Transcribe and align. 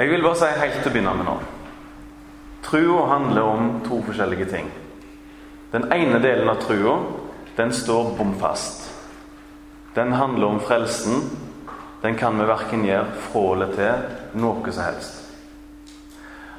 Jeg 0.00 0.08
vil 0.08 0.22
bare 0.24 0.38
si 0.40 0.46
helt 0.56 0.78
til 0.80 0.88
å 0.88 0.92
begynne 0.94 1.12
med 1.18 1.26
nå 1.28 1.34
Trua 2.64 3.02
handler 3.10 3.42
om 3.44 3.66
to 3.84 3.98
forskjellige 4.06 4.46
ting. 4.48 4.70
Den 5.72 5.90
ene 5.92 6.20
delen 6.22 6.48
av 6.48 6.62
trua, 6.62 6.94
den 7.56 7.72
står 7.72 8.14
bom 8.16 8.32
fast. 8.40 8.86
Den 9.96 10.12
handler 10.12 10.46
om 10.46 10.60
frelsen. 10.60 11.24
Den 12.02 12.16
kan 12.16 12.38
vi 12.40 12.48
verken 12.48 12.84
gjøre 12.84 13.12
fra 13.26 13.44
eller 13.54 13.76
til 13.76 14.40
noe 14.40 14.72
som 14.72 14.86
helst. 14.86 15.20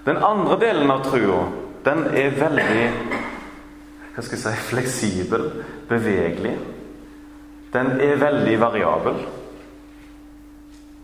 Den 0.05 0.21
andre 0.21 0.57
delen 0.61 0.93
av 0.93 1.05
trua, 1.05 1.43
den 1.85 2.05
er 2.13 2.37
veldig 2.37 2.87
hva 4.11 4.25
skal 4.25 4.37
jeg 4.37 4.43
si, 4.43 4.65
fleksibel, 4.69 5.45
bevegelig. 5.89 6.57
Den 7.73 7.93
er 8.03 8.19
veldig 8.21 8.57
variabel. 8.59 9.21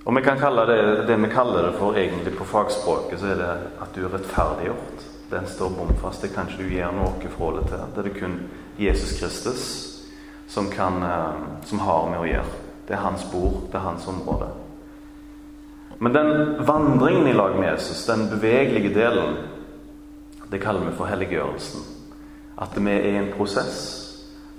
Og 0.08 0.16
vi 0.16 0.22
kan 0.24 0.40
kalle 0.40 0.64
det 0.66 1.08
det 1.08 1.16
vi 1.20 1.28
kaller 1.28 1.66
det 1.68 1.74
for 1.80 1.98
egentlig 2.00 2.32
på 2.38 2.46
fagspråket, 2.48 3.20
så 3.20 3.34
er 3.34 3.40
det 3.42 3.56
at 3.84 3.96
du 3.96 4.06
er 4.06 4.14
rettferdiggjort. 4.14 5.02
Den 5.30 5.48
står 5.48 5.74
bom 5.76 5.90
fast. 6.00 6.22
Det 6.22 6.32
kan 6.32 6.48
ikke 6.48 6.64
du 6.64 6.70
gjøre 6.72 6.94
noe 6.96 7.32
forhold 7.34 7.66
til. 7.68 7.82
Det 7.92 8.00
er 8.00 8.08
det 8.08 8.20
kun 8.20 8.38
Jesus 8.80 9.20
Kristus 9.20 9.66
som, 10.48 10.70
kan, 10.72 11.04
eh, 11.04 11.42
som 11.68 11.80
har 11.84 12.08
med 12.08 12.22
å 12.22 12.30
gjøre. 12.30 12.62
Det 12.88 12.96
er 12.96 13.04
hans 13.04 13.26
bord, 13.32 13.68
det 13.68 13.76
er 13.76 13.84
hans 13.84 14.08
område. 14.08 14.48
Men 16.00 16.14
den 16.14 16.32
vandringen 16.64 17.28
i 17.28 17.36
lag 17.36 17.60
med 17.60 17.74
Jesus, 17.74 18.06
den 18.06 18.30
bevegelige 18.30 18.94
delen, 18.96 19.36
det 20.52 20.62
kaller 20.64 20.88
vi 20.88 20.96
for 20.96 21.12
helliggjørelsen. 21.12 21.84
At 22.58 22.80
vi 22.80 22.96
er 22.96 23.10
i 23.12 23.18
en 23.18 23.34
prosess. 23.36 23.84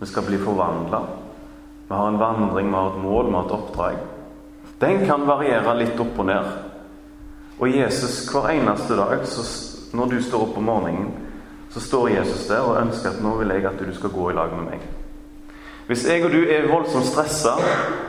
Vi 0.00 0.06
skal 0.06 0.28
bli 0.28 0.44
forvandla. 0.44 1.02
Vi 1.88 1.94
har 1.94 2.08
en 2.08 2.20
vandring, 2.20 2.68
vi 2.68 2.74
har 2.74 2.92
et 2.92 3.02
mål, 3.02 3.26
vi 3.26 3.38
har 3.38 3.48
et 3.48 3.58
oppdrag. 3.62 4.17
Den 4.78 5.06
kan 5.06 5.26
variere 5.26 5.74
litt 5.78 5.98
opp 6.00 6.18
og 6.18 6.28
ned. 6.28 6.50
Og 7.58 7.74
Jesus 7.74 8.20
hver 8.30 8.52
eneste 8.54 8.96
dag, 8.96 9.24
så, 9.26 9.42
når 9.96 10.12
du 10.12 10.20
står 10.22 10.44
opp 10.46 10.58
om 10.60 10.68
morgenen, 10.70 11.08
så 11.70 11.82
står 11.82 12.08
Jesus 12.08 12.46
der 12.48 12.64
og 12.64 12.78
ønsker 12.80 13.10
at 13.10 13.22
nå 13.22 13.34
vil 13.40 13.50
jeg 13.52 13.66
at 13.66 13.80
du 13.82 13.90
skal 13.94 14.14
gå 14.14 14.30
i 14.30 14.36
lag 14.38 14.54
med 14.54 14.70
meg. 14.70 14.84
Hvis 15.88 16.04
jeg 16.06 16.24
og 16.24 16.32
du 16.32 16.42
er 16.44 16.68
voldsomt 16.68 17.08
stressa 17.08 17.56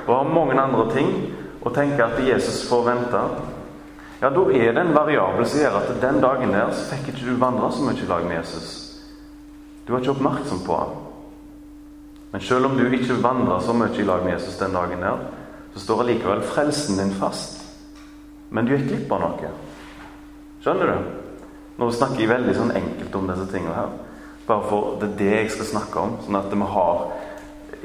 og 0.06 0.12
har 0.12 0.34
mange 0.36 0.60
andre 0.60 0.86
ting 0.94 1.12
og 1.62 1.74
tenker 1.76 2.06
at 2.06 2.22
Jesus 2.28 2.66
får 2.70 2.86
vente, 2.86 3.24
ja, 4.22 4.30
da 4.30 4.42
er 4.52 4.74
det 4.76 4.82
en 4.84 4.96
variabel 4.96 5.46
som 5.48 5.62
gjør 5.64 5.78
at 5.80 6.02
den 6.02 6.20
dagen 6.22 6.52
der 6.52 6.74
så 6.76 6.90
fikk 6.92 7.14
ikke 7.14 7.30
du 7.30 7.40
vandre 7.40 7.72
så 7.72 7.86
mye 7.86 8.04
i 8.04 8.08
lag 8.10 8.26
med 8.28 8.36
Jesus. 8.36 8.72
Du 9.88 9.94
var 9.94 10.04
ikke 10.04 10.12
oppmerksom 10.12 10.66
på 10.66 10.76
ham. 10.76 10.98
Men 12.32 12.42
selv 12.42 12.68
om 12.68 12.76
du 12.78 12.84
ikke 12.86 13.16
vandra 13.24 13.62
så 13.64 13.74
mye 13.74 13.96
i 13.96 14.06
lag 14.06 14.26
med 14.26 14.36
Jesus 14.36 14.60
den 14.60 14.76
dagen 14.76 15.02
der, 15.02 15.24
så 15.74 15.80
står 15.84 16.04
allikevel 16.04 16.42
frelsen 16.42 16.98
din 16.98 17.16
fast. 17.20 17.64
Men 18.50 18.66
du 18.66 18.74
gikk 18.74 18.88
glipp 18.90 19.12
av 19.14 19.24
noe. 19.24 19.52
Skjønner 20.64 20.92
du? 20.92 21.10
Nå 21.80 21.88
snakker 21.96 22.24
jeg 22.24 22.32
veldig 22.32 22.56
sånn 22.58 22.76
enkelt 22.76 23.16
om 23.16 23.30
disse 23.30 23.48
tingene 23.54 23.78
her. 23.78 23.92
Bare 24.50 24.66
for 24.68 24.98
det 25.00 25.12
er 25.12 25.18
det 25.20 25.32
jeg 25.36 25.52
skal 25.54 25.70
snakke 25.76 26.02
om, 26.02 26.18
sånn 26.26 26.40
at 26.40 26.50
vi 26.52 26.70
har 26.74 27.04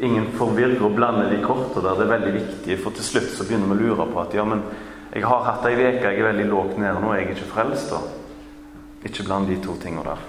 ingen 0.03 0.31
forvirrer 0.39 0.83
og 0.83 0.97
blander 0.97 1.31
de 1.31 1.43
kortene 1.45 1.85
der. 1.85 2.01
Det 2.01 2.07
er 2.07 2.13
veldig 2.15 2.35
viktig, 2.39 2.79
for 2.83 2.97
til 2.97 3.07
slutt 3.07 3.31
så 3.37 3.47
begynner 3.47 3.71
vi 3.71 3.77
å 3.77 3.83
lure 3.83 4.09
på 4.11 4.23
at 4.25 4.35
ja, 4.35 4.47
men 4.49 4.65
jeg 5.15 5.27
har 5.29 5.45
hatt 5.47 5.67
ei 5.69 5.77
uke, 5.77 6.09
jeg 6.09 6.19
er 6.19 6.31
veldig 6.33 6.47
lågt 6.51 6.79
nede 6.81 6.99
nå, 6.99 7.13
jeg 7.15 7.29
er 7.29 7.37
ikke 7.37 7.51
frelst, 7.53 7.93
da. 7.93 8.01
Ikke 9.05 9.27
bland 9.29 9.47
de 9.53 9.61
to 9.63 9.77
tingene 9.79 10.09
der. 10.09 10.25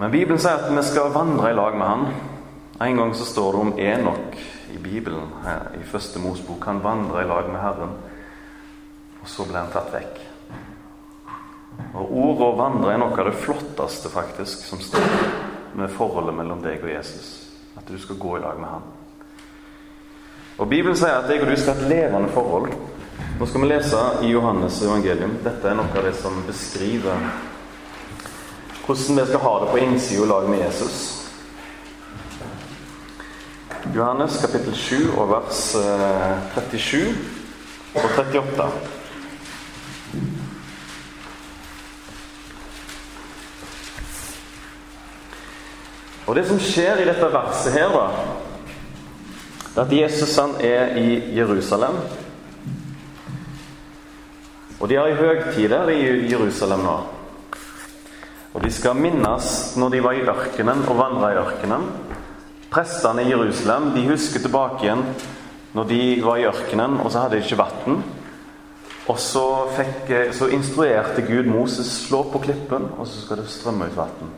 Men 0.00 0.10
Bibelen 0.10 0.40
sier 0.42 0.58
at 0.58 0.72
vi 0.72 0.82
skal 0.82 1.12
vandre 1.14 1.52
i 1.52 1.54
lag 1.54 1.76
med 1.78 1.86
Han. 1.86 2.06
En 2.82 2.96
gang 2.98 3.12
så 3.14 3.28
står 3.28 3.52
det 3.52 3.60
om 3.60 3.74
Enok 3.78 4.38
i 4.74 4.78
Bibelen, 4.78 5.30
her, 5.44 5.70
i 5.80 5.84
første 5.86 6.18
Mosbok. 6.18 6.64
Han 6.66 6.82
vandra 6.82 7.22
i 7.22 7.28
lag 7.28 7.48
med 7.50 7.60
Herren, 7.62 7.94
og 9.22 9.28
så 9.30 9.46
ble 9.46 9.60
han 9.60 9.72
tatt 9.72 9.92
vekk. 9.94 10.20
Og 11.94 12.10
Ordet 12.10 12.46
'å 12.46 12.56
vandre' 12.58 12.92
er 12.92 12.98
noe 12.98 13.18
av 13.18 13.30
det 13.30 13.38
flotteste 13.38 14.08
faktisk 14.08 14.66
som 14.66 14.78
står 14.78 15.06
med 15.74 15.90
forholdet 15.90 16.34
mellom 16.34 16.62
deg 16.62 16.82
og 16.82 16.90
Jesus. 16.90 17.50
At 17.76 17.88
du 17.88 17.98
skal 17.98 18.16
gå 18.16 18.36
i 18.36 18.40
lag 18.40 18.58
med 18.58 18.68
ham. 18.68 18.82
Og 20.58 20.68
Bibelen 20.68 20.96
sier 20.96 21.18
at 21.18 21.30
jeg 21.30 21.42
og 21.42 21.48
du 21.48 21.56
skal 21.56 21.74
ha 21.74 21.80
et 21.80 21.88
levende 21.88 22.28
forhold. 22.28 22.72
Nå 23.38 23.46
skal 23.46 23.60
vi 23.60 23.66
lese 23.66 24.02
i 24.22 24.30
Johannes 24.30 24.82
evangelium. 24.82 25.38
Dette 25.44 25.68
er 25.68 25.74
noe 25.74 25.90
av 25.96 26.04
det 26.04 26.14
som 26.14 26.42
beskriver 26.46 27.18
hvordan 28.86 29.16
vi 29.16 29.26
skal 29.26 29.40
ha 29.40 29.60
det 29.60 29.70
på 29.70 29.78
innsida 29.78 30.22
i 30.22 30.26
lag 30.26 30.48
med 30.48 30.58
Jesus. 30.58 31.23
Johannes 33.92 34.38
kapittel 34.40 34.72
7 34.72 35.18
og 35.20 35.26
vers 35.28 35.58
37 36.54 37.00
eh, 37.00 37.16
og 37.94 38.04
38. 38.04 38.68
Og 46.24 46.36
Det 46.36 46.46
som 46.48 46.60
skjer 46.64 47.02
i 47.02 47.08
dette 47.10 47.28
verset 47.28 47.76
her, 47.76 47.92
da, 47.92 48.06
det 49.74 49.82
er 49.82 49.84
at 49.84 49.92
Jesus 49.98 50.32
han 50.40 50.56
er 50.64 50.96
i 50.96 51.36
Jerusalem. 51.36 52.00
Og 54.80 54.88
de 54.88 54.96
har 54.96 55.12
i 55.12 55.18
høgtider 55.20 55.92
i 55.92 56.32
Jerusalem 56.32 56.88
nå. 56.88 56.96
Og 58.54 58.64
de 58.64 58.72
skal 58.72 58.96
minnes 58.96 59.76
når 59.76 59.92
de 59.92 60.02
var 60.02 60.16
i 60.16 60.24
ørkenen 60.24 60.86
og 60.88 60.98
vandra 60.98 61.34
i 61.34 61.38
ørkenen. 61.42 61.88
Prestene 62.74 63.22
i 63.22 63.30
Jerusalem 63.30 63.92
de 63.94 64.00
husker 64.08 64.42
tilbake 64.42 64.82
igjen 64.82 65.04
når 65.78 65.84
de 65.86 65.98
var 66.24 66.38
i 66.40 66.46
ørkenen, 66.48 66.96
og 67.04 67.12
så 67.12 67.20
hadde 67.22 67.36
de 67.38 67.44
ikke 67.44 67.58
vann. 67.60 68.00
Og 69.10 69.18
så, 69.20 69.42
fikk, 69.76 70.10
så, 70.34 70.48
instruerte 70.54 71.22
Gud 71.22 71.46
Moses 71.46 71.90
slå 72.06 72.24
på 72.32 72.40
klippen, 72.42 72.88
og 72.98 73.06
så 73.06 73.20
skal 73.20 73.38
det 73.38 73.52
strømme 73.52 73.86
ut 73.86 73.98
vann. 73.98 74.32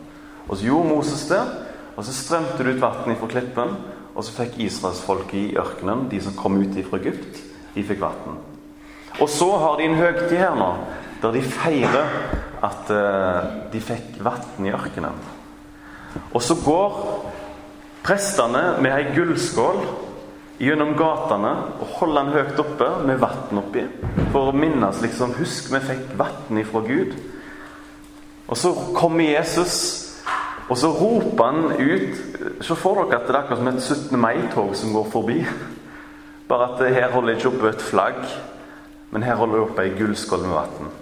Og 0.49 0.57
så 0.57 0.67
gjorde 0.67 0.91
Moses 0.91 1.23
det, 1.31 1.41
og 1.95 2.05
så 2.05 2.13
strømte 2.13 2.67
det 2.67 2.75
ut 2.77 2.83
vann 2.83 3.17
fra 3.23 3.31
klippen. 3.31 3.73
Og 4.17 4.25
så 4.25 4.33
fikk 4.33 4.61
israelsfolket 4.65 5.39
i 5.39 5.57
ørkenen, 5.61 6.07
de 6.13 6.21
som 6.25 6.37
kom 6.37 6.57
ut 6.61 6.77
fra 6.91 7.01
Egypt, 7.01 7.41
de 7.75 7.85
fikk 7.89 8.05
vann. 8.05 8.37
Og 9.17 9.33
så 9.33 9.49
har 9.61 9.81
de 9.81 9.89
en 9.89 9.97
høgtid 9.97 10.37
her 10.41 10.57
nå, 10.57 10.71
der 11.25 11.37
de 11.37 11.45
feirer 11.45 12.15
at 12.65 12.93
uh, 12.93 13.69
de 13.73 13.81
fikk 13.81 14.21
vann 14.25 14.69
i 14.69 14.73
ørkenen. 14.77 15.21
Og 16.33 16.41
så 16.45 16.57
går 16.65 17.01
Prestene 18.07 18.77
med 18.79 18.93
ei 18.95 19.15
gullskål 19.17 19.81
gjennom 20.63 20.93
gatene 20.95 21.51
og 21.81 21.95
holde 21.99 22.21
den 22.21 22.37
høyt 22.37 22.61
oppe 22.63 22.91
med 23.03 23.19
vann 23.19 23.59
oppi. 23.59 23.83
For 24.31 24.53
å 24.53 24.55
minnes 24.55 25.01
liksom 25.03 25.35
Husk, 25.41 25.73
vi 25.73 25.81
fikk 25.89 26.13
vann 26.21 26.61
ifra 26.61 26.85
Gud. 26.87 27.17
Og 28.47 28.55
så 28.61 28.71
kommer 28.95 29.27
Jesus, 29.27 29.79
og 30.69 30.79
så 30.79 30.93
roper 30.95 31.51
han 31.51 31.73
ut 31.83 32.63
Se 32.63 32.75
for 32.79 33.03
dere 33.03 33.19
at 33.19 33.27
det 33.27 33.35
er 33.35 33.41
akkurat 33.41 33.59
som 33.59 33.69
et 33.73 33.83
17. 33.83 34.21
mai-tog 34.23 34.71
som 34.79 34.95
går 34.95 35.11
forbi. 35.11 35.41
Bare 36.47 36.71
at 36.71 36.95
her 36.95 37.11
holder 37.11 37.35
jeg 37.35 37.43
ikke 37.43 37.51
oppe 37.57 37.73
et 37.75 37.83
flagg, 37.83 38.23
men 39.11 39.27
her 39.27 39.35
holder 39.35 39.59
jeg 39.59 39.67
oppe 39.67 39.83
ei 39.83 39.95
gullskål 39.99 40.47
med 40.47 40.55
vann. 40.55 40.95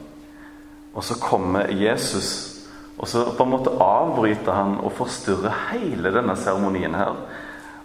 Og 0.94 1.04
så 1.04 1.20
kommer 1.20 1.68
Jesus 1.68 2.53
og 2.98 3.08
så 3.10 3.24
på 3.34 3.44
en 3.44 3.50
måte 3.50 3.72
avbryter 3.82 4.54
han 4.54 4.76
og 4.78 4.94
forstyrrer 4.98 5.56
hele 5.72 6.12
denne 6.14 6.36
seremonien 6.38 6.94
her. 6.94 7.16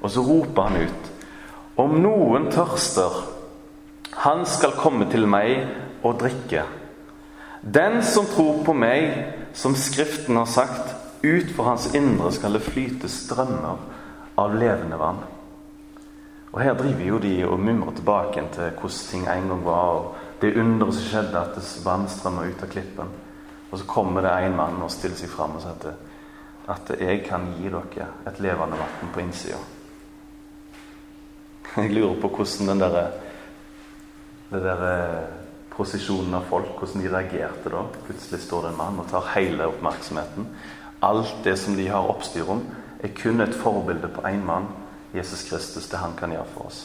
Og 0.01 0.11
så 0.13 0.23
roper 0.23 0.69
han 0.69 0.85
ut 0.85 1.09
Om 1.79 1.95
noen 2.03 2.49
tørster, 2.51 3.13
han 4.19 4.43
skal 4.45 4.75
komme 4.75 5.07
til 5.11 5.23
meg 5.31 5.69
og 6.03 6.17
drikke. 6.19 6.65
Den 7.61 8.01
som 8.03 8.27
tror 8.27 8.61
på 8.67 8.75
meg, 8.75 9.13
som 9.55 9.75
Skriften 9.79 10.35
har 10.35 10.47
sagt, 10.47 10.91
ut 11.23 11.51
for 11.55 11.69
hans 11.69 11.89
indre 11.95 12.31
skal 12.35 12.55
det 12.55 12.65
flyte 12.67 13.07
strømmer 13.11 13.79
av 14.39 14.55
levende 14.59 14.99
vann. 14.99 15.23
Og 16.51 16.61
Her 16.63 16.75
driver 16.75 17.05
jo 17.05 17.21
de 17.23 17.33
og 17.47 17.59
mumrer 17.59 17.95
tilbake 17.95 18.43
til 18.55 18.71
hvordan 18.75 19.07
ting 19.11 19.27
en 19.27 19.49
gang 19.53 19.65
var, 19.65 19.89
og 19.95 20.41
det 20.41 20.55
underet 20.57 20.95
som 20.95 21.09
skjedde, 21.09 21.41
at 21.47 21.73
vann 21.85 22.07
strømmer 22.09 22.51
ut 22.51 22.63
av 22.63 22.71
klippen. 22.71 23.11
Og 23.71 23.79
så 23.79 23.85
kommer 23.85 24.25
det 24.25 24.31
en 24.45 24.55
mann 24.57 24.81
og 24.81 24.91
stiller 24.91 25.17
seg 25.17 25.29
fram 25.29 25.57
og 25.57 25.63
sier 25.63 25.75
at, 25.77 26.07
at 26.73 26.93
jeg 27.01 27.21
kan 27.27 27.51
gi 27.57 27.69
dere 27.69 28.07
et 28.29 28.41
levende 28.41 28.79
vann 28.79 29.13
på 29.13 29.21
innsida. 29.23 29.59
Jeg 31.75 31.93
lurer 31.93 32.15
på 32.21 32.31
hvordan 32.33 32.71
den 32.71 32.79
der, 32.81 33.11
den 34.49 34.63
der 34.63 34.79
eh, 34.89 35.27
prosesjonen 35.69 36.33
av 36.33 36.47
folk 36.49 36.79
hvordan 36.79 37.03
de 37.03 37.11
reagerte 37.13 37.69
da. 37.71 37.83
Plutselig 38.07 38.41
står 38.43 38.65
det 38.65 38.71
en 38.73 38.79
mann 38.81 38.99
og 38.99 39.09
tar 39.11 39.29
hele 39.35 39.69
oppmerksomheten. 39.69 40.49
Alt 41.05 41.43
det 41.45 41.55
som 41.61 41.77
de 41.77 41.87
har 41.87 42.09
oppstyr 42.09 42.49
om, 42.49 42.65
er 42.99 43.13
kun 43.15 43.41
et 43.41 43.55
forbilde 43.55 44.09
på 44.11 44.25
én 44.27 44.41
mann, 44.43 44.67
Jesus 45.13 45.45
Kristus, 45.47 45.87
det 45.89 46.01
han 46.01 46.17
kan 46.17 46.33
gjøre 46.33 46.49
for 46.53 46.67
oss. 46.67 46.81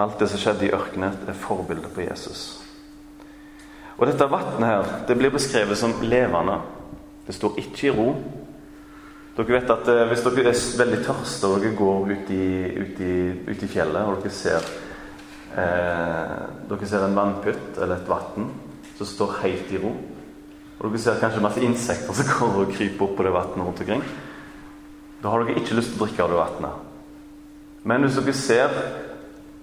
Alt 0.00 0.18
det 0.18 0.28
som 0.30 0.40
skjedde 0.40 0.66
i 0.66 0.72
ørkenen, 0.74 1.20
er 1.28 1.38
forbildet 1.38 1.92
på 1.94 2.02
Jesus. 2.08 2.42
Og 4.00 4.06
dette 4.08 4.28
vannet 4.32 4.64
her, 4.64 4.92
det 5.08 5.16
blir 5.20 5.32
beskrevet 5.32 5.76
som 5.76 5.98
levende. 6.00 6.56
Det 7.26 7.34
står 7.36 7.58
ikke 7.60 7.90
i 7.90 7.92
ro. 7.92 8.06
Dere 9.36 9.52
vet 9.54 9.72
at 9.72 9.90
eh, 9.92 10.06
Hvis 10.08 10.24
dere 10.24 10.50
er 10.50 10.62
veldig 10.80 11.00
tørste 11.04 11.50
og 11.50 11.60
dere 11.60 11.76
går 11.76 12.08
ut 12.08 12.32
i, 12.34 12.46
ut, 12.80 13.02
i, 13.04 13.16
ut 13.46 13.62
i, 13.62 13.68
fjellet 13.70 14.08
og 14.08 14.24
dere 14.24 14.32
ser 14.34 14.66
eh, 15.60 16.40
Dere 16.70 16.88
ser 16.88 17.04
en 17.06 17.14
vannpytt 17.16 17.78
eller 17.78 18.00
et 18.00 18.10
vann 18.10 18.50
som 18.96 19.08
står 19.08 19.36
helt 19.44 19.70
i 19.72 19.78
ro. 19.80 19.92
Og 20.80 20.88
dere 20.88 21.02
ser 21.04 21.20
kanskje 21.20 21.44
masse 21.44 21.62
insekter 21.64 22.16
som 22.16 22.32
går 22.40 22.58
og 22.64 22.74
kryper 22.74 23.06
opp 23.06 23.14
på 23.20 23.28
det 23.28 23.36
vannet 23.36 23.62
rundt 23.62 23.84
omkring. 23.84 24.04
Da 25.20 25.32
har 25.32 25.44
dere 25.44 25.60
ikke 25.60 25.76
lyst 25.76 25.94
til 25.94 26.00
å 26.00 26.06
drikke 26.06 26.24
av 26.24 26.32
det 26.32 26.40
vannet. 26.40 26.84
Men 27.84 28.04
hvis 28.04 28.16
dere 28.18 28.36
ser 28.36 28.82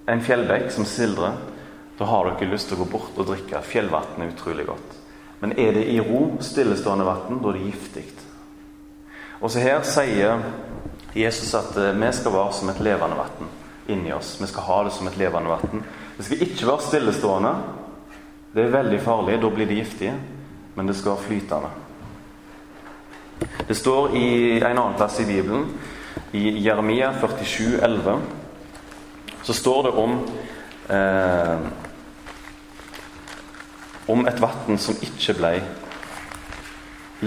en 0.08 0.22
fjellbekk 0.24 0.70
som 0.74 0.86
sildrer, 0.88 1.36
da 1.98 2.06
har 2.06 2.30
dere 2.30 2.52
lyst 2.52 2.70
til 2.70 2.78
å 2.78 2.84
gå 2.84 2.92
bort 2.92 3.18
og 3.18 3.26
drikke. 3.26 3.62
Fjellvann 3.66 4.22
er 4.22 4.30
utrolig 4.30 4.68
godt. 4.68 4.96
Men 5.40 5.54
er 5.58 5.74
det 5.74 5.84
i 5.90 5.98
ro, 6.02 6.36
stillestående 6.42 7.06
vann, 7.06 7.40
da 7.42 7.50
er 7.50 7.58
det 7.58 7.66
giftig. 7.68 8.04
Og 9.38 9.50
så 9.50 9.62
her 9.62 9.82
sier 9.86 10.42
Jesus 11.14 11.52
at 11.54 11.76
eh, 11.78 11.94
vi 11.94 12.10
skal 12.14 12.34
være 12.34 12.54
som 12.54 12.70
et 12.72 12.80
levende 12.82 13.18
vann 13.18 13.50
inni 13.88 14.12
oss. 14.12 14.36
Vi 14.40 14.46
skal 14.50 14.66
ha 14.66 14.78
det 14.84 14.94
som 14.94 15.06
et 15.08 15.18
levende 15.18 15.54
vann. 15.54 15.84
Det 16.16 16.26
skal 16.26 16.42
ikke 16.42 16.70
være 16.72 16.86
stillestående. 16.86 17.52
Det 18.54 18.64
er 18.64 18.74
veldig 18.74 18.98
farlig. 19.02 19.38
Da 19.42 19.52
blir 19.54 19.70
det 19.70 19.78
giftig. 19.78 20.10
Men 20.74 20.90
det 20.90 20.98
skal 20.98 21.14
være 21.14 21.26
flytende. 21.26 21.70
Det 23.68 23.76
står 23.76 24.16
i 24.16 24.28
en 24.58 24.78
annen 24.78 24.96
plass 24.98 25.20
i 25.20 25.26
Bibelen, 25.26 25.66
i 26.32 26.58
Jeremia 26.64 27.12
47, 27.20 27.78
11, 27.82 28.16
så 29.42 29.54
står 29.54 29.82
det 29.86 29.92
om 30.02 30.14
eh, 30.88 31.66
om 34.08 34.26
et 34.26 34.40
vann 34.40 34.78
som 34.80 34.96
ikke 35.04 35.36
ble 35.38 35.52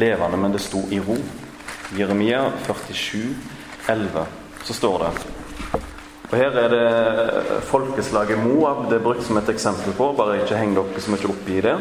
levende, 0.02 0.38
men 0.38 0.54
det 0.54 0.64
sto 0.64 0.86
i 0.92 1.00
ro. 1.00 1.18
Jeremia 1.98 2.48
47, 2.66 3.36
11, 3.92 4.26
så 4.64 4.74
står 4.74 5.06
det 5.06 5.14
og 6.32 6.38
Her 6.40 6.56
er 6.56 6.70
det 6.72 7.64
folkeslaget 7.68 8.40
Moab 8.40 8.86
det 8.88 9.02
er 9.02 9.04
brukt 9.04 9.26
som 9.28 9.36
et 9.38 9.50
eksempel 9.52 9.92
på. 9.98 10.14
Bare 10.16 10.38
ikke 10.40 10.56
heng 10.56 10.72
dere 10.78 11.02
så 11.04 11.12
mye 11.12 11.28
opp 11.28 11.50
i 11.52 11.58
det, 11.66 11.74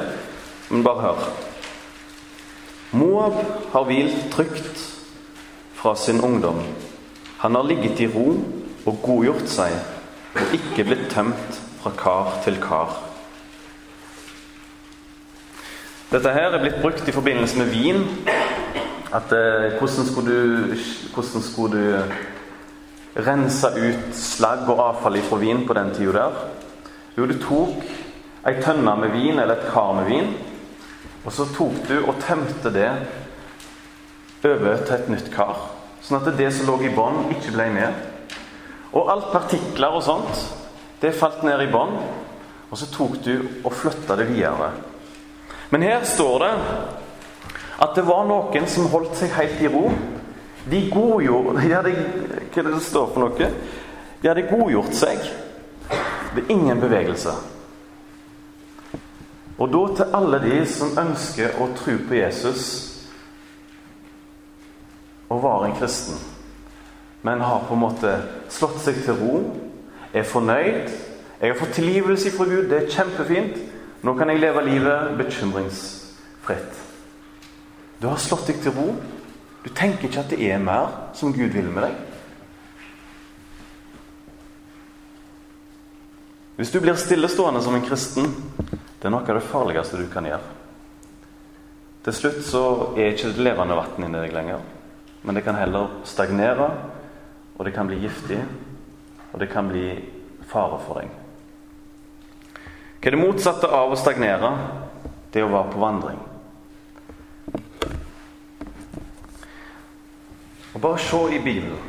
men 0.70 0.82
bare 0.82 1.04
hør. 1.04 1.28
Moab 2.98 3.36
har 3.70 3.86
hvilt 3.86 4.24
trygt 4.34 4.82
fra 5.78 5.94
sin 5.94 6.18
ungdom. 6.20 6.58
Han 7.44 7.54
har 7.54 7.62
ligget 7.62 8.02
i 8.02 8.08
ro 8.10 8.32
og 8.86 8.98
godgjort 9.04 9.46
seg 9.48 9.76
og 10.34 10.56
ikke 10.58 10.88
blitt 10.88 11.06
tømt 11.14 11.62
fra 11.84 11.94
kar 11.94 12.34
til 12.42 12.58
kar. 12.58 12.98
Dette 16.10 16.32
her 16.34 16.50
er 16.50 16.58
blitt 16.58 16.80
brukt 16.82 17.06
i 17.06 17.12
forbindelse 17.14 17.58
med 17.60 17.68
vin. 17.70 18.00
At 19.14 19.30
eh, 19.30 19.76
hvordan, 19.78 20.06
skulle 20.08 20.32
du, 20.32 20.74
hvordan 21.14 21.44
skulle 21.46 21.78
du 21.78 23.22
rense 23.26 23.70
ut 23.76 24.16
slagg 24.18 24.66
og 24.66 24.82
avfall 24.88 25.20
fra 25.22 25.38
vin 25.38 25.62
på 25.68 25.76
den 25.78 25.94
tida 25.94 26.16
der? 26.16 26.40
Jo, 27.14 27.28
du 27.30 27.36
tok 27.38 27.86
ei 28.42 28.56
tønne 28.58 28.96
med 28.98 29.14
vin, 29.14 29.38
eller 29.38 29.54
et 29.54 29.70
kar 29.70 29.94
med 30.00 30.10
vin, 30.10 30.34
og 31.22 31.30
så 31.36 31.46
tok 31.54 31.78
du 31.86 31.96
og 32.00 32.18
tømte 32.26 32.74
det 32.74 32.90
over 34.50 34.82
til 34.82 34.98
et 34.98 35.14
nytt 35.14 35.30
kar. 35.30 35.62
Sånn 36.02 36.18
at 36.18 36.34
det 36.34 36.50
som 36.56 36.72
lå 36.72 36.80
i 36.88 36.94
bånn, 36.96 37.28
ikke 37.36 37.54
ble 37.54 37.70
med. 37.76 38.06
Og 38.96 39.14
alt 39.14 39.30
partikler 39.30 39.94
og 39.94 40.02
sånt, 40.02 40.46
det 41.02 41.14
falt 41.14 41.44
ned 41.46 41.68
i 41.68 41.70
bånn. 41.70 42.00
Og 42.70 42.78
så 42.78 42.90
tok 42.90 43.20
du 43.22 43.34
og 43.62 43.74
flytta 43.74 44.18
det 44.18 44.32
videre. 44.32 44.72
Men 45.70 45.82
her 45.86 46.04
står 46.04 46.38
det 46.44 46.54
at 47.80 47.94
det 47.96 48.04
var 48.04 48.26
noen 48.28 48.66
som 48.68 48.90
holdt 48.92 49.14
seg 49.18 49.32
helt 49.36 49.62
i 49.62 49.70
ro. 49.72 49.86
De 50.70 50.82
godgjorde 50.92 51.60
de 51.62 51.74
hadde, 51.74 51.94
Hva 52.50 52.60
er 52.60 52.66
det 52.66 52.74
det 52.74 52.82
står 52.84 53.14
for 53.14 53.24
noe? 53.24 53.52
De 54.20 54.28
hadde 54.28 54.48
godgjort 54.50 54.94
seg 54.98 55.22
ved 56.34 56.50
ingen 56.52 56.80
bevegelse. 56.82 57.32
Og 59.60 59.68
da 59.68 59.80
til 59.96 60.14
alle 60.16 60.40
de 60.40 60.58
som 60.68 60.98
ønsker 60.98 61.58
å 61.60 61.68
tro 61.76 61.96
på 62.08 62.16
Jesus 62.16 62.68
og 65.30 65.42
være 65.44 65.68
en 65.68 65.76
kristen, 65.78 66.16
men 67.22 67.42
har 67.44 67.66
på 67.68 67.76
en 67.76 67.82
måte 67.84 68.14
slått 68.50 68.80
seg 68.82 69.02
til 69.04 69.18
ro, 69.20 69.42
er 70.12 70.26
fornøyd 70.26 70.88
Jeg 71.40 71.52
har 71.52 71.56
fått 71.56 71.76
tilgivelse 71.78 72.30
fra 72.34 72.44
Gud, 72.44 72.66
det 72.68 72.76
er 72.76 72.90
kjempefint. 72.92 73.54
Nå 74.02 74.14
kan 74.16 74.30
jeg 74.32 74.40
leve 74.40 74.62
livet 74.64 75.16
bekymringsfritt. 75.18 76.78
Du 78.00 78.06
har 78.08 78.20
slått 78.20 78.48
deg 78.48 78.62
til 78.64 78.72
ro. 78.72 78.94
Du 79.60 79.68
tenker 79.76 80.08
ikke 80.08 80.22
at 80.22 80.30
det 80.32 80.40
er 80.46 80.62
mer 80.62 81.12
som 81.16 81.34
Gud 81.36 81.52
vil 81.52 81.68
med 81.68 81.84
deg. 81.84 81.98
Hvis 86.56 86.72
du 86.72 86.80
blir 86.80 86.96
stillestående 87.00 87.60
som 87.64 87.76
en 87.76 87.84
kristen, 87.84 88.32
det 89.00 89.08
er 89.08 89.12
noe 89.12 89.24
av 89.24 89.36
det 89.36 89.48
farligste 89.48 90.00
du 90.00 90.08
kan 90.12 90.26
gjøre. 90.28 90.56
Til 92.04 92.16
slutt 92.16 92.42
så 92.44 92.64
er 92.96 93.12
ikke 93.12 93.34
det 93.36 93.44
levende 93.44 93.76
vann 93.76 94.04
inni 94.04 94.20
deg 94.20 94.32
lenger. 94.32 94.64
Men 95.22 95.36
det 95.36 95.44
kan 95.44 95.56
heller 95.60 96.00
stagnere, 96.08 96.70
og 97.58 97.64
det 97.64 97.74
kan 97.76 97.88
bli 97.88 98.00
giftig, 98.00 98.40
og 99.32 99.40
det 99.40 99.50
kan 99.52 99.68
bli 99.68 99.86
fare 100.48 100.80
for 100.86 101.00
deg. 101.00 101.12
Hva 103.00 103.08
er 103.08 103.16
det 103.16 103.20
motsatte 103.22 103.68
av 103.72 103.94
å 103.94 103.96
stagnere? 103.96 104.50
Det 105.32 105.40
er 105.40 105.46
å 105.46 105.54
være 105.54 105.72
på 105.72 105.80
vandring. 105.80 106.18
Og 110.74 110.82
Bare 110.84 111.00
se 111.00 111.20
i 111.32 111.38
Bibelen. 111.40 111.80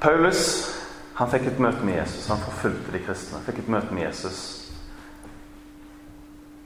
Paulus 0.00 0.46
han 1.20 1.28
fikk 1.28 1.50
et 1.50 1.60
møte 1.60 1.84
med 1.84 1.98
Jesus. 1.98 2.30
Han 2.32 2.40
forfulgte 2.40 2.94
de 2.94 3.02
kristne. 3.04 3.36
Han 3.36 3.44
fikk 3.44 3.60
et 3.60 3.68
møte 3.76 3.92
med 3.92 4.06
Jesus. 4.06 4.38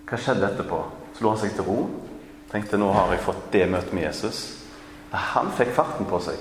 Hva 0.07 0.21
skjedde 0.21 0.47
etterpå? 0.47 0.79
Slo 1.19 1.33
han 1.33 1.41
seg 1.43 1.57
til 1.57 1.67
ro? 1.67 1.79
Tenkte 2.53 2.79
nå 2.79 2.93
har 2.95 3.11
jeg 3.11 3.25
fått 3.27 3.49
det 3.51 3.65
møtet 3.73 3.91
med 3.97 4.07
Jesus. 4.07 4.45
Han 5.35 5.51
fikk 5.59 5.75
farten 5.75 6.07
på 6.07 6.23
seg. 6.23 6.39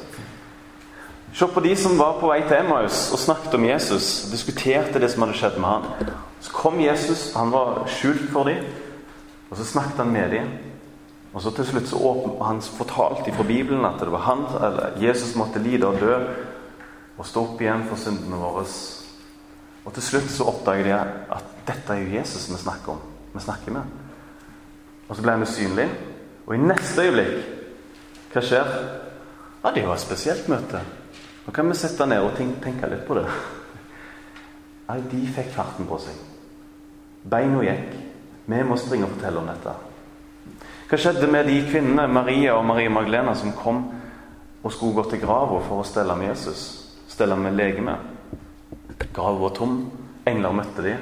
Se 1.34 1.48
på 1.48 1.60
de 1.60 1.76
som 1.76 1.98
var 1.98 2.20
på 2.22 2.30
vei 2.30 2.44
til 2.46 2.60
Emmaus 2.60 3.08
og 3.14 3.20
snakket 3.20 3.56
om 3.58 3.66
Jesus. 3.66 4.26
og 4.26 4.32
Diskuterte 4.36 5.02
det 5.02 5.10
som 5.12 5.24
hadde 5.26 5.38
skjedd 5.40 5.58
med 5.58 5.70
han. 5.70 6.12
Så 6.44 6.54
kom 6.54 6.78
Jesus, 6.82 7.32
han 7.34 7.52
var 7.52 7.88
skjult 7.90 8.28
for 8.30 8.46
dem, 8.46 8.68
og 9.50 9.58
så 9.58 9.66
snakket 9.66 10.04
han 10.04 10.14
med 10.14 10.36
dem. 10.36 10.52
Og 11.34 11.42
så 11.42 11.50
til 11.50 11.66
slutt 11.66 11.88
så 11.90 11.98
åpen, 11.98 12.46
Han 12.46 12.62
fortalte 12.62 13.34
fra 13.34 13.44
Bibelen 13.44 13.86
at 13.86 14.00
det 14.00 14.12
var 14.12 14.20
han, 14.20 14.46
eller 14.62 15.02
Jesus 15.02 15.36
måtte 15.36 15.60
lide 15.60 15.88
og 15.88 16.00
dø 16.00 16.20
og 17.18 17.26
stå 17.26 17.42
opp 17.42 17.62
igjen 17.62 17.86
for 17.90 17.98
syndene 17.98 18.38
våre. 18.38 18.66
Og 19.86 19.94
til 19.94 20.04
slutt 20.04 20.30
så 20.32 20.48
oppdager 20.50 20.84
de 20.84 20.94
at 21.34 21.44
dette 21.68 21.94
er 21.94 22.02
jo 22.04 22.18
Jesus 22.20 22.50
vi 22.50 22.58
snakker 22.62 22.92
om. 22.92 23.02
Vi 23.34 23.40
snakker 23.40 23.72
med. 23.72 23.82
Og 25.10 25.16
så 25.16 25.22
ble 25.22 25.32
han 25.32 25.42
usynlig. 25.42 25.90
Og 26.46 26.56
i 26.56 26.62
neste 26.62 27.02
øyeblikk 27.02 27.50
Hva 28.34 28.42
skjer? 28.42 28.70
Ja, 29.64 29.72
det 29.72 29.88
var 29.88 29.94
et 29.94 30.02
spesielt 30.02 30.50
møte. 30.50 30.82
Nå 31.46 31.52
kan 31.52 31.68
vi 31.68 31.76
sette 31.76 32.06
ned 32.08 32.24
og 32.24 32.38
tenke 32.38 32.90
litt 32.90 33.04
på 33.08 33.18
det. 33.18 33.26
Nei, 34.88 35.00
de 35.12 35.24
fikk 35.36 35.52
farten 35.56 35.88
på 35.88 35.98
seg. 36.00 36.16
Beina 37.24 37.64
gikk. 37.64 37.92
Vi 38.46 38.62
må 38.68 38.76
springe 38.80 39.08
og 39.08 39.16
fortelle 39.16 39.40
om 39.40 39.48
dette. 39.48 39.74
Hva 40.90 41.00
skjedde 41.00 41.30
med 41.32 41.48
de 41.48 41.62
kvinnene, 41.66 42.08
Maria 42.12 42.58
og 42.58 42.66
Maria 42.68 42.92
Magdalena, 42.92 43.36
som 43.36 43.56
kom 43.56 43.86
og 44.64 44.72
skulle 44.72 44.98
gå 45.00 45.06
til 45.12 45.24
grava 45.24 45.62
for 45.64 45.82
å 45.82 45.88
stelle 45.88 46.16
med 46.20 46.34
Jesus? 46.34 46.66
Stelle 47.12 47.38
med 47.40 47.56
legeme? 47.56 47.96
Grava 49.14 49.40
var 49.46 49.56
tom. 49.56 49.80
Engler 50.28 50.56
møtte 50.56 50.84
de, 50.86 50.94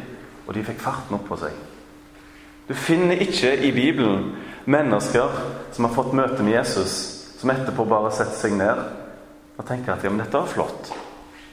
og 0.47 0.55
de 0.57 0.63
fikk 0.65 0.79
farten 0.81 1.17
opp 1.17 1.27
på 1.29 1.37
seg. 1.41 1.57
Du 2.69 2.73
finner 2.77 3.21
ikke 3.21 3.51
i 3.61 3.73
Bibelen 3.75 4.31
mennesker 4.65 5.35
som 5.73 5.85
har 5.85 5.93
fått 5.93 6.15
møte 6.17 6.41
med 6.45 6.55
Jesus, 6.55 6.95
som 7.41 7.53
etterpå 7.53 7.85
bare 7.89 8.13
setter 8.13 8.37
seg 8.37 8.57
ned 8.57 9.00
og 9.57 9.67
tenker 9.67 9.93
at 9.93 10.03
ja, 10.03 10.11
men 10.11 10.23
dette 10.23 10.39
var 10.39 10.49
flott. 10.49 10.91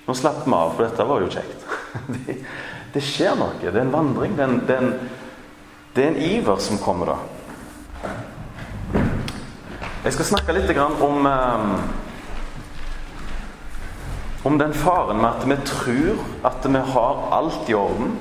Nå 0.07 0.15
slapp 0.17 0.45
vi 0.47 0.55
av, 0.57 0.75
for 0.75 0.87
dette 0.87 1.07
var 1.09 1.25
jo 1.25 1.31
kjekt. 1.33 1.69
Det, 2.27 2.35
det 2.93 3.03
skjer 3.05 3.35
noe. 3.37 3.57
Det 3.61 3.73
er 3.73 3.83
en 3.83 3.93
vandring. 3.93 4.37
Det 4.37 4.45
er 4.45 4.51
en, 4.53 4.61
det 4.65 4.75
er 4.75 4.85
en, 4.85 4.93
det 5.95 6.05
er 6.05 6.11
en 6.13 6.21
iver 6.25 6.61
som 6.65 6.81
kommer 6.81 7.13
da. 7.13 7.17
Jeg 10.05 10.15
skal 10.15 10.29
snakke 10.31 10.55
litt 10.57 10.71
om 10.79 11.27
um, 11.27 11.73
om 14.49 14.59
den 14.59 14.73
faren 14.73 15.21
med 15.21 15.29
at 15.29 15.47
vi 15.51 15.57
tror 15.67 16.21
at 16.47 16.65
vi 16.65 16.79
har 16.79 17.23
alt 17.37 17.69
i 17.69 17.75
orden. 17.75 18.15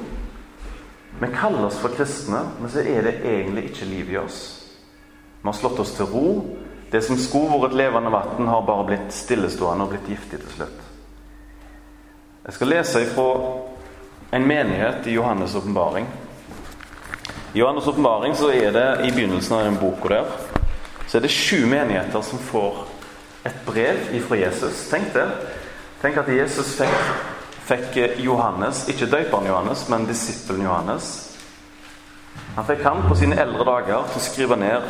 Vi 1.19 1.27
kaller 1.33 1.65
oss 1.65 1.77
for 1.79 1.93
kristne, 1.95 2.41
men 2.59 2.69
så 2.69 2.81
er 2.81 3.05
det 3.05 3.19
egentlig 3.23 3.69
ikke 3.69 3.85
liv 3.85 4.11
i 4.11 4.17
oss. 4.17 4.41
Vi 5.41 5.47
har 5.47 5.55
slått 5.55 5.79
oss 5.79 5.93
til 5.97 6.09
ro. 6.11 6.31
Det 6.91 7.01
som 7.03 7.17
skulle 7.19 7.59
vært 7.61 7.75
levende 7.75 8.11
vann, 8.11 8.47
har 8.47 8.67
bare 8.67 8.85
blitt 8.87 9.15
stillestående 9.15 9.85
og 9.85 9.91
blitt 9.91 10.09
giftig 10.09 10.39
til 10.43 10.53
slutt. 10.55 10.83
Jeg 12.47 12.55
skal 12.55 12.71
lese 12.71 13.01
ifra 13.03 13.31
en 14.31 14.47
menighet 14.47 15.07
i 15.07 15.17
Johannes' 15.17 15.57
åpenbaring. 15.57 16.07
I 17.53 17.59
Johannes' 17.59 17.89
åpenbaring 17.89 18.37
er 18.53 18.71
det 18.71 18.87
i 19.07 19.11
begynnelsen 19.11 19.57
av 19.57 19.65
den 19.65 19.81
boka 19.81 20.09
der 20.09 20.31
så 21.07 21.17
er 21.17 21.21
det 21.21 21.31
sju 21.31 21.65
menigheter 21.65 22.21
som 22.21 22.39
får 22.39 22.83
et 23.47 23.59
brev 23.65 24.09
ifra 24.15 24.35
Jesus. 24.35 24.89
Tenk 24.91 25.13
det. 25.13 25.27
Tenk 26.01 26.17
at 26.19 26.27
Jesus 26.27 26.75
fikk 26.75 26.97
fikk 27.67 27.97
Johannes, 28.23 28.85
ikke 28.87 29.09
døperen 29.11 29.47
Johannes, 29.49 29.89
men 29.89 30.05
disippelen 30.07 30.63
Johannes 30.63 31.07
Han 32.55 32.65
fikk 32.65 32.83
han 32.85 33.01
på 33.09 33.15
sine 33.19 33.35
eldre 33.41 33.65
dager 33.67 34.05
til 34.07 34.21
å 34.21 34.23
skrive 34.23 34.55
ned 34.55 34.85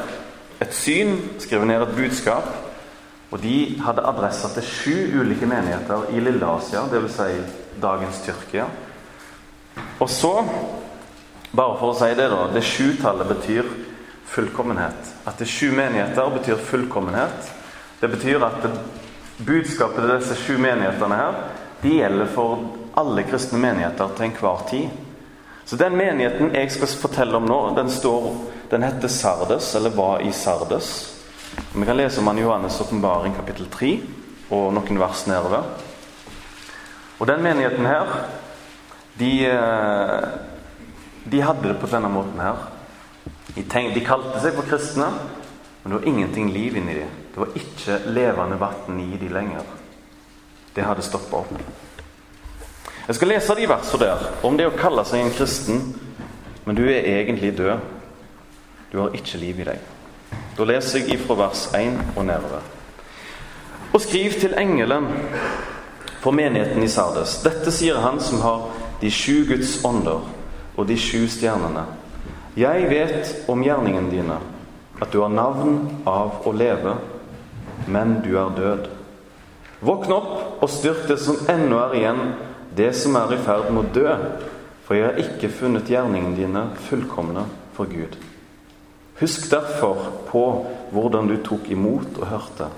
et 0.59 0.73
syn, 0.73 1.17
skrevet 1.39 1.67
ned 1.67 1.83
et 1.85 1.95
budskap. 1.97 2.47
Og 3.31 3.41
de 3.43 3.75
hadde 3.83 4.05
adresser 4.07 4.53
til 4.55 4.63
sju 4.63 5.21
ulike 5.21 5.47
menigheter 5.49 6.07
i 6.15 6.21
Lille-Asia, 6.23 6.85
dvs. 6.91 7.17
Si 7.17 7.81
dagens 7.81 8.21
Tyrkia. 8.23 8.65
Og 9.99 10.09
så, 10.09 10.31
bare 11.51 11.75
for 11.79 11.91
å 11.91 11.97
si 11.97 12.09
det, 12.15 12.29
da 12.31 12.47
Det 12.53 12.63
sjutallet 12.63 13.27
betyr 13.27 13.67
fullkommenhet. 14.27 15.13
At 15.25 15.39
det 15.39 15.49
sju 15.51 15.71
menigheter 15.75 16.31
betyr 16.33 16.55
fullkommenhet. 16.55 17.51
Det 17.99 18.07
betyr 18.07 18.43
at 18.45 18.61
det, 18.63 18.71
budskapet 19.45 20.01
til 20.01 20.15
disse 20.15 20.35
sju 20.41 20.57
menighetene 20.57 21.17
her, 21.19 21.41
de 21.81 21.93
gjelder 21.99 22.31
for 22.33 22.63
alle 22.97 23.23
kristne 23.27 23.59
menigheter 23.61 24.15
til 24.15 24.25
enhver 24.25 24.63
tid. 24.69 24.87
Så 25.65 25.75
den 25.77 25.97
menigheten 25.99 26.55
jeg 26.55 26.71
skal 26.71 26.93
fortelle 27.01 27.37
om 27.37 27.45
nå, 27.45 27.59
den, 27.75 27.89
står, 27.91 28.31
den 28.69 28.83
heter 28.83 29.07
Sardes, 29.07 29.75
eller 29.75 29.89
var 29.89 30.19
i 30.21 30.31
Sardes. 30.31 31.13
Vi 31.75 31.85
kan 31.85 31.97
lese 31.97 32.19
om 32.19 32.27
han 32.27 32.39
i 32.39 32.43
Johannes' 32.43 32.81
åpenbaring 32.81 33.33
kapittel 33.33 33.65
3 33.71 33.91
og 34.49 34.73
noen 34.73 34.99
vers 34.99 35.25
nedover. 35.27 35.63
Og 37.17 37.27
den 37.27 37.43
menigheten 37.43 37.85
her, 37.85 38.11
de, 39.19 39.31
eh, 39.45 40.27
de 41.23 41.41
hadde 41.41 41.67
det 41.67 41.79
på 41.81 41.89
denne 41.91 42.11
måten 42.11 42.39
her. 42.39 42.67
De, 43.55 43.63
tenkte, 43.63 43.99
de 43.99 44.05
kalte 44.05 44.41
seg 44.43 44.53
for 44.53 44.69
kristne, 44.69 45.09
men 45.81 45.91
det 45.91 45.99
var 45.99 46.07
ingenting 46.07 46.51
liv 46.53 46.77
inni 46.77 46.99
dem. 46.99 47.09
Det 47.33 47.41
var 47.41 47.55
ikke 47.55 47.99
levende 48.11 48.59
vann 48.59 48.99
i 49.01 49.17
dem 49.17 49.33
lenger. 49.33 49.63
Det 50.75 50.85
hadde 50.85 51.01
stoppa 51.01 51.37
opp. 51.41 51.53
Jeg 53.07 53.15
skal 53.15 53.31
lese 53.31 53.55
de 53.55 53.69
versene 53.69 54.03
der 54.03 54.25
om 54.45 54.57
det 54.59 54.67
å 54.67 54.75
kalle 54.77 55.05
seg 55.07 55.23
en 55.23 55.33
kristen, 55.33 55.93
men 56.65 56.75
du 56.75 56.83
er 56.83 57.07
egentlig 57.21 57.55
død. 57.57 57.96
Du 58.91 58.99
har 58.99 59.15
ikke 59.15 59.39
liv 59.41 59.59
i 59.59 59.67
deg. 59.67 59.79
Da 60.57 60.65
leser 60.67 61.03
jeg 61.03 61.17
ifra 61.17 61.37
vers 61.37 61.67
1 61.75 62.15
og 62.15 62.25
nedover. 62.25 62.65
Og 63.93 64.01
skriv 64.01 64.35
til 64.39 64.55
engelen 64.59 65.07
for 66.21 66.35
menigheten 66.35 66.83
i 66.83 66.89
Sardes. 66.91 67.37
Dette 67.43 67.71
sier 67.71 67.99
han 68.03 68.19
som 68.23 68.41
har 68.43 68.67
de 69.01 69.11
sju 69.13 69.45
Guds 69.47 69.77
ånder 69.85 70.25
og 70.77 70.87
de 70.89 70.97
sju 70.99 71.27
stjernene. 71.31 71.85
Jeg 72.57 72.87
vet 72.89 73.49
om 73.51 73.61
gjerningene 73.61 74.11
dine, 74.11 74.37
at 75.01 75.11
du 75.13 75.19
har 75.21 75.29
navn 75.29 75.77
av 76.09 76.47
å 76.49 76.53
leve, 76.57 76.95
men 77.85 78.17
du 78.25 78.31
er 78.41 78.55
død. 78.57 78.87
Våkn 79.85 80.13
opp 80.15 80.63
og 80.65 80.71
styrk 80.73 81.05
det 81.09 81.19
som 81.21 81.37
ennå 81.53 81.77
er 81.83 81.97
igjen, 81.99 82.23
det 82.77 82.95
som 82.97 83.17
er 83.19 83.35
i 83.35 83.41
ferd 83.45 83.69
med 83.69 83.83
å 83.83 83.93
dø, 83.93 84.15
for 84.87 84.97
jeg 84.97 85.05
har 85.05 85.21
ikke 85.21 85.53
funnet 85.53 85.91
gjerningene 85.91 86.37
dine 86.37 86.65
fullkomne 86.87 87.45
for 87.77 87.89
Gud. 87.91 88.17
Husk 89.19 89.49
derfor 89.51 90.11
på 90.27 90.43
hvordan 90.93 91.27
du 91.27 91.37
tok 91.43 91.71
imot 91.73 92.19
og 92.21 92.29
hørte. 92.29 92.69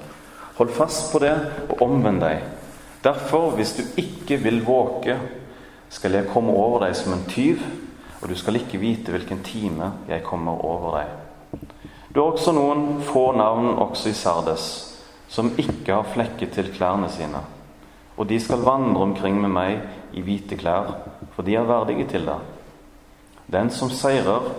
Hold 0.60 0.72
fast 0.75 1.12
på 1.12 1.19
det 1.24 1.36
og 1.69 1.81
omvend 1.84 2.24
deg. 2.24 2.46
Derfor, 3.03 3.53
hvis 3.55 3.75
du 3.77 3.84
ikke 4.00 4.39
vil 4.43 4.63
våke, 4.65 5.17
skal 5.89 6.15
jeg 6.15 6.29
komme 6.31 6.53
over 6.53 6.84
deg 6.86 6.96
som 6.96 7.15
en 7.15 7.27
tyv 7.31 7.63
og 8.19 8.27
du 8.29 8.36
skal 8.36 8.60
ikke 8.60 8.79
vite 8.81 9.13
hvilken 9.13 9.43
time 9.46 9.93
jeg 10.10 10.25
kommer 10.27 10.60
over 10.65 10.98
deg. 11.00 11.62
Du 12.12 12.19
har 12.19 12.34
også 12.34 12.51
noen 12.55 13.00
få 13.05 13.29
navn 13.38 13.77
også 13.79 14.12
i 14.12 14.17
Sardes, 14.17 14.65
som 15.29 15.53
ikke 15.62 15.93
har 15.93 16.10
flekket 16.10 16.55
til 16.58 16.72
klærne 16.74 17.10
sine. 17.13 17.41
Og 18.19 18.27
de 18.27 18.39
skal 18.41 18.65
vandre 18.65 19.05
omkring 19.05 19.38
med 19.39 19.53
meg 19.53 20.17
i 20.17 20.24
hvite 20.25 20.58
klær, 20.60 20.91
for 21.36 21.48
de 21.48 21.55
er 21.55 21.69
verdige 21.69 22.10
til 22.12 22.25
det. 22.27 22.39
Den 23.50 23.72
som 23.72 23.91
seirer, 23.93 24.50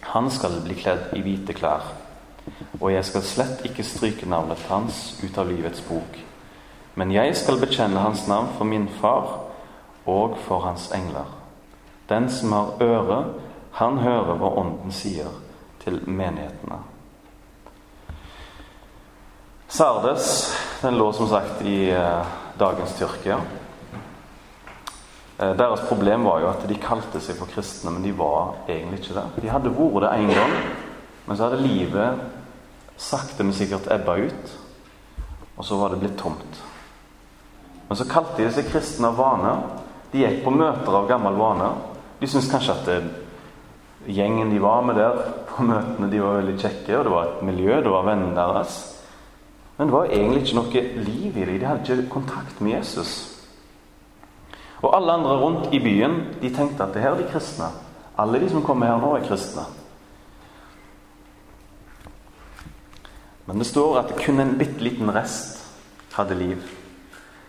han 0.00 0.30
skal 0.30 0.60
bli 0.64 0.74
kledd 0.74 1.12
i 1.16 1.22
hvite 1.24 1.54
klær. 1.56 1.84
Og 2.80 2.92
jeg 2.92 3.04
skal 3.04 3.26
slett 3.26 3.64
ikke 3.68 3.84
stryke 3.84 4.28
navnet 4.28 4.62
hans 4.70 5.20
ut 5.22 5.38
av 5.38 5.48
livets 5.50 5.82
bok. 5.88 6.18
Men 6.94 7.12
jeg 7.14 7.36
skal 7.38 7.60
bekjenne 7.60 8.02
hans 8.02 8.26
navn 8.28 8.50
for 8.56 8.68
min 8.68 8.88
far 9.00 9.28
og 10.10 10.38
for 10.46 10.64
hans 10.66 10.88
engler. 10.96 11.28
Den 12.08 12.30
som 12.32 12.52
har 12.52 12.82
øre, 12.82 13.20
han 13.78 14.00
hører 14.02 14.34
hva 14.40 14.50
Ånden 14.58 14.92
sier 14.92 15.30
til 15.84 16.00
menighetene. 16.06 16.80
Sardes 19.70 20.56
den 20.82 20.98
lå 20.98 21.12
som 21.14 21.28
sagt 21.30 21.62
i 21.62 21.92
eh, 21.94 22.30
dagens 22.58 22.96
Tyrkia. 22.98 23.38
Eh, 25.40 25.56
deres 25.56 25.80
problem 25.88 26.24
var 26.24 26.42
jo 26.42 26.50
at 26.50 26.66
de 26.68 26.76
kalte 26.80 27.20
seg 27.24 27.38
for 27.38 27.48
kristne, 27.48 27.94
men 27.94 28.04
de 28.04 28.12
var 28.16 28.58
egentlig 28.68 29.00
ikke 29.00 29.16
det. 29.16 29.26
De 29.40 29.52
hadde 29.52 29.72
vært 29.72 30.04
det 30.04 30.10
én 30.18 30.34
gang, 30.36 30.56
men 31.26 31.36
så 31.36 31.46
hadde 31.48 31.62
livet 31.64 32.26
sakte, 33.00 33.44
men 33.44 33.56
sikkert 33.56 33.88
ebba 33.92 34.18
ut. 34.20 34.58
Og 35.56 35.64
så 35.64 35.78
var 35.80 35.92
det 35.92 36.00
blitt 36.02 36.18
tomt. 36.20 36.60
Men 37.88 37.96
så 37.96 38.06
kalte 38.08 38.44
de 38.44 38.52
seg 38.52 38.68
kristne 38.68 39.08
av 39.08 39.16
vane. 39.16 39.54
De 40.12 40.20
gikk 40.20 40.44
på 40.44 40.52
møter 40.52 40.94
av 40.94 41.08
gammel 41.08 41.36
vane. 41.40 41.72
De 42.20 42.28
syntes 42.28 42.50
kanskje 42.52 42.76
at 42.76 42.86
det, 42.88 43.00
gjengen 44.12 44.52
de 44.52 44.60
var 44.60 44.84
med 44.84 44.96
der 44.96 45.18
på 45.48 45.64
møtene, 45.64 46.08
de 46.12 46.20
var 46.20 46.38
veldig 46.40 46.56
kjekke, 46.60 46.94
og 46.98 47.04
det 47.04 47.12
var 47.12 47.26
et 47.26 47.42
miljø, 47.48 47.80
det 47.80 47.92
var 47.92 48.06
vennene 48.08 48.36
deres. 48.36 48.78
Men 49.76 49.88
det 49.88 49.96
var 49.96 50.12
egentlig 50.12 50.44
ikke 50.44 50.60
noe 50.60 50.86
liv 51.08 51.36
i 51.36 51.44
dem. 51.44 51.58
De 51.60 51.68
hadde 51.68 51.96
ikke 51.96 52.12
kontakt 52.12 52.60
med 52.60 52.76
Jesus. 52.76 53.29
Og 54.80 54.96
alle 54.96 55.12
andre 55.12 55.36
rundt 55.40 55.74
i 55.76 55.80
byen 55.82 56.16
de 56.40 56.50
tenkte 56.54 56.84
at 56.86 56.94
det 56.94 57.02
her 57.04 57.14
er 57.14 57.20
de 57.20 57.28
kristne. 57.28 57.68
Alle 58.18 58.40
de 58.40 58.48
som 58.50 58.64
kommer 58.64 58.88
her 58.88 59.00
nå, 59.00 59.12
er 59.16 59.26
kristne. 59.28 59.66
Men 63.48 63.58
det 63.58 63.66
står 63.66 63.98
at 63.98 64.12
kun 64.20 64.40
en 64.40 64.56
bitte 64.58 64.82
liten 64.84 65.10
rest 65.12 65.58
hadde 66.14 66.36
liv. 66.38 66.60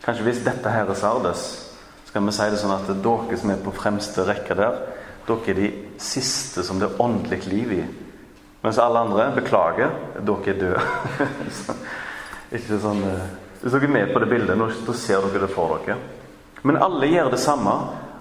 Kanskje 0.02 0.26
hvis 0.26 0.44
dette 0.46 0.72
her 0.74 0.90
er 0.90 0.98
Sardes, 0.98 1.44
skal 2.08 2.26
vi 2.26 2.34
si 2.36 2.48
det 2.52 2.60
sånn 2.60 2.74
at 2.74 2.90
dere 2.90 3.38
som 3.40 3.52
er 3.54 3.60
på 3.62 3.74
fremste 3.76 4.26
rekke 4.28 4.58
der, 4.58 4.80
dere 5.28 5.54
er 5.54 5.60
de 5.60 5.70
siste 6.02 6.66
som 6.66 6.80
det 6.82 6.90
er 6.90 7.04
åndelig 7.04 7.46
liv 7.48 7.76
i. 7.78 7.84
Mens 8.62 8.80
alle 8.82 9.04
andre 9.06 9.30
beklager, 9.36 9.94
dere 10.18 10.52
er 10.52 10.58
døde. 10.60 10.82
ikke 12.58 12.82
sånn, 12.82 13.06
eh, 13.08 13.30
Hvis 13.62 13.76
dere 13.76 13.88
er 13.88 13.94
med 13.94 14.12
på 14.12 14.24
det 14.24 14.32
bildet, 14.32 14.58
da 14.58 14.98
ser 14.98 15.22
dere 15.28 15.46
det 15.46 15.54
for 15.54 15.78
dere. 15.78 16.00
Men 16.64 16.78
alle 16.78 17.10
gjør 17.10 17.32
det 17.34 17.40
samme. 17.40 17.74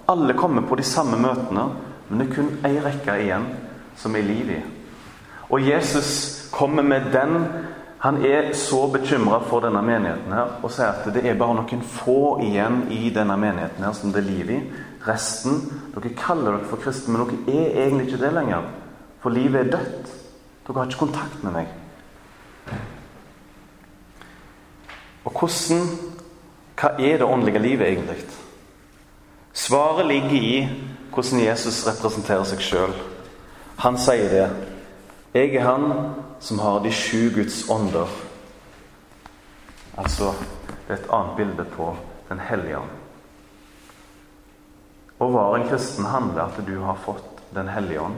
Alle 0.08 0.34
kommer 0.34 0.62
på 0.68 0.78
de 0.80 0.86
samme 0.86 1.18
møtene. 1.20 1.66
Men 2.08 2.20
det 2.20 2.28
er 2.28 2.34
kun 2.34 2.52
ei 2.66 2.76
rekke 2.82 3.18
igjen 3.22 3.46
som 4.00 4.16
er 4.16 4.26
liv 4.26 4.54
i. 4.54 4.60
Og 5.50 5.62
Jesus 5.66 6.48
kommer 6.52 6.82
med 6.82 7.12
den 7.12 7.36
han 8.00 8.24
er 8.24 8.52
så 8.52 8.86
bekymra 8.88 9.42
for 9.44 9.60
denne 9.60 9.82
menigheten 9.84 10.32
her 10.32 10.54
og 10.64 10.70
sier 10.72 10.88
at 10.88 11.08
det 11.12 11.20
er 11.28 11.34
bare 11.36 11.58
noen 11.58 11.82
få 11.84 12.38
igjen 12.40 12.86
i 12.96 13.10
denne 13.12 13.34
menigheten 13.36 13.84
her 13.84 13.92
som 13.92 14.14
det 14.14 14.22
er 14.22 14.30
liv 14.30 14.52
i. 14.54 14.60
Resten 15.04 15.58
Dere 15.92 16.14
kaller 16.16 16.56
dere 16.56 16.68
for 16.70 16.80
kristne, 16.80 17.12
men 17.12 17.28
dere 17.28 17.58
er 17.60 17.82
egentlig 17.84 18.06
ikke 18.08 18.22
det 18.22 18.32
lenger. 18.32 18.70
For 19.20 19.36
livet 19.36 19.60
er 19.60 19.72
dødt. 19.74 20.14
Dere 20.64 20.78
har 20.78 20.88
ikke 20.88 21.02
kontakt 21.02 21.44
med 21.44 21.52
meg. 21.58 21.68
Og 25.28 25.36
hvordan 25.36 25.84
Hva 26.80 26.94
er 26.96 27.18
det 27.20 27.26
åndelige 27.28 27.60
livet 27.60 27.88
egentlig? 27.88 28.22
Svaret 29.52 30.06
ligger 30.06 30.32
i 30.32 30.68
hvordan 31.12 31.42
Jesus 31.42 31.82
representerer 31.84 32.46
seg 32.48 32.62
sjøl. 32.64 32.94
Han 33.82 33.98
sier 34.00 34.30
det. 34.32 34.46
Jeg 35.34 35.50
er 35.58 35.66
han 35.66 35.90
som 36.40 36.62
har 36.64 36.80
de 36.80 36.92
sju 36.92 37.28
Guds 37.34 37.66
ånder. 37.68 38.08
Altså 40.00 40.32
det 40.86 40.96
er 40.96 41.02
et 41.02 41.12
annet 41.12 41.36
bilde 41.36 41.66
på 41.76 41.90
Den 42.30 42.40
hellige 42.46 42.78
ånd. 42.78 42.96
Å 45.20 45.28
være 45.34 45.60
en 45.60 45.68
kristen 45.68 46.06
handler 46.08 46.46
at 46.46 46.64
du 46.64 46.78
har 46.80 46.96
fått 47.04 47.42
Den 47.52 47.68
hellige 47.68 48.00
ånd, 48.00 48.16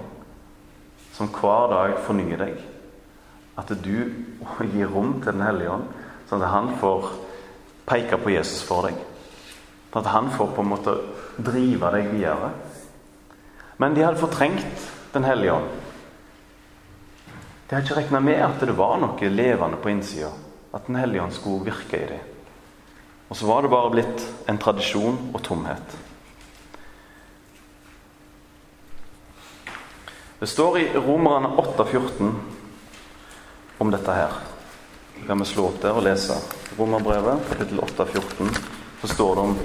som 1.16 1.30
hver 1.32 1.70
dag 1.72 1.98
fornyer 2.06 2.38
deg. 2.44 2.58
At 3.58 3.72
du 3.82 4.12
gir 4.60 4.92
rom 4.92 5.16
til 5.18 5.32
Den 5.32 5.46
hellige 5.46 5.72
ånd, 5.78 5.86
sånn 6.28 6.44
at 6.44 6.52
han 6.52 6.74
får 6.78 7.08
peke 7.88 8.18
på 8.18 8.32
Jesus 8.34 8.62
for 8.66 8.88
deg. 8.88 8.98
At 9.92 10.08
han 10.08 10.30
får 10.32 10.54
på 10.56 10.62
en 10.62 10.70
måte 10.72 10.96
drive 11.36 11.90
deg 11.94 12.10
videre. 12.14 12.50
Men 13.76 13.94
de 13.94 14.04
hadde 14.06 14.20
fortrengt 14.20 14.90
Den 15.12 15.26
hellige 15.28 15.52
ånd. 15.52 15.66
De 17.68 17.74
hadde 17.74 17.84
ikke 17.84 17.96
regna 17.98 18.20
med 18.24 18.38
at 18.40 18.62
det 18.64 18.72
var 18.78 18.94
noe 18.96 19.28
levende 19.28 19.76
på 19.76 19.90
innsida. 19.92 20.30
At 20.72 20.86
Den 20.86 20.96
hellige 20.96 21.20
ånd 21.20 21.34
skulle 21.36 21.66
virke 21.66 21.98
i 22.00 22.06
dem. 22.08 22.30
Og 23.28 23.36
så 23.36 23.46
var 23.46 23.60
det 23.60 23.72
bare 23.72 23.90
blitt 23.92 24.24
en 24.48 24.60
tradisjon 24.60 25.18
og 25.34 25.42
tomhet. 25.44 25.98
Det 30.40 30.48
står 30.48 30.78
i 30.78 30.88
Romerne 30.96 31.52
8,14 31.60 32.32
om 33.78 33.92
dette 33.92 34.16
her. 34.16 34.40
Kan 35.26 35.44
vi 35.44 35.52
slå 35.52 35.68
opp 35.68 35.78
der 35.84 35.96
og 35.96 36.08
lese 36.08 36.40
Romerbrevet, 36.78 37.38
kapittel 37.48 37.80
8,14. 37.80 38.56
Så 39.00 39.08
står 39.08 39.34
det 39.34 39.40
om 39.40 39.58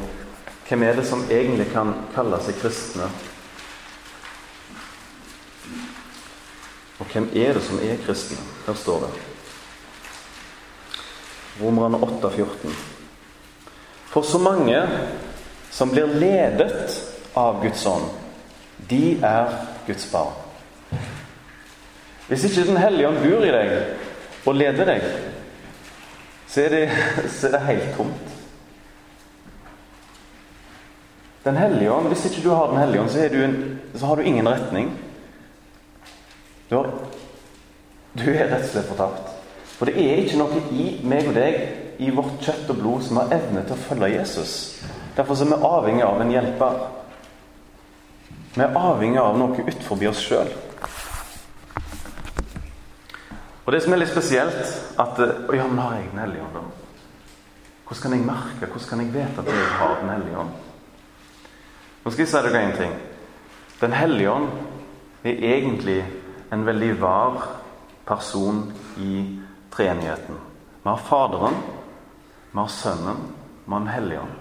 Hvem 0.68 0.84
er 0.84 0.96
det 0.96 1.06
som 1.08 1.24
egentlig 1.32 1.70
kan 1.72 1.94
kalle 2.16 2.40
seg 2.44 2.58
kristne? 2.60 3.08
Og 7.00 7.08
hvem 7.14 7.30
er 7.32 7.56
det 7.56 7.64
som 7.64 7.80
er 7.80 8.02
kristne? 8.04 8.42
Her 8.66 8.76
står 8.76 9.06
det. 9.06 9.12
Romerne 11.62 12.02
8, 12.04 12.32
14. 12.36 12.76
For 14.12 14.28
så 14.28 14.42
mange 14.44 14.82
som 15.72 15.94
blir 15.94 16.12
ledet 16.12 16.98
av 17.38 17.64
Guds 17.64 17.86
ånd, 17.88 18.12
de 18.90 19.18
er 19.24 19.56
Guds 19.88 20.12
barn. 20.12 20.36
Hvis 22.28 22.44
ikke 22.44 22.68
Den 22.68 22.78
hellige 22.78 23.08
ånd 23.08 23.24
bor 23.24 23.46
i 23.48 23.56
deg 23.56 24.48
og 24.48 24.56
leder 24.56 24.92
deg, 24.92 25.06
så 26.48 26.62
er 26.62 26.70
det, 26.70 26.84
så 27.30 27.48
er 27.48 27.52
det 27.58 27.66
helt 27.68 27.96
tomt. 27.98 28.34
Den 31.48 31.58
hellige 31.58 31.92
ånd, 31.92 32.08
Hvis 32.08 32.26
ikke 32.26 32.44
du 32.44 32.50
har 32.50 32.68
Den 32.68 32.78
hellige 32.78 33.02
ånd, 33.02 33.10
så, 33.10 34.00
så 34.00 34.06
har 34.06 34.16
du 34.16 34.22
ingen 34.22 34.50
retning. 34.50 34.92
Du, 36.70 36.76
har, 36.76 36.90
du 38.14 38.24
er 38.32 38.50
rett 38.52 38.64
og 38.66 38.70
slett 38.70 38.90
fortapt. 38.90 39.34
For 39.78 39.86
det 39.88 39.96
er 40.02 40.24
ikke 40.24 40.40
noe 40.42 40.62
i 40.74 40.88
meg 41.08 41.30
og 41.30 41.38
deg, 41.38 41.60
i 42.04 42.10
vårt 42.14 42.42
kjøtt 42.44 42.70
og 42.74 42.80
blod, 42.82 43.04
som 43.06 43.22
har 43.22 43.32
evne 43.38 43.64
til 43.66 43.76
å 43.78 43.84
følge 43.88 44.10
Jesus. 44.18 44.54
Derfor 45.18 45.40
er 45.40 45.50
vi 45.50 45.68
avhengig 45.70 46.06
av 46.06 46.22
en 46.22 46.34
hjelper. 46.34 46.80
Vi 48.58 48.66
er 48.66 48.80
avhengig 48.82 49.22
av 49.22 49.38
noe 49.40 49.64
utenfor 49.64 50.04
oss 50.10 50.24
sjøl. 50.26 50.52
Og 53.68 53.74
det 53.74 53.82
som 53.84 53.94
er 53.94 54.00
litt 54.00 54.12
spesielt, 54.14 54.70
at 54.96 55.18
ja, 55.52 55.66
men 55.68 55.80
har 55.84 55.98
jeg 55.98 56.12
Den 56.14 56.20
hellige 56.24 56.44
ånd, 56.44 56.54
da? 56.54 56.62
Hvordan 57.88 58.02
kan 58.02 58.14
jeg 58.14 58.26
merke, 58.26 58.66
hvordan 58.72 58.88
kan 58.90 59.00
jeg 59.02 59.14
vite 59.14 59.42
at 59.42 59.48
jeg 59.52 59.66
har 59.80 59.98
Den 60.02 60.10
hellige 60.10 60.38
ånd? 60.38 60.50
Nå 62.04 62.12
skal 62.12 62.24
jeg 62.24 62.30
si 62.32 62.44
dere 62.46 62.62
en 62.64 62.78
ting. 62.78 62.94
Den 63.82 63.94
hellige 63.94 64.32
ånd 64.32 64.48
er 65.24 65.44
egentlig 65.52 66.06
en 66.52 66.66
veldig 66.66 67.02
var 67.02 67.50
person 68.08 68.74
i 68.98 69.40
treenigheten. 69.72 70.40
Vi 70.84 70.90
har 70.90 71.04
Faderen, 71.10 71.60
vi 72.52 72.60
har 72.60 72.68
Sønnen, 72.68 73.20
vi 73.66 73.74
har 73.74 73.80
Den 73.80 73.88
hellige 73.88 74.22
ånd. 74.22 74.32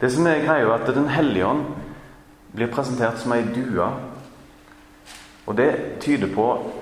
Det 0.00 0.12
som 0.12 0.26
er 0.26 0.44
greia, 0.44 0.66
er 0.66 0.72
at 0.74 0.94
Den 0.94 1.08
hellige 1.08 1.46
ånd 1.46 1.64
blir 2.54 2.66
presentert 2.66 3.18
som 3.22 3.32
ei 3.32 3.42
due. 3.42 3.86
Og 5.46 5.56
det 5.56 6.00
tyder 6.00 6.34
på 6.34 6.72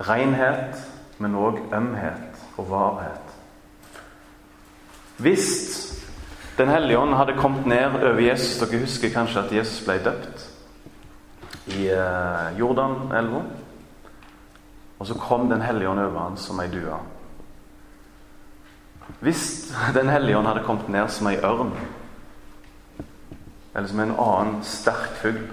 renhet, 0.00 0.78
men 1.18 1.34
òg 1.34 1.60
ømhet 1.74 2.44
og 2.56 2.70
varhet. 2.70 3.34
Hvis 5.18 5.84
Den 6.58 6.68
hellige 6.68 6.98
ånd 6.98 7.14
hadde 7.14 7.36
kommet 7.38 7.66
ned 7.66 7.94
over 8.02 8.18
Jesus 8.18 8.58
Dere 8.58 8.80
husker 8.80 9.12
kanskje 9.14 9.44
at 9.44 9.52
Jesus 9.52 9.84
ble 9.86 9.94
døpt 10.02 10.46
i 11.70 11.86
eh, 11.86 12.58
Jordanelva. 12.58 13.42
Og 14.98 15.06
så 15.06 15.14
kom 15.14 15.48
Den 15.48 15.62
hellige 15.62 15.88
ånd 15.88 16.00
over 16.00 16.18
ham 16.20 16.36
som 16.36 16.60
ei 16.60 16.66
due. 16.72 16.98
Hvis 19.20 19.74
Den 19.98 20.08
hellige 20.08 20.38
ånd 20.38 20.46
hadde 20.46 20.66
kommet 20.66 20.88
ned 20.88 21.08
som 21.08 21.30
ei 21.30 21.38
ørn, 21.38 21.72
eller 23.74 23.88
som 23.88 24.00
en 24.00 24.16
annen 24.18 24.62
sterk 24.66 25.14
fugl, 25.22 25.44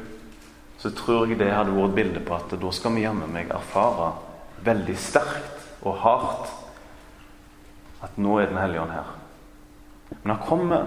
så 0.78 0.90
tror 0.90 1.28
jeg 1.28 1.40
det 1.40 1.54
hadde 1.54 1.74
vært 1.74 1.96
bildet 1.96 2.14
bilde 2.14 2.26
på 2.26 2.36
at 2.36 2.62
da 2.62 2.72
skal 2.74 2.96
vi 2.96 3.06
jammen 3.06 3.34
meg 3.34 3.54
erfare 3.54 4.14
veldig 4.64 4.96
sterkt 4.98 5.66
og 5.86 6.00
hardt 6.02 6.52
at 8.06 8.18
nå 8.22 8.40
er 8.40 8.52
Den 8.52 8.62
hellige 8.62 8.82
ånd 8.82 8.92
her. 8.92 9.14
Men 10.24 10.36
han 10.36 10.48
kommer 10.48 10.86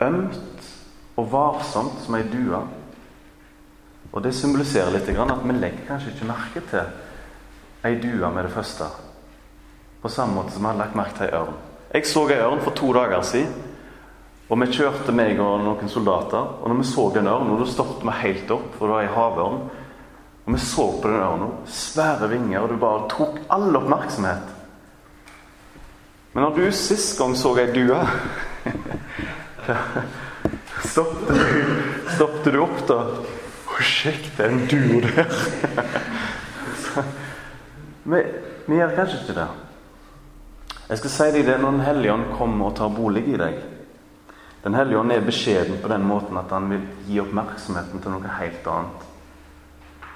ømt 0.00 0.68
og 1.16 1.32
varsomt 1.32 2.00
som 2.04 2.14
ei 2.14 2.24
due. 2.30 2.60
Og 4.12 4.22
det 4.22 4.34
symboliserer 4.34 4.92
litt 4.94 5.08
at 5.08 5.44
vi 5.44 5.56
legger 5.56 5.86
kanskje 5.88 6.14
ikke 6.14 6.30
merke 6.30 6.62
til 6.70 7.86
ei 7.86 7.96
due 8.00 8.30
med 8.30 8.44
det 8.44 8.52
første. 8.54 8.86
På 10.02 10.08
samme 10.08 10.34
måte 10.34 10.54
som 10.54 10.62
vi 10.62 10.70
hadde 10.70 10.82
lagt 10.82 10.96
merke 10.96 11.18
til 11.18 11.28
ei 11.28 11.36
ørn. 11.40 11.58
Jeg 11.94 12.06
så 12.06 12.24
ei 12.28 12.40
ørn 12.40 12.62
for 12.64 12.70
to 12.70 12.92
dager 12.94 13.22
siden. 13.22 13.52
Og 14.50 14.58
vi 14.58 14.66
kjørte 14.74 15.12
meg 15.14 15.38
og 15.38 15.60
noen 15.62 15.88
soldater. 15.88 16.56
Og 16.62 16.70
når 16.70 16.80
vi 16.80 16.88
så 16.90 17.04
den 17.14 17.28
ørnen, 17.30 17.58
da 17.58 17.66
stoppet 17.70 18.06
vi 18.06 18.16
helt 18.24 18.50
opp, 18.50 18.72
for 18.78 18.88
det 18.88 18.96
var 18.96 19.04
ei 19.04 19.14
havørn. 19.14 19.60
Og 20.50 20.54
vi 20.56 20.60
så 20.66 20.84
på 20.98 21.08
den 21.08 21.20
ørna. 21.22 21.46
Svære 21.70 22.28
vinger, 22.28 22.60
og 22.60 22.72
du 22.72 22.78
bare 22.82 23.08
tok 23.08 23.36
all 23.54 23.76
oppmerksomhet. 23.78 24.48
Men 26.32 26.42
når 26.42 26.56
du 26.56 26.72
sist 26.74 27.18
gang 27.18 27.36
så 27.38 27.52
ei 27.58 27.68
due 27.70 27.98
stoppte, 30.90 31.36
du, 31.38 31.70
stoppte 32.16 32.50
du 32.50 32.58
opp 32.64 32.80
da? 32.88 32.96
Å, 33.70 33.76
sjekk, 33.78 34.26
det 34.36 34.48
er 34.48 34.54
en 34.56 34.64
due 34.70 35.00
der. 35.06 35.30
vi, 38.10 38.22
vi 38.66 38.80
gjør 38.80 38.96
kanskje 38.96 39.20
ikke 39.20 39.36
det. 39.38 39.46
Jeg 40.88 41.02
skal 41.02 41.14
si 41.14 41.28
deg 41.36 41.46
det 41.46 41.60
når 41.60 41.76
Den 41.76 41.86
hellige 41.86 42.16
ånd 42.16 42.26
kommer 42.40 42.72
og 42.72 42.74
tar 42.80 42.90
bolig 42.94 43.22
i 43.30 43.38
deg. 43.38 43.62
Den 44.64 44.74
hellige 44.74 44.98
ånd 44.98 45.14
er 45.14 45.22
beskjeden 45.30 45.78
på 45.78 45.94
den 45.94 46.10
måten 46.10 46.42
at 46.42 46.50
han 46.58 46.66
vil 46.74 46.82
gi 47.06 47.22
oppmerksomheten 47.22 48.02
til 48.02 48.18
noe 48.18 48.34
helt 48.40 48.66
annet. 48.74 49.06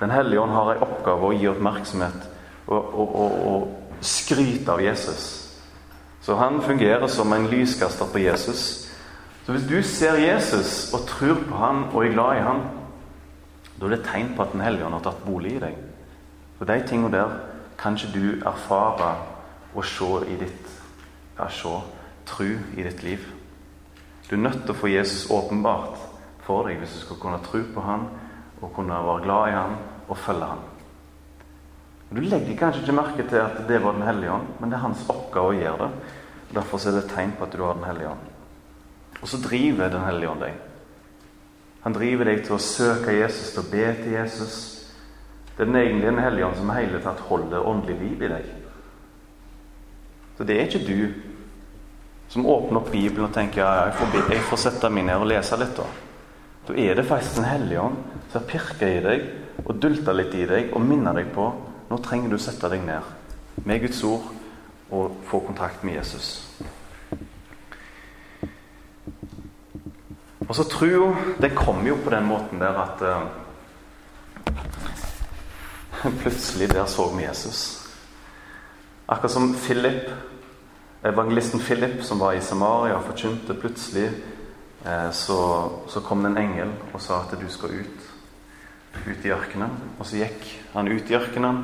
Den 0.01 0.11
hellige 0.11 0.41
ånd 0.41 0.53
har 0.53 0.73
en 0.73 0.85
oppgave 0.85 1.29
å 1.29 1.37
gi 1.37 1.49
oppmerksomhet 1.49 2.29
og, 2.67 2.81
og, 2.81 3.15
og, 3.15 3.35
og 3.49 4.05
skryte 4.05 4.73
av 4.73 4.83
Jesus. 4.83 5.27
Så 6.25 6.37
han 6.41 6.63
fungerer 6.63 7.07
som 7.09 7.33
en 7.33 7.47
lyskaster 7.51 8.09
på 8.13 8.19
Jesus. 8.19 8.89
Så 9.45 9.53
hvis 9.53 9.67
du 9.69 9.83
ser 9.83 10.17
Jesus 10.17 10.93
og 10.95 11.07
tror 11.09 11.37
på 11.49 11.59
han 11.61 11.85
og 11.93 12.07
er 12.07 12.15
glad 12.17 12.37
i 12.37 12.47
han, 12.47 12.63
da 13.77 13.87
er 13.87 13.93
det 13.93 13.99
et 14.01 14.09
tegn 14.09 14.33
på 14.37 14.43
at 14.43 14.53
Den 14.53 14.65
hellige 14.65 14.87
ånd 14.87 14.97
har 14.97 15.05
tatt 15.05 15.25
bolig 15.27 15.57
i 15.57 15.63
deg. 15.67 15.77
For 16.59 16.71
de 16.71 16.79
tingene 16.89 17.13
der 17.13 17.37
kan 17.79 17.99
ikke 17.99 18.15
du 18.15 18.47
erfare 18.47 19.15
og 19.75 19.85
se 19.85 20.11
i 20.31 20.37
ditt 20.41 20.71
ja, 21.39 21.49
se, 21.51 21.75
tro 22.27 22.47
i 22.47 22.83
ditt 22.83 23.03
liv. 23.03 23.21
Du 24.31 24.37
er 24.37 24.45
nødt 24.47 24.63
til 24.63 24.73
å 24.73 24.79
få 24.79 24.89
Jesus 24.89 25.31
åpenbart 25.31 25.99
for 26.47 26.69
deg 26.69 26.79
hvis 26.81 26.95
du 26.95 27.01
skal 27.03 27.21
kunne 27.21 27.43
tro 27.45 27.61
på 27.75 27.85
han 27.85 28.07
og 28.65 28.73
kunne 28.77 29.01
være 29.07 29.25
glad 29.25 29.49
i 29.49 29.57
han 29.59 29.77
og 30.09 30.19
følge 30.19 30.49
han. 30.53 30.63
Du 32.15 32.21
legger 32.21 32.57
kanskje 32.57 32.85
ikke 32.85 32.95
merke 32.95 33.25
til 33.29 33.41
at 33.41 33.65
det 33.69 33.81
var 33.83 33.93
Den 33.93 34.07
hellige 34.07 34.33
ånd, 34.33 34.47
men 34.61 34.71
det 34.71 34.77
er 34.77 34.87
hans 34.87 35.03
oppgave 35.09 35.51
å 35.51 35.59
gjøre 35.59 35.79
det. 35.89 36.13
Derfor 36.55 36.79
er 36.79 36.95
det 36.95 37.05
et 37.05 37.11
tegn 37.11 37.33
på 37.39 37.45
at 37.45 37.57
du 37.57 37.65
har 37.65 37.75
Den 37.75 37.89
hellige 37.89 38.13
ånd. 38.13 38.31
Og 39.21 39.29
så 39.29 39.41
driver 39.43 39.89
Den 39.89 40.05
hellige 40.05 40.31
ånd 40.31 40.45
deg. 40.45 40.61
Han 41.83 41.93
driver 41.93 42.25
deg 42.25 42.45
til 42.45 42.55
å 42.55 42.63
søke 42.63 43.13
Jesus, 43.13 43.51
til 43.53 43.65
å 43.65 43.71
be 43.73 43.89
til 44.03 44.13
Jesus. 44.13 44.55
Det 45.57 45.65
er 45.65 45.71
den 45.73 45.81
egentlig 45.81 46.07
Den 46.07 46.23
hellige 46.23 46.47
ånd 46.47 46.57
som 46.57 46.71
hele 46.71 47.03
tatt 47.03 47.27
holder 47.29 47.67
åndelig 47.67 47.99
liv 48.01 48.23
i 48.23 48.33
deg. 48.37 48.47
Så 50.39 50.45
det 50.45 50.57
er 50.61 50.67
ikke 50.69 50.87
du 50.87 51.13
som 52.29 52.47
åpner 52.47 52.81
opp 52.81 52.91
Bibelen 52.91 53.29
og 53.29 53.35
tenker 53.35 53.63
ja, 53.63 53.87
jeg 53.89 53.99
får, 53.99 54.33
jeg 54.33 54.47
får 54.49 54.63
sette 54.63 54.91
meg 54.91 55.07
ned 55.07 55.23
og 55.23 55.29
lese 55.31 55.59
litt. 55.61 55.77
Da 55.77 56.04
Da 56.65 56.75
er 56.75 56.95
det 56.95 57.07
faktisk 57.07 57.37
Den 57.37 57.45
hellige 57.45 57.81
ånd 57.81 57.97
som 58.31 58.41
har 58.41 58.49
pirka 58.49 58.89
i 58.89 59.03
deg 59.05 59.27
og 59.65 59.77
dulta 59.81 60.13
litt 60.13 60.35
i 60.35 60.47
deg 60.49 60.73
og 60.75 60.83
minner 60.83 61.15
deg 61.17 61.29
på 61.35 61.51
nå 61.91 61.99
trenger 62.03 62.33
du 62.33 62.39
å 62.39 62.43
sette 62.43 62.71
deg 62.73 62.83
ned 62.87 63.65
med 63.69 63.85
Guds 63.85 64.01
ord 64.09 64.25
og 64.95 65.19
få 65.29 65.41
kontakt 65.45 65.85
med 65.85 65.99
Jesus. 65.99 66.41
Og 70.49 70.55
så 70.57 70.65
tror 70.69 70.89
jeg, 70.91 71.15
Det 71.41 71.55
kommer 71.55 71.89
jo 71.89 71.97
på 72.05 72.11
den 72.11 72.27
måten 72.27 72.61
der 72.61 72.75
at 72.79 73.03
uh, 73.03 73.23
Plutselig 76.23 76.69
der 76.73 76.87
så 76.87 77.09
vi 77.17 77.23
Jesus. 77.25 77.81
Akkurat 79.09 79.31
som 79.31 79.55
Philip, 79.55 80.11
evangelisten 81.05 81.61
Philip 81.61 82.03
som 82.03 82.21
var 82.21 82.33
i 82.33 82.41
Samaria 82.41 83.01
forkynte 83.01 83.55
plutselig, 83.55 84.11
så, 85.13 85.71
så, 85.89 86.01
kom 86.01 86.23
det 86.23 86.35
en 86.35 86.43
engel 86.43 86.73
og 86.93 87.01
sa 87.01 87.23
at 87.23 87.33
du 87.41 87.47
skal 87.49 87.79
ut. 87.81 88.11
Ut 89.07 89.25
i 89.25 89.33
ørkenen. 89.33 89.73
Og 89.99 90.07
så 90.07 90.21
gikk 90.21 90.45
han 90.75 90.91
ut 90.93 91.11
i 91.11 91.17
ørkenen 91.17 91.63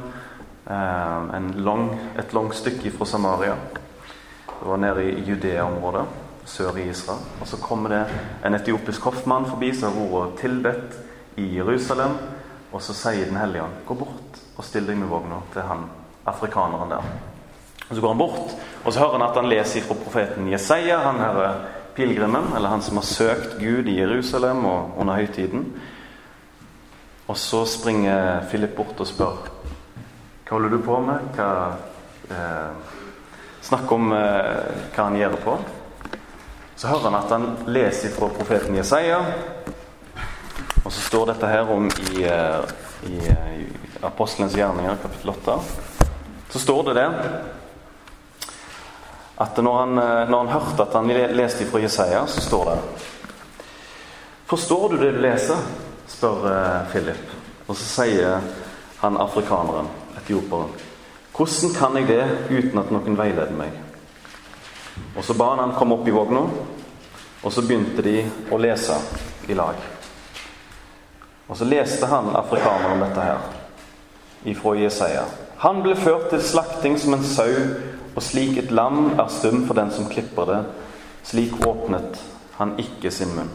eh, 0.64 1.36
lang, 1.60 1.84
et 2.18 2.32
langt 2.34 2.56
stykke 2.56 2.92
fra 2.96 3.06
Samaria. 3.06 3.58
Det 4.48 4.68
var 4.68 4.80
nede 4.80 5.04
i 5.04 5.24
Judea-området, 5.24 6.04
sør 6.44 6.76
i 6.80 6.88
Israel. 6.90 7.20
Og 7.40 7.48
så 7.48 7.60
kommer 7.60 7.92
det 7.92 8.02
en 8.44 8.56
etiopisk 8.56 9.08
hoffmann 9.08 9.48
forbi 9.48 9.72
som 9.76 9.96
har 9.96 10.10
vært 10.12 10.40
tilbedt 10.40 10.98
i 11.40 11.46
Jerusalem. 11.56 12.16
Og 12.72 12.82
så 12.82 12.94
sier 12.94 13.26
Den 13.26 13.40
hellige 13.40 13.62
ånd, 13.62 13.82
gå 13.86 13.94
bort 13.94 14.40
og 14.56 14.64
still 14.64 14.86
deg 14.86 14.98
med 15.00 15.08
vogna 15.08 15.40
til 15.54 15.64
han 15.64 15.86
afrikaneren 16.28 16.92
der. 16.92 17.04
Og 17.88 17.96
Så 17.96 18.00
går 18.00 18.08
han 18.08 18.18
bort, 18.18 18.56
og 18.84 18.92
så 18.92 19.00
hører 19.00 19.18
han 19.18 19.28
at 19.28 19.36
han 19.36 19.48
leser 19.48 19.82
fra 19.82 19.96
profeten 19.98 20.52
Jesaja, 20.52 20.98
han 20.98 21.18
her 21.18 21.40
pilegrimen, 22.00 22.52
eller 22.56 22.68
han 22.68 22.82
som 22.82 22.96
har 22.96 23.04
søkt 23.04 23.58
Gud 23.60 23.88
i 23.88 23.98
Jerusalem 23.98 24.64
og 24.64 24.94
under 24.98 25.18
høytiden. 25.20 25.66
Og 27.28 27.36
så 27.36 27.66
springer 27.68 28.46
Philip 28.48 28.72
bort 28.76 29.00
og 29.00 29.08
spør 29.08 29.48
hva 30.50 30.56
holder 30.56 30.72
du 30.72 30.80
på 30.82 30.96
med? 30.98 31.26
Hva, 31.36 31.50
eh, 32.34 32.96
snakk 33.62 33.92
om 33.94 34.08
eh, 34.16 34.64
hva 34.96 35.04
han 35.04 35.18
gjør 35.20 35.36
på. 35.44 35.54
Så 36.74 36.88
hører 36.90 37.06
han 37.06 37.18
at 37.20 37.30
han 37.36 37.46
leser 37.70 38.10
fra 38.16 38.32
profeten 38.34 38.74
Jesaja. 38.74 39.20
Og 40.82 40.90
så 40.90 41.04
står 41.04 41.30
dette 41.30 41.52
her 41.52 41.70
om 41.70 41.86
i, 41.86 42.24
eh, 42.26 42.74
i, 43.12 43.20
eh, 43.30 43.54
i 43.60 44.02
Apostelens 44.02 44.58
gjerninger, 44.58 44.98
kapittel 45.04 45.36
8. 45.36 45.58
Så 46.50 46.64
står 46.66 46.82
det 46.88 46.98
det 46.98 47.08
at 49.40 49.56
når 49.64 49.78
han, 49.78 49.98
eh, 49.98 50.28
når 50.28 50.38
han 50.38 50.52
hørte 50.54 50.84
at 50.84 50.96
han 50.98 51.08
leste 51.36 51.66
fra 51.66 51.80
Jesaja, 51.80 52.26
så 52.26 52.40
står 52.40 52.64
det 52.70 52.78
Forstår 54.50 54.88
du 54.88 54.96
det 54.96 55.12
du 55.14 55.20
leser? 55.22 55.56
spør 56.10 56.86
Philip. 56.90 57.30
Og 57.68 57.76
så 57.76 57.84
sier 57.86 58.40
han 59.00 59.16
afrikaneren, 59.16 59.86
etioperen, 60.18 60.72
hvordan 61.36 61.74
kan 61.78 61.96
jeg 61.96 62.08
det 62.08 62.24
uten 62.50 62.80
at 62.82 62.90
noen 62.92 63.16
veileder 63.16 63.54
meg? 63.56 63.76
Og 65.16 65.24
så 65.24 65.36
ba 65.38 65.52
han 65.52 65.62
han 65.62 65.76
komme 65.78 65.96
opp 65.96 66.08
i 66.08 66.14
vogna, 66.14 66.42
og 67.42 67.52
så 67.52 67.62
begynte 67.64 68.02
de 68.04 68.24
å 68.50 68.58
lese 68.60 68.98
i 69.48 69.56
lag. 69.56 69.78
Og 71.48 71.56
så 71.56 71.64
leste 71.64 72.10
han 72.10 72.34
afrikaneren 72.36 73.00
dette 73.06 73.24
her, 73.24 73.46
ifra 74.50 74.74
Jesaja. 74.76 75.24
Han 75.62 75.80
ble 75.84 75.96
ført 75.96 76.28
til 76.30 76.42
slakting 76.44 76.98
som 76.98 77.16
en 77.16 77.24
sau, 77.24 77.54
og 78.14 78.22
slik 78.22 78.58
et 78.58 78.70
lam 78.74 79.14
er 79.18 79.28
stum 79.32 79.64
for 79.68 79.78
den 79.78 79.90
som 79.94 80.08
klipper 80.10 80.48
det, 80.50 80.60
slik 81.26 81.60
åpnet 81.66 82.20
han 82.58 82.76
ikke 82.80 83.12
sin 83.14 83.32
munn. 83.36 83.52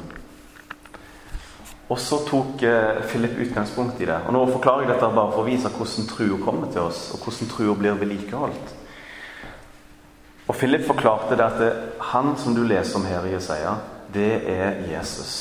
Og 1.86 2.00
så 2.02 2.18
tok 2.26 2.64
eh, 2.66 3.02
Philip 3.06 3.38
utgangspunkt 3.46 4.00
i 4.02 4.08
det. 4.10 4.18
Og 4.26 4.34
Nå 4.34 4.46
forklarer 4.50 4.86
jeg 4.88 4.96
dette 4.96 5.10
bare 5.14 5.34
for 5.34 5.44
å 5.44 5.50
vise 5.50 5.70
hvordan 5.70 6.08
trua 6.10 6.40
kommer 6.42 6.72
til 6.74 6.88
oss, 6.88 7.12
og 7.14 7.22
hvordan 7.22 7.52
trua 7.52 7.76
blir 7.78 8.00
vedlikeholdt. 8.00 8.72
Og 10.46 10.56
Philip 10.58 10.86
forklarte 10.86 11.38
det 11.38 11.46
at 11.46 12.02
han 12.14 12.34
som 12.38 12.56
du 12.58 12.64
leser 12.66 12.98
om 12.98 13.06
her 13.06 13.26
i 13.26 13.36
Jesaja, 13.36 13.76
det 14.14 14.32
er 14.50 14.82
Jesus. 14.90 15.36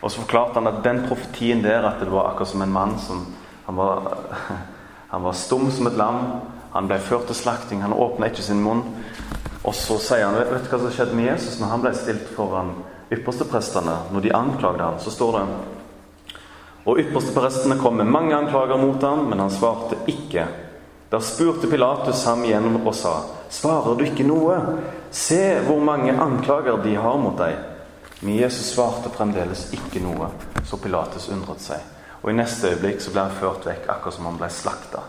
Og 0.00 0.10
så 0.12 0.22
forklarte 0.22 0.60
han 0.60 0.68
at 0.70 0.80
den 0.84 1.02
profetien 1.08 1.62
der, 1.64 1.84
at 1.88 2.00
det 2.00 2.08
var 2.12 2.30
akkurat 2.30 2.48
som 2.48 2.62
en 2.62 2.72
mann 2.72 2.98
som 2.98 3.26
Han 3.66 3.76
var, 3.76 4.16
han 5.12 5.22
var 5.22 5.32
stum 5.32 5.70
som 5.70 5.86
et 5.86 5.94
lam. 5.94 6.16
Han 6.74 6.86
ble 6.90 7.00
ført 7.02 7.26
til 7.30 7.38
slakting. 7.38 7.82
Han 7.82 7.96
åpna 7.96 8.30
ikke 8.30 8.44
sin 8.46 8.62
munn. 8.62 8.84
Og 9.62 9.74
så 9.76 9.98
sier 10.00 10.24
han 10.26 10.38
Vet 10.38 10.64
du 10.64 10.70
hva 10.72 10.80
som 10.80 10.94
skjedde 10.94 11.18
med 11.18 11.32
Jesus 11.32 11.58
når 11.60 11.74
han 11.74 11.84
ble 11.84 11.92
stilt 11.98 12.32
foran 12.36 12.72
yppersteprestene, 13.10 13.96
når 14.14 14.20
de 14.24 14.32
anklagde 14.32 14.86
ham, 14.86 14.98
så 15.02 15.10
står 15.10 15.36
det 15.36 15.44
Og 16.86 17.00
yppersteprestene 17.02 17.76
kom 17.80 17.98
med 17.98 18.06
mange 18.06 18.36
anklager 18.36 18.78
mot 18.78 19.02
ham, 19.02 19.26
men 19.28 19.42
han 19.42 19.50
svarte 19.50 19.98
ikke. 20.08 20.46
Da 21.10 21.18
spurte 21.20 21.66
Pilatus 21.66 22.22
ham 22.24 22.44
igjen 22.46 22.80
og 22.84 22.94
sa, 22.94 23.16
Svarer 23.50 23.98
du 23.98 24.04
ikke 24.06 24.24
noe? 24.24 24.56
Se 25.10 25.58
hvor 25.66 25.82
mange 25.82 26.14
anklager 26.14 26.78
de 26.84 26.94
har 26.94 27.18
mot 27.18 27.34
deg. 27.38 27.58
Men 28.20 28.36
Jesus 28.36 28.74
svarte 28.76 29.10
fremdeles 29.10 29.66
ikke 29.74 30.02
noe, 30.04 30.28
så 30.68 30.78
Pilatus 30.78 31.28
undret 31.34 31.64
seg. 31.64 31.82
Og 32.22 32.30
i 32.30 32.36
neste 32.36 32.70
øyeblikk 32.70 33.00
så 33.02 33.10
ble 33.14 33.26
han 33.26 33.38
ført 33.40 33.66
vekk, 33.66 33.88
akkurat 33.90 34.14
som 34.14 34.28
han 34.28 34.38
ble 34.38 34.50
slakta. 34.54 35.02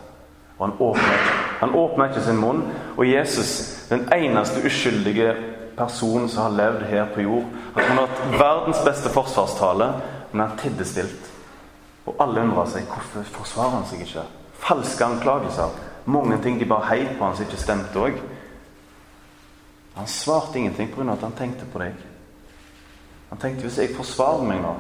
Og 0.62 0.68
han 0.68 0.76
åpnet, 0.80 1.30
han 1.60 1.76
åpner 1.76 2.12
ikke 2.12 2.22
sin 2.22 2.38
munn. 2.38 2.62
Og 2.98 3.08
Jesus, 3.10 3.88
den 3.90 4.06
eneste 4.14 4.62
uskyldige 4.66 5.34
personen 5.78 6.30
som 6.30 6.44
har 6.44 6.58
levd 6.58 6.84
her 6.86 7.08
på 7.16 7.24
jord. 7.26 7.48
Han 7.74 7.88
kunne 7.88 8.04
hatt 8.06 8.36
verdens 8.38 8.84
beste 8.86 9.10
forsvarstale, 9.10 9.88
men 10.32 10.44
han 10.46 10.60
tidde 10.62 10.86
stilt. 10.86 11.32
Og 12.06 12.22
alle 12.22 12.44
undra 12.46 12.68
seg 12.70 12.86
hvorfor 12.90 13.26
forsvarer 13.40 13.80
han 13.80 13.88
seg 13.90 14.04
ikke. 14.06 14.28
Falske 14.62 15.06
anklagelser. 15.06 15.74
Mange 16.06 16.38
ting 16.44 16.60
de 16.60 16.70
bare 16.70 16.92
heiv 16.92 17.16
på 17.18 17.26
han 17.26 17.36
som 17.38 17.48
ikke 17.48 17.62
stemte 17.62 18.06
òg. 18.06 18.22
Han 19.98 20.08
svarte 20.08 20.60
ingenting 20.60 20.94
pga. 20.94 21.12
at 21.12 21.26
han 21.26 21.38
tenkte 21.38 21.66
på 21.66 21.80
deg. 21.80 21.98
Han 23.30 23.40
tenkte 23.40 23.66
hvis 23.66 23.78
jeg 23.80 23.96
forsvarer 23.96 24.44
meg 24.44 24.62
nå, 24.62 24.76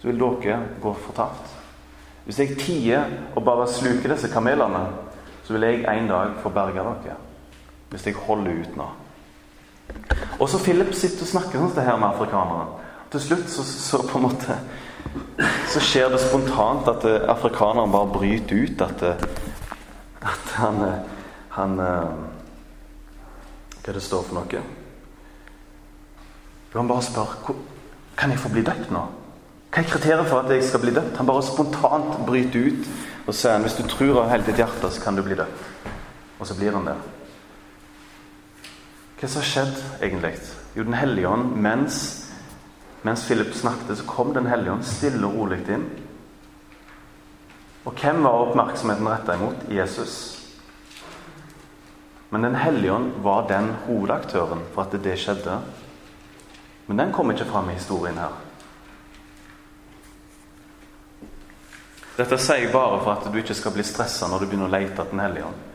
så 0.00 0.10
vil 0.10 0.20
dere 0.20 0.60
gå 0.82 0.92
fortapt. 1.06 1.56
Hvis 2.28 2.42
jeg 2.42 2.58
tier 2.60 3.06
og 3.36 3.44
bare 3.44 3.68
sluker 3.72 4.12
disse 4.12 4.28
kamelene, 4.28 4.88
så 5.44 5.52
vil 5.54 5.62
jeg 5.64 5.84
en 5.88 6.08
dag 6.10 6.28
få 6.42 6.48
berga 6.52 6.82
dere. 6.84 7.14
Hvis 7.88 8.06
jeg 8.06 8.14
holder 8.20 8.50
ut 8.60 8.76
nå. 8.76 8.88
Og 10.36 10.48
så 10.52 10.58
Philip 10.60 10.92
sitter 10.92 11.24
og 11.24 11.30
snakker 11.30 11.56
sånn 11.56 11.72
det 11.78 11.86
her 11.86 11.96
med 11.96 12.08
afrikaneren. 12.10 12.68
Til 13.08 13.20
slutt 13.24 13.48
så, 13.48 13.64
så, 13.64 14.04
på 14.04 14.18
en 14.18 14.26
måte 14.26 14.52
Så 15.72 15.80
skjer 15.80 16.12
det 16.12 16.20
spontant 16.20 16.84
at 16.92 17.04
eh, 17.08 17.24
afrikaneren 17.32 17.94
bare 17.94 18.12
bryter 18.12 18.60
ut 18.60 18.82
at, 18.84 19.00
eh, 19.08 19.16
at 20.28 20.44
han, 20.58 20.76
eh, 20.84 21.00
han 21.56 21.72
Hva 21.80 22.28
det 23.96 24.04
står 24.04 24.28
for 24.28 24.36
noe? 24.36 24.60
Han 26.74 26.90
bare 26.92 27.08
spør 27.08 27.32
Kan 28.20 28.36
jeg 28.36 28.44
få 28.44 28.52
bli 28.52 28.68
døpt 28.68 28.92
nå? 28.92 29.17
Hva 29.68 29.82
er 29.82 29.90
kriteriet 29.90 30.28
for 30.30 30.40
at 30.40 30.50
jeg 30.52 30.64
skal 30.64 30.80
bli 30.80 30.94
døpt? 30.96 31.16
Han 31.20 31.28
bare 31.28 31.44
spontant 31.44 32.22
bryter 32.26 32.70
ut 32.70 32.88
og 33.28 33.36
sier 33.36 33.60
hvis 33.60 33.76
du 33.76 33.84
tror 33.84 34.22
av 34.22 34.30
hele 34.32 34.46
ditt 34.46 34.60
hjerte, 34.62 34.88
så 34.88 35.02
kan 35.04 35.16
du 35.18 35.22
bli 35.22 35.36
døpt. 35.36 35.92
Og 36.38 36.48
så 36.48 36.56
blir 36.56 36.72
han 36.72 36.86
det. 36.88 36.96
Hva 39.18 39.28
som 39.28 39.42
har 39.42 39.50
skjedd 39.50 39.80
egentlig? 40.00 40.32
Jo, 40.76 40.86
Den 40.86 40.96
hellige 40.96 41.28
ånd, 41.28 41.56
mens, 41.56 41.98
mens 43.02 43.26
Philip 43.26 43.52
snakket, 43.54 43.98
så 43.98 44.06
kom 44.06 44.32
Den 44.32 44.46
hellige 44.46 44.72
ånd 44.72 44.86
stille 44.86 45.26
og 45.26 45.34
rolig 45.34 45.60
inn. 45.68 45.84
Og 47.84 47.92
hvem 47.92 48.22
var 48.24 48.42
oppmerksomheten 48.46 49.08
retta 49.08 49.34
imot? 49.34 49.68
Jesus. 49.68 50.14
Men 52.30 52.42
Den 52.42 52.56
hellige 52.56 52.92
ånd 52.92 53.12
var 53.22 53.48
den 53.48 53.74
hovedaktøren 53.86 54.64
for 54.74 54.82
at 54.86 55.04
det 55.04 55.18
skjedde. 55.18 55.60
Men 56.86 56.98
den 56.98 57.12
kom 57.12 57.30
ikke 57.30 57.48
fram 57.48 57.70
i 57.70 57.76
historien 57.76 58.18
her. 58.18 58.47
Dette 62.18 62.34
sier 62.42 62.64
jeg 62.64 62.72
bare 62.74 62.98
for 62.98 63.12
at 63.14 63.26
du 63.30 63.36
ikke 63.38 63.54
skal 63.54 63.76
bli 63.76 63.84
stressa 63.86 64.26
når 64.26 64.42
du 64.42 64.48
begynner 64.48 64.66
å 64.66 64.72
lete 64.72 64.96
etter 64.96 65.12
Den 65.12 65.22
hellige 65.22 65.46
ånd. 65.46 65.66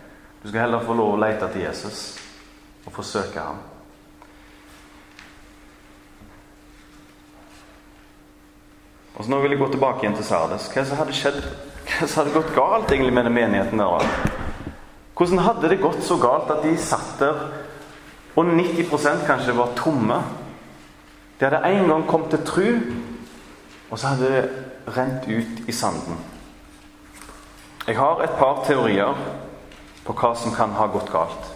Du 0.41 0.49
skal 0.49 0.65
heller 0.65 0.83
få 0.83 0.95
lov 0.99 1.13
å 1.13 1.19
lete 1.21 1.47
etter 1.47 1.61
Jesus 1.63 2.01
og 2.83 2.91
forsøke 2.91 3.39
ham. 3.39 3.61
Og 9.13 9.23
så 9.23 9.31
Nå 9.31 9.39
vil 9.39 9.55
jeg 9.55 9.61
gå 9.61 9.69
tilbake 9.71 10.03
igjen 10.03 10.17
til 10.17 10.27
Sardes. 10.27 10.67
Hva 10.73 10.83
som 10.89 10.99
hadde 10.99 11.15
skjedd? 11.15 11.39
Hva 11.87 12.09
som 12.09 12.19
hadde 12.19 12.35
gått 12.35 12.51
galt 12.57 12.91
egentlig 12.91 13.15
med 13.15 13.29
den 13.29 13.37
menigheten 13.37 13.79
der? 13.79 14.11
Hvordan 15.15 15.43
hadde 15.45 15.71
det 15.71 15.79
gått 15.79 16.03
så 16.03 16.17
galt 16.19 16.51
at 16.51 16.65
de 16.65 16.73
satt 16.81 17.21
der, 17.21 17.39
og 18.33 18.49
90% 18.49 19.23
kanskje 19.29 19.55
var 19.55 19.71
tomme? 19.77 20.19
De 21.39 21.45
hadde 21.45 21.63
en 21.69 21.87
gang 21.87 22.05
kommet 22.09 22.33
til 22.33 22.45
tru, 22.49 22.69
og 23.91 23.99
så 24.01 24.11
hadde 24.11 24.31
det 24.33 24.93
rent 24.97 25.29
ut 25.29 25.69
i 25.69 25.71
sanden. 25.71 26.17
Jeg 27.87 27.97
har 27.97 28.21
et 28.23 28.37
par 28.39 28.61
teorier 28.63 29.17
på 30.05 30.13
hva 30.15 30.29
som 30.39 30.53
kan 30.55 30.71
ha 30.77 30.87
gått 30.87 31.11
galt. 31.11 31.49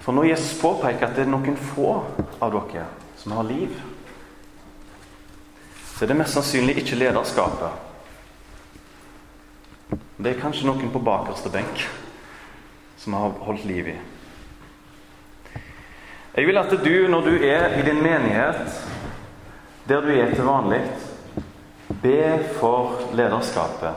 For 0.00 0.16
når 0.16 0.30
Jesus 0.30 0.60
påpeker 0.60 1.06
at 1.06 1.16
det 1.16 1.26
er 1.26 1.32
noen 1.32 1.56
få 1.56 1.98
av 2.40 2.52
dere 2.52 2.86
som 3.20 3.36
har 3.36 3.44
liv, 3.48 3.76
så 5.94 6.04
er 6.04 6.10
det 6.10 6.16
mest 6.18 6.36
sannsynlig 6.36 6.78
ikke 6.80 6.98
lederskapet. 6.98 7.76
Det 10.16 10.32
er 10.32 10.40
kanskje 10.40 10.68
noen 10.68 10.88
på 10.92 11.04
bakerste 11.04 11.52
benk 11.52 11.84
som 13.00 13.16
har 13.20 13.36
holdt 13.44 13.68
liv 13.68 13.92
i. 13.92 14.00
Jeg 16.34 16.48
vil 16.48 16.58
at 16.58 16.72
du, 16.72 16.94
når 17.08 17.28
du 17.28 17.34
er 17.46 17.76
i 17.78 17.84
din 17.86 18.00
menighet, 18.02 18.80
der 19.88 20.00
du 20.00 20.08
er 20.10 20.32
til 20.32 20.48
vanlig, 20.48 20.80
be 22.02 22.38
for 22.58 23.00
lederskapet. 23.12 23.94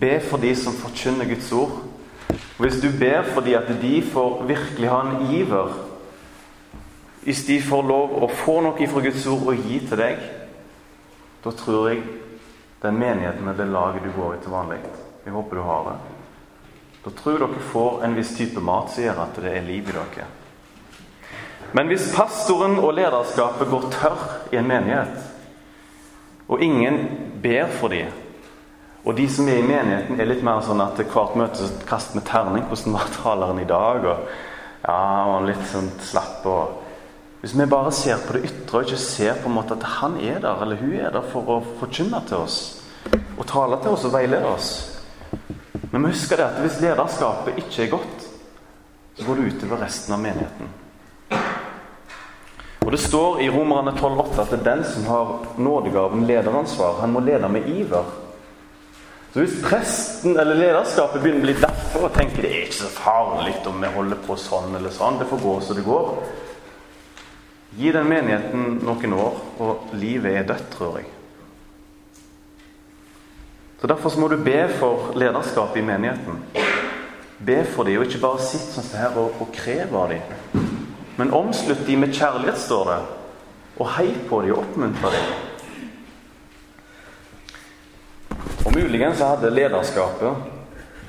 Be 0.00 0.20
for 0.20 0.38
de 0.42 0.56
som 0.56 0.74
forkynner 0.74 1.28
Guds 1.28 1.52
ord. 1.52 1.70
Og 2.32 2.64
Hvis 2.64 2.80
du 2.80 2.88
ber 2.98 3.22
fordi 3.22 3.54
at 3.54 3.68
de 3.82 4.02
får 4.12 4.44
virkelig 4.44 4.88
ha 4.88 5.00
en 5.00 5.34
iver 5.34 5.72
Hvis 7.22 7.44
de 7.44 7.60
får 7.62 7.82
lov 7.86 8.16
å 8.24 8.28
få 8.28 8.60
noe 8.60 8.86
fra 8.88 9.00
Guds 9.00 9.26
ord 9.30 9.44
og 9.52 9.60
gi 9.62 9.78
til 9.86 9.98
deg, 9.98 10.16
da 11.44 11.50
tror 11.54 11.88
jeg 11.88 12.00
den 12.82 12.98
menigheten 12.98 13.48
og 13.48 13.58
det 13.58 13.68
laget 13.70 14.02
du 14.02 14.10
går 14.16 14.34
i 14.34 14.40
til 14.42 14.50
vanlig 14.50 14.78
Jeg 15.24 15.32
håper 15.32 15.56
du 15.56 15.62
har 15.62 15.84
det. 15.86 15.96
Da 17.04 17.10
tror 17.10 17.32
jeg 17.32 17.40
dere 17.40 17.68
får 17.72 18.04
en 18.04 18.16
viss 18.16 18.34
type 18.36 18.60
mat 18.60 18.90
som 18.90 19.04
gjør 19.04 19.22
at 19.22 19.38
det 19.42 19.52
er 19.54 19.66
liv 19.66 19.88
i 19.88 19.94
dere. 19.94 20.26
Men 21.72 21.86
hvis 21.86 22.10
pastoren 22.16 22.78
og 22.78 22.94
lederskapet 22.94 23.70
går 23.70 23.86
tørr 23.94 24.24
i 24.52 24.58
en 24.58 24.68
menighet, 24.68 25.22
og 26.48 26.62
ingen 26.62 26.98
ber 27.42 27.72
for 27.78 27.92
dem 27.92 28.12
og 29.02 29.16
de 29.18 29.24
som 29.30 29.48
er 29.50 29.58
i 29.58 29.66
menigheten, 29.66 30.20
er 30.20 30.28
litt 30.30 30.44
mer 30.46 30.60
sånn 30.62 30.82
at 30.82 31.00
hvert 31.00 31.34
møte 31.38 31.58
så 31.58 31.70
kaster 31.88 32.20
vi 32.20 32.26
terning. 32.28 32.68
Hvordan 32.70 32.94
var 32.94 33.08
taleren 33.16 33.58
i 33.58 33.66
dag? 33.66 34.04
Og 34.06 34.28
ja, 34.84 34.98
var 35.26 35.46
litt 35.46 35.64
sånn 35.72 35.88
slapp. 36.06 36.46
og 36.46 37.40
Hvis 37.42 37.56
vi 37.58 37.66
bare 37.66 37.90
ser 37.94 38.22
på 38.22 38.36
det 38.36 38.44
ytre 38.46 38.78
og 38.78 38.86
ikke 38.86 39.00
ser 39.02 39.40
på 39.42 39.50
en 39.50 39.56
måte 39.56 39.74
at 39.74 39.88
han 39.98 40.14
er 40.22 40.38
der 40.44 40.62
eller 40.62 40.78
hun 40.78 40.94
er 40.94 41.10
der 41.10 41.26
for 41.32 41.50
å 41.50 41.58
forkynne 41.80 42.22
til 42.28 42.44
oss 42.44 42.60
og 43.10 43.46
tale 43.50 43.80
til 43.82 43.96
oss 43.96 44.04
og 44.06 44.12
veilede 44.14 44.46
oss 44.46 44.68
Men 45.90 46.04
vi 46.04 46.12
husker 46.12 46.38
det 46.38 46.44
at 46.44 46.60
hvis 46.62 46.78
lederskapet 46.84 47.58
ikke 47.58 47.82
er 47.82 47.90
godt, 47.96 48.28
så 49.18 49.26
går 49.26 49.40
det 49.40 49.48
utover 49.50 49.82
resten 49.82 50.14
av 50.14 50.22
menigheten. 50.22 50.70
Og 52.82 52.90
Det 52.90 53.00
står 53.00 53.40
i 53.42 53.48
Romerne 53.50 53.94
12,8 53.94 54.42
at 54.42 54.50
det 54.50 54.58
er 54.58 54.66
den 54.66 54.84
som 54.84 55.06
har 55.06 55.30
nådegaven, 55.56 56.26
lederansvar, 56.26 57.00
han 57.00 57.12
må 57.12 57.20
lede 57.20 57.48
med 57.48 57.68
iver. 57.68 58.04
Så 59.32 59.40
Hvis 59.40 59.62
presten 59.64 60.36
eller 60.36 60.58
lederskapet 60.58 61.22
begynner 61.22 61.40
å 61.40 61.46
bli 61.46 61.54
derfor 61.62 62.08
og 62.08 62.16
tenker 62.16 62.42
det 62.42 62.50
er 62.50 62.66
ikke 62.66 62.82
så 62.82 62.90
farlig 62.92 63.54
om 63.70 63.78
vi 63.80 63.92
holder 63.94 64.18
på 64.26 64.36
sånn 64.36 64.74
eller 64.76 64.92
sånn, 64.92 65.16
det 65.20 65.28
får 65.30 65.40
gå 65.40 65.54
som 65.60 65.78
det 65.78 65.86
går 65.86 66.10
Gi 67.72 67.88
den 67.92 68.04
menigheten 68.04 68.82
noen 68.84 69.14
år, 69.16 69.36
og 69.64 69.94
livet 69.96 70.34
er 70.36 70.42
dødt, 70.50 70.66
tror 70.74 70.98
jeg. 71.00 71.06
Så 73.80 73.88
Derfor 73.88 74.12
så 74.12 74.20
må 74.20 74.28
du 74.28 74.36
be 74.36 74.68
for 74.76 75.14
lederskapet 75.16 75.80
i 75.80 75.86
menigheten. 75.86 76.42
Be 77.40 77.64
for 77.64 77.88
dem, 77.88 77.96
og 78.02 78.04
ikke 78.04 78.20
bare 78.26 78.44
sitt 78.44 78.68
sånn 78.76 78.92
her 78.92 79.16
og, 79.16 79.40
og 79.40 79.48
krev 79.56 79.96
av 79.96 80.12
dem. 80.12 80.61
Men 81.22 81.30
omslutt 81.32 81.86
de 81.86 81.96
med 81.96 82.10
kjærlighet, 82.10 82.58
står 82.58 82.88
det. 82.88 83.00
Og 83.78 83.86
hei 83.94 84.08
på 84.26 84.40
de 84.42 84.50
og 84.50 84.64
oppmuntre 84.64 85.10
de. 85.14 85.20
Og 88.66 88.72
Muligens 88.74 89.22
hadde 89.22 89.52
lederskapet 89.54 90.48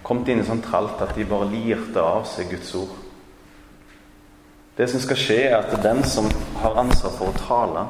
kommet 0.06 0.30
inn 0.30 0.44
i 0.44 0.46
sånn 0.46 0.62
tralt 0.62 1.02
at 1.02 1.16
de 1.18 1.26
bare 1.26 1.48
lirte 1.50 1.98
av 1.98 2.28
seg 2.30 2.52
Guds 2.54 2.70
ord. 2.78 2.94
Det 4.78 4.86
som 4.92 5.02
skal 5.02 5.18
skje, 5.18 5.40
er 5.48 5.58
at 5.64 5.74
den 5.82 6.04
som 6.06 6.30
har 6.62 6.78
ansvar 6.84 7.18
for 7.18 7.34
å 7.34 7.42
tale, 7.48 7.88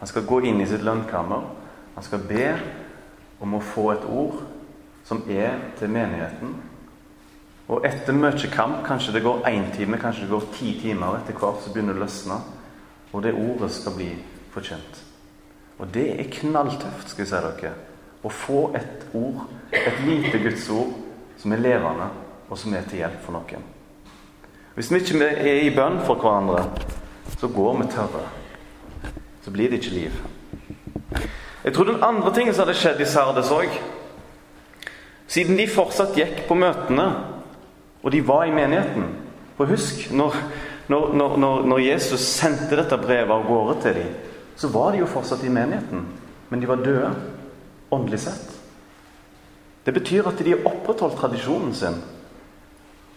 han 0.00 0.08
skal 0.08 0.24
gå 0.32 0.40
inn 0.48 0.64
i 0.64 0.70
sitt 0.70 0.84
lønnkammer. 0.86 1.44
Han 1.98 2.08
skal 2.08 2.24
be 2.24 2.54
om 3.44 3.58
å 3.60 3.64
få 3.74 3.90
et 3.98 4.08
ord 4.08 4.40
som 5.04 5.20
er 5.28 5.60
til 5.76 5.92
menigheten, 5.92 6.56
og 7.68 7.86
etter 7.86 8.14
mye 8.14 8.50
kamp, 8.52 8.84
kanskje 8.86 9.16
det 9.16 9.24
går 9.24 9.42
én 9.50 9.72
time, 9.74 9.98
kanskje 9.98 10.22
det 10.22 10.30
går 10.30 10.44
ti 10.54 10.76
timer, 10.80 11.18
etter 11.18 11.34
hvert 11.34 11.64
så 11.64 11.72
begynner 11.74 11.96
det 11.96 12.02
å 12.02 12.04
løsne, 12.04 12.38
og 13.12 13.24
det 13.24 13.34
ordet 13.34 13.70
skal 13.74 13.96
bli 13.96 14.12
forkjent. 14.54 15.02
Og 15.78 15.90
det 15.92 16.06
er 16.14 16.30
knalltøft, 16.30 17.10
skal 17.10 17.24
jeg 17.24 17.32
si 17.32 17.40
dere, 17.42 17.72
å 18.22 18.30
få 18.30 18.60
et 18.78 19.08
ord, 19.14 19.42
et 19.74 19.98
lite 20.06 20.38
Guds 20.44 20.68
ord, 20.70 20.94
som 21.38 21.52
er 21.52 21.64
levende, 21.64 22.08
og 22.48 22.58
som 22.58 22.74
er 22.74 22.86
til 22.86 23.02
hjelp 23.02 23.18
for 23.24 23.34
noen. 23.34 23.66
Hvis 24.76 24.92
vi 24.92 25.02
ikke 25.02 25.26
er 25.26 25.62
i 25.64 25.74
bønn 25.74 25.98
for 26.06 26.20
hverandre, 26.20 26.62
så 27.36 27.48
går 27.48 27.78
vi 27.80 27.90
tørre. 27.92 28.24
Så 29.44 29.50
blir 29.50 29.70
det 29.70 29.80
ikke 29.80 29.94
liv. 29.94 30.18
Jeg 31.64 31.74
tror 31.74 31.88
den 31.88 32.04
andre 32.04 32.32
tingen 32.34 32.54
som 32.54 32.66
hadde 32.66 32.78
skjedd 32.78 33.00
i 33.02 33.08
Sardes 33.10 33.50
òg 33.50 33.72
Siden 35.26 35.56
de 35.58 35.64
fortsatt 35.66 36.14
gikk 36.14 36.44
på 36.46 36.54
møtene 36.54 37.06
og 38.02 38.12
de 38.12 38.22
var 38.26 38.44
i 38.46 38.54
menigheten. 38.54 39.08
For 39.56 39.70
husk, 39.70 40.10
når, 40.12 40.36
når, 40.88 41.16
når, 41.16 41.62
når 41.66 41.78
Jesus 41.78 42.20
sendte 42.20 42.76
dette 42.76 42.98
brevet 43.00 43.32
av 43.32 43.46
gårde 43.48 43.78
til 43.82 44.00
dem, 44.00 44.12
så 44.56 44.68
var 44.72 44.92
de 44.92 45.02
jo 45.02 45.08
fortsatt 45.10 45.44
i 45.44 45.52
menigheten. 45.52 46.04
Men 46.48 46.60
de 46.62 46.68
var 46.68 46.84
døde, 46.84 47.10
åndelig 47.90 48.20
sett. 48.24 48.52
Det 49.86 49.94
betyr 49.94 50.28
at 50.28 50.38
de 50.42 50.54
har 50.54 50.68
opprettholdt 50.68 51.18
tradisjonen 51.20 51.74
sin. 51.74 51.98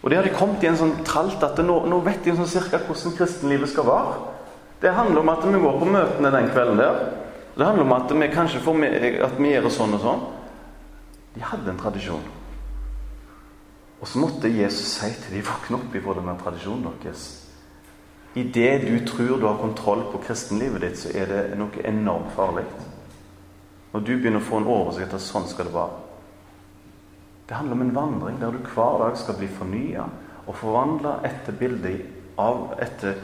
Og 0.02 0.10
de 0.10 0.16
hadde 0.16 0.32
kommet 0.32 0.62
i 0.64 0.70
en 0.70 0.78
sånn 0.80 1.00
tralt 1.04 1.42
at 1.44 1.58
nå, 1.64 1.82
nå 1.90 2.00
vet 2.04 2.22
de 2.24 2.34
sånn 2.36 2.48
cirka 2.48 2.80
hvordan 2.86 3.16
kristenlivet 3.18 3.72
skal 3.72 3.88
være. 3.88 4.18
Det 4.80 4.94
handler 4.96 5.20
om 5.20 5.32
at 5.32 5.44
vi 5.44 5.60
går 5.60 5.80
på 5.80 5.88
møtene 5.92 6.32
den 6.32 6.52
kvelden 6.54 6.80
der. 6.80 7.00
Det 7.56 7.66
handler 7.66 7.84
om 7.84 7.96
at 7.98 8.12
vi 8.16 8.28
kanskje 8.32 8.62
får 8.64 8.78
med, 8.80 8.94
at 9.26 9.34
vi 9.36 9.50
gjør 9.52 9.68
sånn 9.74 9.96
og 9.98 10.04
sånn. 10.04 10.22
De 11.34 11.42
hadde 11.44 11.68
en 11.72 11.82
tradisjon. 11.82 12.22
Og 14.00 14.08
så 14.08 14.18
måtte 14.18 14.48
Jesus 14.48 14.96
si 14.96 15.10
til 15.12 15.36
dem 15.36 15.46
våkne 15.46 15.76
opp 15.76 15.96
ifra 15.96 16.16
denne 16.16 16.36
tradisjonen 16.40 17.00
deres. 17.02 17.24
Idet 18.34 18.86
du 18.86 18.94
tror 19.06 19.40
du 19.40 19.46
har 19.46 19.58
kontroll 19.58 20.04
på 20.12 20.22
kristenlivet 20.24 20.84
ditt, 20.84 20.98
så 21.00 21.10
er 21.12 21.26
det 21.28 21.58
noe 21.58 21.82
enormt 21.84 22.30
farlig. 22.36 22.64
Når 23.90 24.06
du 24.06 24.12
begynner 24.14 24.38
å 24.38 24.46
få 24.46 24.60
en 24.60 24.70
oversikt 24.70 25.16
at 25.16 25.24
sånn 25.24 25.48
skal 25.50 25.66
det 25.66 25.74
være. 25.74 25.98
Det 27.48 27.58
handler 27.58 27.76
om 27.76 27.82
en 27.82 27.96
vandring 27.96 28.38
der 28.38 28.54
du 28.54 28.62
hver 28.70 29.00
dag 29.02 29.16
skal 29.18 29.36
bli 29.40 29.48
fornya 29.50 30.06
og 30.46 30.54
forvandla 30.54 31.16
etter 31.26 31.56
bildet 31.58 32.38
av 32.38 32.70
etter, 32.80 33.18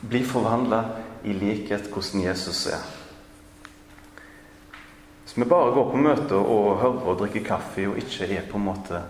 Bli 0.00 0.24
forvandla 0.26 0.78
i 1.22 1.32
likhet 1.38 1.86
hvordan 1.92 2.24
Jesus 2.24 2.64
er. 2.66 2.80
Hvis 5.22 5.36
vi 5.38 5.46
bare 5.48 5.70
går 5.76 5.86
på 5.92 6.00
møte 6.02 6.40
og 6.40 6.80
hører 6.80 7.06
og 7.12 7.20
drikker 7.20 7.44
kaffe 7.46 7.84
og 7.88 8.00
ikke 8.00 8.26
er 8.26 8.48
på 8.50 8.58
en 8.58 8.66
måte 8.66 9.04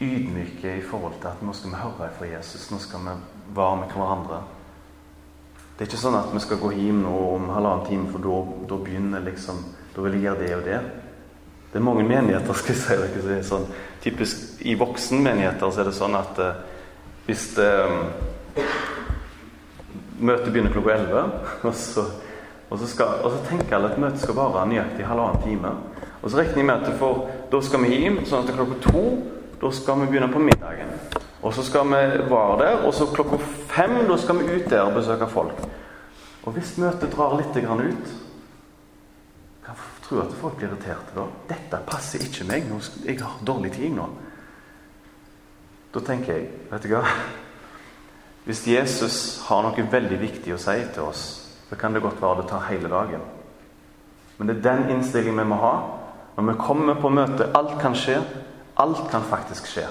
ydmyke 0.00 0.76
i 0.78 0.82
forhold 0.82 1.18
til 1.20 1.28
at 1.28 1.42
nå 1.44 1.52
skal 1.52 1.74
vi 1.74 1.82
høre 1.82 2.08
fra 2.16 2.28
Jesus. 2.30 2.70
Nå 2.72 2.78
skal 2.80 3.04
vi 3.04 3.14
være 3.56 3.76
med 3.82 3.92
hverandre. 3.92 4.40
Det 5.76 5.84
er 5.84 5.90
ikke 5.90 6.00
sånn 6.00 6.18
at 6.18 6.32
vi 6.32 6.40
skal 6.44 6.60
gå 6.60 6.70
hjem 6.76 7.02
nå 7.04 7.12
om 7.34 7.46
halvannen 7.54 7.86
time, 7.88 8.08
for 8.12 8.24
da, 8.68 8.76
begynner 8.76 9.24
liksom 9.24 9.62
Da 9.90 10.02
vil 10.04 10.12
jeg 10.14 10.22
gjøre 10.22 10.38
det 10.44 10.50
og 10.54 10.64
det. 10.64 10.80
Det 11.72 11.78
er 11.78 11.82
mange 11.82 12.04
menigheter 12.06 12.54
skal 12.54 12.76
jeg 12.76 12.82
si, 12.82 13.22
si 13.24 13.38
sånn, 13.48 13.64
typisk 14.02 14.60
I 14.66 14.76
voksenmenigheter 14.78 15.72
så 15.72 15.80
er 15.82 15.88
det 15.88 15.94
sånn 15.96 16.14
at 16.18 16.38
eh, 16.42 16.60
hvis 17.26 17.44
um, 17.58 17.96
møtet 20.18 20.52
begynner 20.52 20.72
klokka 20.74 20.94
11, 20.94 21.34
og 21.68 21.74
så, 21.78 22.06
og, 22.68 22.76
og 22.76 22.84
så, 22.84 23.42
tenker 23.48 23.76
alle 23.76 23.90
at 23.92 24.00
møtet 24.02 24.22
skal 24.22 24.38
vare 24.38 24.64
nøyaktig 24.70 25.06
halvannen 25.06 25.42
time. 25.44 25.74
Og 26.20 26.30
så 26.30 26.40
regner 26.40 26.62
jeg 26.62 26.70
med 26.70 26.86
at 26.86 26.98
for, 27.02 27.26
da 27.50 27.60
skal 27.66 27.84
vi 27.84 27.98
hjem 27.98 28.22
sånn 28.28 28.46
at 28.46 28.54
klokka 28.56 28.80
to 28.88 29.04
da 29.60 29.70
skal 29.70 30.00
vi 30.00 30.06
begynne 30.06 30.32
på 30.32 30.38
middagen. 30.38 30.88
Og 31.42 31.54
så 31.54 31.62
skal 31.64 31.84
vi 31.88 32.00
være 32.30 32.58
der, 32.58 32.86
og 32.86 32.94
så 32.94 33.06
klokka 33.14 33.36
fem 33.68 34.06
da 34.08 34.16
skal 34.16 34.38
vi 34.38 34.56
ut 34.56 34.70
der 34.70 34.82
og 34.82 34.94
besøke 34.94 35.28
folk. 35.28 35.62
Og 36.44 36.52
hvis 36.56 36.78
møtet 36.80 37.12
drar 37.12 37.36
litt 37.36 37.56
ut 37.56 38.10
Kan 39.64 39.76
jeg 39.76 39.76
tro 40.02 40.20
at 40.20 40.32
folk 40.40 40.56
blir 40.56 40.68
irriterte 40.68 41.14
da. 41.14 41.26
'Dette 41.48 41.78
passer 41.86 42.18
ikke 42.18 42.44
meg. 42.48 42.64
Nå, 42.68 42.80
jeg 43.04 43.20
har 43.20 43.44
dårlig 43.46 43.72
tid 43.72 43.92
nå.' 43.94 44.08
Da 45.94 46.00
tenker 46.00 46.32
jeg, 46.32 46.48
vet 46.70 46.82
du 46.82 46.88
hva 46.88 47.04
Hvis 48.44 48.66
Jesus 48.66 49.42
har 49.46 49.62
noe 49.62 49.86
veldig 49.92 50.18
viktig 50.20 50.54
å 50.54 50.58
si 50.58 50.78
til 50.94 51.02
oss, 51.02 51.22
så 51.68 51.76
kan 51.76 51.92
det 51.92 52.02
godt 52.02 52.22
være 52.22 52.40
det 52.40 52.48
tar 52.48 52.66
hele 52.70 52.88
dagen. 52.88 53.20
Men 54.38 54.48
det 54.48 54.56
er 54.56 54.62
den 54.62 54.96
innstillingen 54.96 55.38
vi 55.38 55.44
må 55.44 55.56
ha. 55.60 55.74
Når 56.36 56.46
vi 56.48 56.58
kommer 56.58 56.94
på 56.94 57.10
møtet 57.12 57.54
Alt 57.54 57.76
kan 57.82 57.94
skje. 57.94 58.16
Alt 58.80 59.10
kan 59.12 59.26
faktisk 59.28 59.68
skje. 59.68 59.86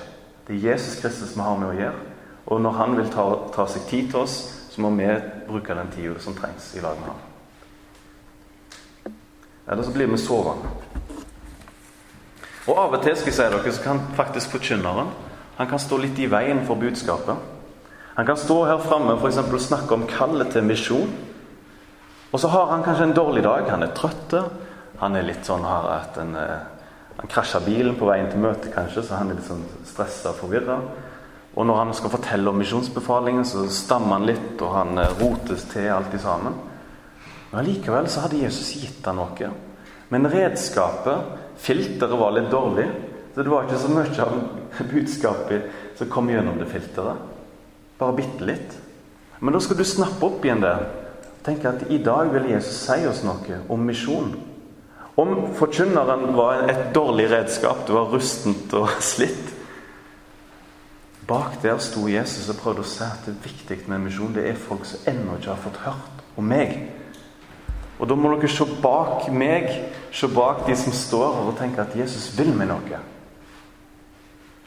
Det 0.47 0.55
er 0.55 0.71
Jesus 0.71 1.01
Kristus 1.01 1.35
vi 1.35 1.45
har 1.45 1.57
med 1.61 1.69
å 1.69 1.77
gjøre. 1.77 2.05
Og 2.49 2.61
når 2.63 2.77
han 2.79 2.95
vil 2.97 3.09
ta, 3.13 3.25
ta 3.53 3.67
seg 3.69 3.85
tid 3.89 4.09
til 4.09 4.23
oss, 4.23 4.37
så 4.71 4.81
må 4.81 4.89
vi 4.97 5.07
bruke 5.45 5.75
den 5.77 5.91
tida 5.93 6.17
som 6.23 6.33
trengs 6.37 6.71
i 6.73 6.81
lag 6.81 6.97
med 6.97 7.11
ham. 7.11 7.25
Eller 9.69 9.85
så 9.85 9.93
blir 9.93 10.09
vi 10.09 10.17
sovende. 10.17 10.71
Og 12.65 12.77
Av 12.77 12.93
og 12.97 13.03
til 13.03 13.15
skal 13.17 13.29
jeg 13.29 13.37
si 13.37 13.45
dere, 13.45 13.73
så 13.73 13.83
kan 13.83 14.01
faktisk 14.17 14.57
forkynneren 14.57 15.11
han 15.59 15.67
kan 15.67 15.79
stå 15.79 15.97
litt 15.99 16.19
i 16.23 16.29
veien 16.31 16.61
for 16.63 16.79
budskapet. 16.79 17.35
Han 18.15 18.25
kan 18.25 18.37
stå 18.39 18.61
her 18.63 18.77
framme 18.79 19.17
og 19.19 19.59
snakke 19.59 19.93
om 19.93 20.05
kallet 20.07 20.53
til 20.55 20.63
misjon. 20.63 21.11
Og 22.31 22.39
så 22.39 22.47
har 22.47 22.71
han 22.71 22.83
kanskje 22.83 23.09
en 23.09 23.15
dårlig 23.15 23.43
dag. 23.43 23.67
Han 23.67 23.83
er 23.83 23.91
trøtt. 23.91 24.37
Han 25.01 25.15
er 25.15 25.27
litt 25.27 25.43
sånn 25.43 25.67
har 25.67 25.89
hatt 25.91 26.17
en 26.23 26.31
eh, 26.39 26.78
han 27.19 27.27
krasja 27.27 27.59
bilen 27.59 27.97
på 27.99 28.07
veien 28.07 28.29
til 28.31 28.39
møtet, 28.39 28.71
kanskje, 28.71 29.03
så 29.03 29.17
han 29.19 29.31
er 29.31 29.35
litt 29.35 29.47
sånn 29.49 29.65
stressa 29.83 30.31
og 30.31 30.37
forvirra. 30.39 30.77
Og 31.59 31.65
når 31.67 31.79
han 31.81 31.89
skal 31.97 32.13
fortelle 32.13 32.47
om 32.47 32.59
misjonsbefalingen, 32.61 33.43
så 33.43 33.65
stammer 33.73 34.15
han 34.15 34.27
litt, 34.29 34.53
og 34.63 34.71
han 34.71 35.01
eh, 35.01 35.15
rotes 35.19 35.65
til 35.67 35.89
alt 35.91 36.15
i 36.15 36.21
sammen. 36.23 36.55
Men 37.49 37.59
allikevel 37.59 38.07
så 38.07 38.23
hadde 38.23 38.39
Jesus 38.39 38.71
gitt 38.79 39.09
han 39.09 39.19
noe. 39.19 39.49
Men 40.13 40.29
redskapet, 40.31 41.33
filteret, 41.59 42.15
var 42.21 42.37
litt 42.37 42.47
dårlig. 42.53 42.87
Så 43.33 43.43
det 43.43 43.51
var 43.51 43.67
ikke 43.67 43.81
så 43.81 43.91
mye 43.91 44.23
av 44.23 44.87
budskapet 44.93 45.97
som 45.99 46.09
kom 46.13 46.31
gjennom 46.31 46.61
det 46.61 46.69
filteret. 46.71 47.27
Bare 47.99 48.15
bitte 48.15 48.47
litt. 48.47 48.77
Men 49.43 49.55
da 49.55 49.59
skal 49.63 49.79
du 49.79 49.83
snappe 49.87 50.23
opp 50.23 50.45
igjen 50.47 50.63
det. 50.63 50.77
Tenk 51.43 51.67
at 51.67 51.83
i 51.91 51.99
dag 52.03 52.31
vil 52.31 52.47
Jesus 52.53 52.79
si 52.85 53.03
oss 53.11 53.25
noe 53.27 53.59
om 53.71 53.83
misjon. 53.83 54.31
Om 55.19 55.53
forkynneren 55.57 56.31
var 56.37 56.67
et 56.69 56.89
dårlig 56.95 57.27
redskap, 57.31 57.85
det 57.87 57.95
var 57.95 58.11
rustent 58.13 58.75
og 58.77 58.91
slitt 59.11 59.55
Bak 61.29 61.59
der 61.61 61.77
sto 61.77 62.07
Jesus 62.09 62.47
og 62.49 62.57
prøvde 62.57 62.81
å 62.81 62.89
si 62.89 63.03
at 63.05 63.27
det 63.27 63.35
er 63.35 63.43
viktig 63.43 63.75
med 63.85 64.01
misjon. 64.07 64.31
Det 64.33 64.47
er 64.49 64.55
folk 64.57 64.87
som 64.89 65.03
ennå 65.11 65.35
ikke 65.37 65.51
har 65.51 65.59
fått 65.61 65.77
hørt 65.83 66.23
om 66.41 66.47
meg. 66.49 66.71
Og 67.99 68.09
da 68.09 68.15
må 68.17 68.31
dere 68.33 68.49
se 68.49 68.65
bak 68.81 69.27
meg, 69.29 69.67
se 70.15 70.25
bak 70.33 70.63
de 70.65 70.73
som 70.79 70.95
står 70.95 71.35
her, 71.35 71.51
og 71.51 71.59
tenke 71.59 71.83
at 71.83 71.93
Jesus 71.99 72.31
vil 72.33 72.49
meg 72.57 72.71
noe. 72.71 73.01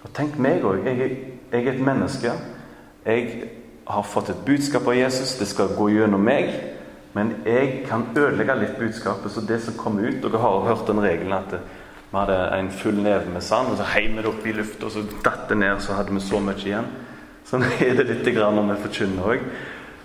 Og 0.02 0.12
tenk 0.14 0.38
meg 0.38 0.62
òg. 0.62 0.84
Jeg, 0.86 1.10
jeg, 1.50 1.64
er 1.64 1.72
et 1.72 1.82
menneske. 1.82 2.36
Jeg 3.06 3.50
har 3.88 4.06
fått 4.06 4.30
et 4.30 4.46
budskap 4.46 4.86
av 4.86 4.98
Jesus. 5.00 5.34
Det 5.40 5.48
skal 5.50 5.74
gå 5.74 5.88
gjennom 5.96 6.22
meg. 6.22 6.52
Men 7.12 7.34
jeg 7.44 7.82
kan 7.88 8.06
ødelegge 8.16 8.56
litt 8.56 8.78
budskapet, 8.80 9.32
så 9.32 9.44
det 9.44 9.60
som 9.60 9.76
kommer 9.76 10.08
ut 10.08 10.22
Dere 10.24 10.40
har 10.40 10.64
hørt 10.64 10.86
den 10.88 11.02
regelen 11.04 11.34
at 11.36 11.52
vi 12.12 12.18
hadde 12.18 12.38
en 12.56 12.70
full 12.70 12.98
neve 13.00 13.28
med 13.32 13.44
sand, 13.44 13.70
og 13.72 13.78
så 13.80 13.88
heiv 13.94 14.10
vi 14.16 14.22
det 14.22 14.28
opp 14.28 14.46
i 14.46 14.52
lufta, 14.56 14.88
og 14.88 14.92
så 14.92 15.04
datt 15.24 15.46
det 15.48 15.56
ned, 15.60 15.78
så 15.80 15.96
hadde 15.96 16.12
vi 16.12 16.20
så 16.24 16.40
mye 16.44 16.60
igjen. 16.60 16.88
Sånn 17.48 17.64
er 17.64 17.94
det 17.96 18.08
litt 18.08 18.28
når 18.36 18.66
vi 18.68 18.80
forkynner 18.82 19.30
òg. 19.34 19.46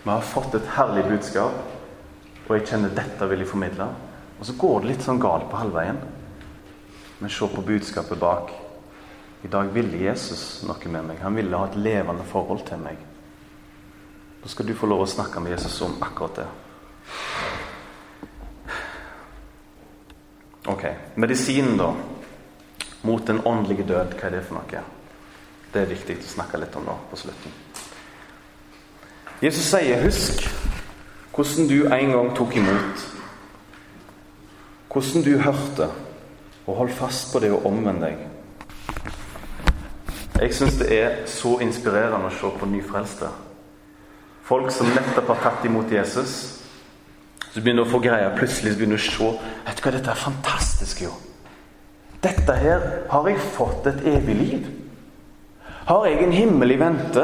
Vi 0.03 0.09
har 0.09 0.23
fått 0.23 0.55
et 0.55 0.69
herlig 0.77 1.03
budskap, 1.09 1.57
og 2.47 2.53
jeg 2.55 2.67
kjenner 2.69 2.95
dette 2.95 3.27
vil 3.27 3.43
jeg 3.43 3.51
formidle. 3.51 3.89
Og 4.39 4.47
så 4.47 4.55
går 4.55 4.79
det 4.81 4.91
litt 4.93 5.03
sånn 5.03 5.19
galt 5.19 5.49
på 5.51 5.59
halvveien. 5.59 5.99
Men 7.19 7.33
se 7.33 7.49
på 7.51 7.65
budskapet 7.65 8.19
bak. 8.21 8.53
I 9.43 9.51
dag 9.51 9.71
ville 9.73 9.99
Jesus 9.99 10.63
noe 10.67 10.91
med 10.93 11.09
meg. 11.09 11.19
Han 11.23 11.35
ville 11.35 11.59
ha 11.59 11.67
et 11.67 11.75
levende 11.75 12.23
forhold 12.27 12.63
til 12.67 12.79
meg. 12.81 13.01
Da 14.43 14.51
skal 14.51 14.67
du 14.69 14.75
få 14.77 14.87
lov 14.87 15.03
å 15.03 15.09
snakke 15.09 15.43
med 15.43 15.57
Jesus 15.57 15.81
om 15.83 15.97
akkurat 15.99 16.39
det. 16.39 16.47
Ok. 20.67 20.83
Medisinen, 21.15 21.77
da. 21.77 21.93
Mot 23.01 23.27
den 23.27 23.41
åndelige 23.45 23.87
død, 23.87 24.17
hva 24.19 24.27
er 24.27 24.35
det 24.35 24.43
for 24.45 24.59
noe? 24.59 24.83
Det 25.73 25.81
er 25.81 25.89
viktig 25.91 26.17
å 26.19 26.27
snakke 26.27 26.59
litt 26.59 26.75
om 26.75 26.85
nå 26.87 26.95
på 27.11 27.19
slutten. 27.19 27.53
Jesus 29.41 29.69
sier 29.69 30.01
'husk 30.01 30.47
hvordan 31.35 31.67
du 31.69 31.85
en 31.85 32.11
gang 32.11 32.35
tok 32.35 32.55
imot'. 32.55 33.05
Hvordan 34.89 35.23
du 35.23 35.37
hørte, 35.37 35.89
og 36.65 36.75
hold 36.75 36.89
fast 36.89 37.33
på 37.33 37.39
det 37.39 37.51
å 37.51 37.61
omvende 37.65 38.07
deg. 38.07 38.17
Jeg 40.41 40.53
syns 40.53 40.73
det 40.73 40.99
er 40.99 41.25
så 41.25 41.59
inspirerende 41.59 42.27
å 42.27 42.29
se 42.29 42.49
på 42.59 42.65
nyfrelste. 42.65 43.29
Folk 44.41 44.71
som 44.71 44.87
nettopp 44.87 45.27
har 45.27 45.39
tatt 45.43 45.65
imot 45.65 45.91
Jesus. 45.91 46.56
Så 47.57 47.63
begynner 47.65 47.87
du 47.87 47.89
å 47.89 47.93
få 47.95 48.03
greia, 48.03 48.27
plutselig 48.37 48.75
begynner 48.77 48.99
du 48.99 49.01
å 49.01 49.05
se 49.09 49.27
Vet 49.65 49.79
du 49.79 49.81
hva, 49.81 49.91
dette 49.95 50.11
er 50.11 50.19
fantastisk, 50.21 50.99
jo. 51.07 51.13
Dette 52.21 52.53
her 52.53 52.83
har 53.09 53.29
jeg 53.31 53.45
fått 53.55 53.87
et 53.89 54.03
evig 54.11 54.35
liv. 54.37 54.67
Har 55.87 56.05
jeg 56.05 56.19
en 56.21 56.35
himmel 56.35 56.75
i 56.75 56.77
vente? 56.77 57.23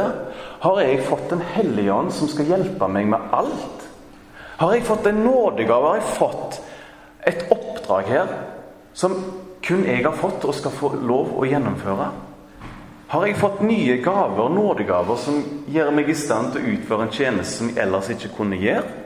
Har 0.63 0.80
jeg 0.82 1.04
fått 1.06 1.36
en 1.36 1.43
hellige 1.54 1.93
ånd 1.93 2.10
som 2.17 2.32
skal 2.32 2.50
hjelpe 2.50 2.89
meg 2.89 3.12
med 3.12 3.28
alt? 3.38 3.86
Har 4.58 4.74
jeg 4.74 4.88
fått 4.88 5.12
en 5.12 5.22
nådegave? 5.22 5.91
Har 5.91 6.02
jeg 6.02 6.17
fått 6.17 6.60
et 7.30 7.46
oppdrag 7.54 8.10
her 8.10 8.36
som 8.98 9.19
kun 9.62 9.86
jeg 9.86 10.02
har 10.02 10.17
fått 10.17 10.50
og 10.50 10.58
skal 10.58 10.74
få 10.80 10.96
lov 10.98 11.38
å 11.38 11.46
gjennomføre? 11.46 12.10
Har 13.13 13.30
jeg 13.30 13.38
fått 13.38 13.62
nye 13.62 14.02
gaver, 14.02 14.50
nådegaver, 14.50 15.22
som 15.30 15.43
gjør 15.69 15.93
meg 15.93 16.10
i 16.10 16.17
stand 16.17 16.56
til 16.56 16.65
å 16.65 16.76
utføre 16.80 17.06
en 17.06 17.17
tjeneste 17.22 17.60
som 17.60 17.69
jeg 17.69 17.86
ellers 17.86 18.10
ikke 18.17 18.34
kunne 18.41 18.58
gjøre? 18.58 19.03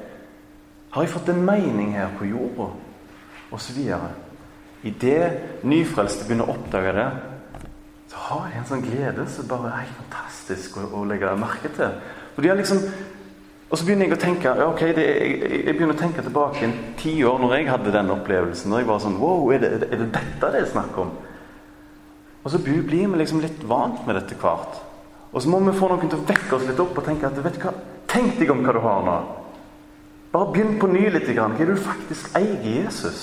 Har 0.97 1.05
jeg 1.05 1.13
fått 1.13 1.27
en 1.29 1.43
mening 1.45 1.91
her 1.93 2.09
på 2.17 2.25
jorda? 2.25 2.71
Og 3.53 3.59
så 3.61 3.73
videre. 3.75 4.07
Idet 4.81 5.61
nyfrelste 5.61 6.25
begynner 6.25 6.49
å 6.49 6.55
oppdage 6.55 6.93
det, 6.97 7.05
så 8.09 8.23
har 8.31 8.47
jeg 8.49 8.57
en 8.63 8.65
sånn 8.71 8.81
glede 8.81 9.27
som 9.29 9.45
bare 9.51 9.75
er 9.83 9.91
fantastisk 9.93 10.79
å, 10.81 10.87
å 10.97 11.03
legge 11.05 11.35
merke 11.37 11.69
til. 11.75 11.93
For 12.33 12.41
de 12.41 12.49
har 12.49 12.57
liksom 12.57 12.81
og 13.67 13.75
så 13.75 13.83
begynner 13.83 14.07
jeg 14.07 14.15
å 14.15 14.19
tenke 14.23 14.51
ok, 14.63 14.81
det, 14.95 15.05
jeg, 15.05 15.31
jeg, 15.67 15.75
begynner 15.75 15.93
å 15.93 15.99
tenke 15.99 16.23
tilbake 16.23 16.65
en 16.65 16.75
ti 16.97 17.17
år 17.27 17.41
når 17.43 17.55
jeg 17.57 17.69
hadde 17.69 17.93
den 17.93 18.13
opplevelsen. 18.15 18.71
Når 18.71 18.81
jeg 18.81 18.89
var 18.89 19.01
sånn 19.03 19.17
Wow, 19.21 19.49
er 19.53 19.61
det, 19.61 19.71
er 19.89 20.01
det 20.01 20.11
dette 20.17 20.51
det 20.53 20.61
er 20.63 20.69
snakk 20.71 20.97
om? 21.03 21.11
Og 22.41 22.53
så 22.53 22.61
blir 22.63 22.85
vi 22.87 23.05
liksom 23.21 23.43
litt 23.43 23.61
vant 23.69 24.01
med 24.07 24.17
dette 24.17 24.39
hvert. 24.39 24.79
Og 25.29 25.43
så 25.43 25.51
må 25.51 25.59
vi 25.61 25.77
få 25.77 25.91
noen 25.91 26.09
til 26.09 26.17
å 26.17 26.29
vekke 26.29 26.55
oss 26.57 26.65
litt 26.65 26.79
opp 26.81 26.97
og 26.97 27.05
tenke 27.05 27.27
at 27.29 27.37
vet 27.43 27.59
du 27.59 27.67
hva, 27.67 27.75
tenk 28.09 28.39
deg 28.39 28.49
om 28.55 28.65
hva 28.65 28.73
du 28.73 28.81
har 28.87 29.03
nå. 29.05 29.17
Bare 30.31 30.51
begynn 30.51 30.79
på 30.79 30.89
ny 30.91 31.07
litt. 31.13 31.29
Hva 31.31 31.49
er 31.53 31.69
du 31.71 31.75
faktisk 31.79 32.35
eier 32.37 32.63
Jesus? 32.65 33.21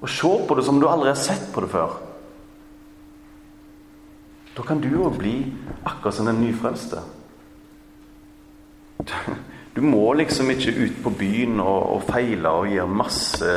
Og 0.00 0.10
se 0.10 0.30
på 0.46 0.54
det 0.54 0.64
som 0.66 0.78
du 0.80 0.86
aldri 0.88 1.10
har 1.10 1.18
sett 1.18 1.48
på 1.54 1.64
det 1.64 1.70
før. 1.72 1.96
Da 4.54 4.64
kan 4.66 4.80
du 4.82 4.90
òg 5.02 5.18
bli 5.18 5.36
akkurat 5.86 6.14
som 6.14 6.26
den 6.26 6.40
nyfrelste. 6.42 7.02
Du 9.74 9.82
må 9.86 10.12
liksom 10.18 10.50
ikke 10.50 10.74
ut 10.74 11.02
på 11.04 11.10
byen 11.14 11.60
og, 11.62 11.82
og 11.94 12.06
feile 12.08 12.50
og 12.50 12.70
gjøre 12.72 12.98
masse 12.98 13.52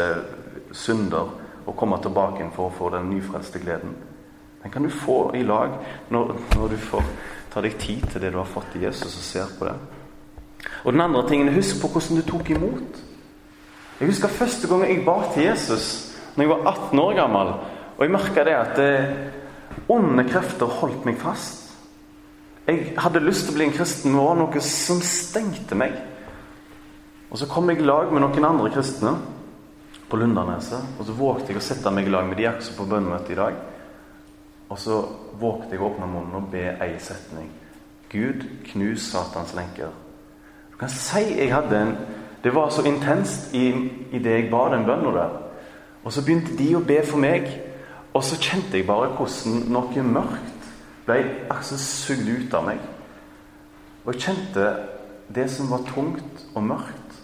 synder 0.78 1.32
og 1.66 1.78
komme 1.78 1.98
tilbake 2.02 2.44
inn 2.44 2.54
for 2.54 2.70
å 2.70 2.76
få 2.76 2.92
den 2.94 3.10
nyfrelste 3.10 3.62
gleden. 3.64 3.96
Den 4.62 4.74
kan 4.74 4.86
du 4.86 4.94
få 4.94 5.32
i 5.34 5.42
lag 5.42 5.74
når, 6.14 6.36
når 6.56 6.76
du 6.76 6.78
får 6.78 7.10
ta 7.54 7.64
deg 7.66 7.80
tid 7.82 8.06
til 8.12 8.22
det 8.22 8.30
du 8.34 8.38
har 8.38 8.50
fått 8.50 8.78
i 8.78 8.84
Jesus, 8.86 9.18
og 9.18 9.26
ser 9.26 9.56
på 9.58 9.66
det. 9.66 9.74
Og 10.84 10.94
den 10.94 11.02
andre 11.02 11.28
tingen, 11.30 11.54
Husk 11.54 11.82
på 11.82 11.88
hvordan 11.88 12.22
du 12.22 12.26
tok 12.28 12.50
imot. 12.50 13.02
Jeg 14.00 14.10
husker 14.10 14.28
første 14.34 14.68
gang 14.68 14.88
jeg 14.88 15.06
ba 15.06 15.20
til 15.34 15.44
Jesus 15.44 16.08
når 16.36 16.44
jeg 16.44 16.50
var 16.50 16.72
18 16.72 17.00
år 17.00 17.14
gammel. 17.16 17.54
Og 17.98 18.06
jeg 18.06 18.12
merka 18.12 18.44
det 18.48 18.56
at 18.58 18.80
eh, 18.82 19.12
onde 19.92 20.24
krefter 20.30 20.66
holdt 20.66 21.06
meg 21.06 21.20
fast. 21.22 21.76
Jeg 22.68 22.94
hadde 22.98 23.22
lyst 23.22 23.46
til 23.46 23.54
å 23.54 23.58
bli 23.58 23.68
en 23.68 23.76
kristen, 23.76 24.12
men 24.12 24.20
det 24.22 24.28
var 24.28 24.40
noe 24.40 24.64
som 24.66 25.02
stengte 25.06 25.78
meg. 25.78 25.94
Og 27.32 27.40
så 27.40 27.48
kom 27.50 27.70
jeg 27.70 27.82
i 27.82 27.86
lag 27.86 28.12
med 28.12 28.24
noen 28.24 28.48
andre 28.48 28.72
kristne 28.74 29.16
på 30.10 30.20
Lundaneset. 30.20 30.98
Og 31.00 31.06
så 31.08 31.16
vågte 31.16 31.54
jeg 31.54 31.62
å 31.62 31.66
sette 31.66 31.94
meg 31.94 32.10
i 32.10 32.14
lag 32.14 32.26
med 32.28 32.40
de 32.40 32.50
også 32.50 32.76
på 32.78 32.88
bønnemøtet 32.90 33.36
i 33.36 33.40
dag. 33.40 33.60
Og 34.72 34.80
så 34.80 35.02
vågte 35.40 35.76
jeg 35.76 35.84
å 35.84 35.92
åpne 35.92 36.10
munnen 36.10 36.40
og 36.42 36.50
be 36.52 36.72
ei 36.82 36.96
setning. 37.04 37.52
Gud, 38.12 38.48
knus 38.72 39.12
Satans 39.12 39.54
lenker. 39.56 39.92
Kan 40.82 40.90
si 40.90 41.22
jeg 41.38 41.54
hadde 41.54 41.78
en 41.78 41.98
Det 42.44 42.56
var 42.56 42.70
så 42.70 42.82
intenst 42.82 43.54
i, 43.54 43.68
i 44.12 44.18
det 44.18 44.32
jeg 44.32 44.48
ba 44.50 44.64
den 44.74 44.86
bønna 44.86 45.12
der. 45.14 45.36
Og 46.04 46.14
så 46.14 46.24
begynte 46.26 46.58
de 46.58 46.72
å 46.74 46.82
be 46.82 46.98
for 47.06 47.22
meg, 47.22 47.46
og 48.18 48.24
så 48.26 48.40
kjente 48.42 48.80
jeg 48.80 48.88
bare 48.88 49.12
hvordan 49.14 49.60
noe 49.70 50.06
mørkt 50.08 50.72
ble 51.06 51.20
altså 51.54 51.78
sugd 51.78 52.26
ut 52.26 52.58
av 52.58 52.66
meg. 52.66 52.82
Og 54.06 54.16
jeg 54.16 54.24
kjente 54.26 54.66
det 55.30 55.46
som 55.54 55.70
var 55.70 55.86
tungt 55.94 56.46
og 56.56 56.66
mørkt 56.66 57.20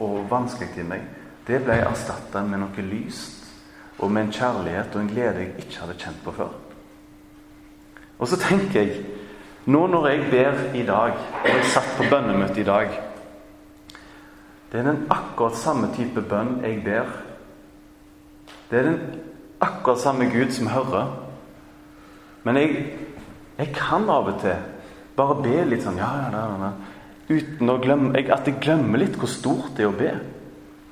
og 0.00 0.24
vanskelig 0.30 0.80
i 0.80 0.88
meg, 0.88 1.04
det 1.46 1.60
ble 1.66 1.82
erstatta 1.84 2.40
med 2.48 2.64
noe 2.64 2.88
lyst 2.88 3.42
og 3.98 4.08
med 4.10 4.24
en 4.24 4.32
kjærlighet 4.32 4.94
og 4.94 5.02
en 5.02 5.12
glede 5.12 5.44
jeg 5.44 5.66
ikke 5.66 5.82
hadde 5.84 5.98
kjent 6.00 6.24
på 6.24 6.32
før. 6.40 6.54
Og 8.18 8.28
så 8.30 8.40
tenker 8.40 8.80
jeg 8.80 9.04
Nå 9.66 9.86
når 9.86 10.06
jeg 10.08 10.22
ber 10.30 10.60
i 10.74 10.82
dag, 10.86 11.12
og 11.42 11.48
jeg 11.48 11.66
satt 11.70 11.92
på 11.94 12.08
bønnemøte 12.10 12.60
i 12.60 12.66
dag 12.66 12.88
Det 14.72 14.80
er 14.80 14.88
den 14.88 15.04
akkurat 15.10 15.54
samme 15.60 15.90
type 15.94 16.22
bønn 16.24 16.62
jeg 16.64 16.78
ber. 16.84 17.10
Det 18.70 18.78
er 18.78 18.86
den 18.88 19.00
akkurat 19.60 20.00
samme 20.00 20.30
Gud 20.32 20.50
som 20.56 20.70
hører. 20.72 21.10
Men 22.42 22.56
jeg, 22.56 22.86
jeg 23.58 23.74
kan 23.76 24.08
av 24.10 24.30
og 24.32 24.40
til 24.40 24.56
bare 25.16 25.36
be 25.44 25.58
litt 25.68 25.84
sånn 25.84 26.00
ja, 26.00 26.08
ja, 26.24 26.30
ja, 26.32 26.56
ja, 26.64 26.72
Uten 27.28 27.70
å 27.70 27.76
glemme, 27.84 28.16
at 28.18 28.48
jeg 28.48 28.62
glemmer 28.64 28.98
litt 29.04 29.18
hvor 29.20 29.30
stort 29.30 29.76
det 29.76 29.84
er 29.84 29.92
å 29.92 29.98
be. 29.98 30.14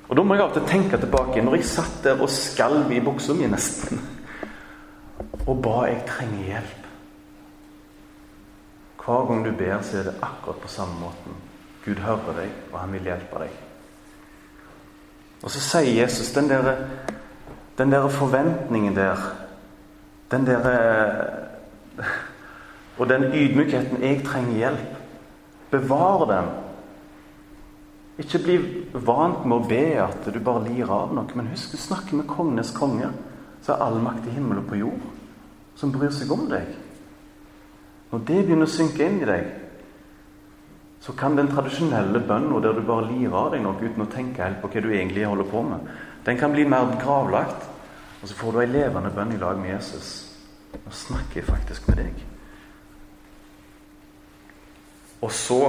Og 0.07 0.15
Da 0.15 0.23
må 0.23 0.37
jeg 0.37 0.45
av 0.45 0.53
og 0.53 0.59
til 0.59 0.69
tenke 0.69 1.01
tilbake 1.01 1.43
når 1.43 1.57
jeg 1.57 1.71
satt 1.71 2.03
der 2.05 2.21
og 2.21 2.31
skalv 2.31 2.93
i 2.93 3.01
buksa 3.03 3.35
mi 3.35 3.49
nesten 3.49 3.99
og 5.47 5.57
ba 5.63 5.87
jeg 5.89 6.03
trenger 6.05 6.47
hjelp. 6.51 6.80
Hver 9.05 9.27
gang 9.27 9.45
du 9.45 9.51
ber, 9.57 9.81
så 9.81 9.97
er 9.97 10.03
det 10.03 10.19
akkurat 10.21 10.61
på 10.61 10.67
samme 10.67 10.99
måten. 10.99 11.37
Gud 11.85 11.95
hører 11.95 12.35
deg, 12.37 12.51
og 12.71 12.79
han 12.79 12.91
vil 12.93 13.09
hjelpe 13.09 13.39
deg. 13.41 13.55
Og 15.41 15.49
så 15.49 15.59
sier 15.59 16.01
Jesus 16.01 16.33
den 16.35 16.49
der, 16.49 16.75
den 17.77 17.91
der 17.91 18.07
forventningen 18.07 18.95
der 18.95 19.17
Den 20.31 20.45
der 20.45 20.61
Og 22.97 23.09
den 23.09 23.23
ydmykheten 23.23 24.01
'jeg 24.01 24.23
trenger 24.25 24.53
hjelp', 24.53 24.95
bevar 25.71 26.25
den. 26.25 26.49
Ikke 28.17 28.43
bli 28.43 28.85
vant 28.93 29.45
med 29.45 29.57
å 29.57 29.67
be 29.69 30.03
at 30.03 30.33
du 30.33 30.39
bare 30.39 30.69
lir 30.69 30.91
av 30.91 31.13
noe. 31.13 31.25
Men 31.35 31.47
husk, 31.47 31.71
du 31.71 31.77
snakker 31.77 32.15
med 32.15 32.27
kongenes 32.27 32.71
konge, 32.71 33.09
som 33.61 33.75
har 33.75 33.85
all 33.85 34.01
makt 34.01 34.27
i 34.27 34.29
himmel 34.29 34.57
og 34.57 34.67
på 34.67 34.75
jord, 34.75 34.99
som 35.75 35.91
bryr 35.91 36.09
seg 36.09 36.31
om 36.31 36.49
deg. 36.49 36.67
Når 38.11 38.23
det 38.27 38.39
begynner 38.45 38.67
å 38.67 38.71
synke 38.71 39.05
inn 39.07 39.21
i 39.21 39.27
deg, 39.27 39.51
så 41.01 41.13
kan 41.17 41.37
den 41.37 41.49
tradisjonelle 41.49 42.19
bønnen 42.27 42.61
der 42.61 42.75
du 42.77 42.83
bare 42.85 43.07
lirer 43.07 43.37
av 43.37 43.53
deg 43.53 43.63
noe 43.63 43.79
uten 43.79 44.03
å 44.05 44.11
tenke 44.11 44.43
helt 44.43 44.59
på 44.61 44.69
hva 44.69 44.83
du 44.83 44.91
egentlig 44.91 45.25
holder 45.25 45.47
på 45.49 45.63
med, 45.65 45.87
den 46.25 46.37
kan 46.37 46.53
bli 46.53 46.67
mer 46.69 46.91
gravlagt. 47.01 47.69
Og 48.21 48.29
så 48.29 48.35
får 48.37 48.53
du 48.53 48.59
ei 48.61 48.67
levende 48.69 49.09
bønn 49.15 49.31
i 49.33 49.39
lag 49.41 49.57
med 49.57 49.71
Jesus. 49.71 50.09
Nå 50.75 50.91
snakker 50.93 51.39
jeg 51.39 51.47
faktisk 51.47 51.87
med 51.89 52.03
deg. 52.03 52.19
Og 55.25 55.31
så 55.33 55.61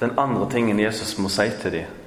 den 0.00 0.18
andre 0.18 0.48
tingen 0.50 0.80
Jesus 0.82 1.14
må 1.18 1.30
si 1.30 1.46
til 1.60 1.78
dem. 1.78 2.00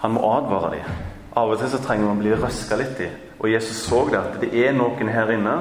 Han 0.00 0.16
må 0.16 0.24
advare 0.32 0.78
dem. 0.78 0.96
Av 1.36 1.52
og 1.52 1.60
til 1.60 1.68
så 1.68 1.80
trenger 1.84 2.08
man 2.08 2.16
å 2.16 2.24
bli 2.24 2.32
røska 2.36 2.78
litt 2.80 3.00
i. 3.04 3.10
Og 3.36 3.50
Jesus 3.52 3.84
så 3.84 4.00
det 4.08 4.20
at 4.20 4.38
det 4.40 4.52
er 4.56 4.72
noen 4.76 5.12
her 5.12 5.32
inne 5.34 5.56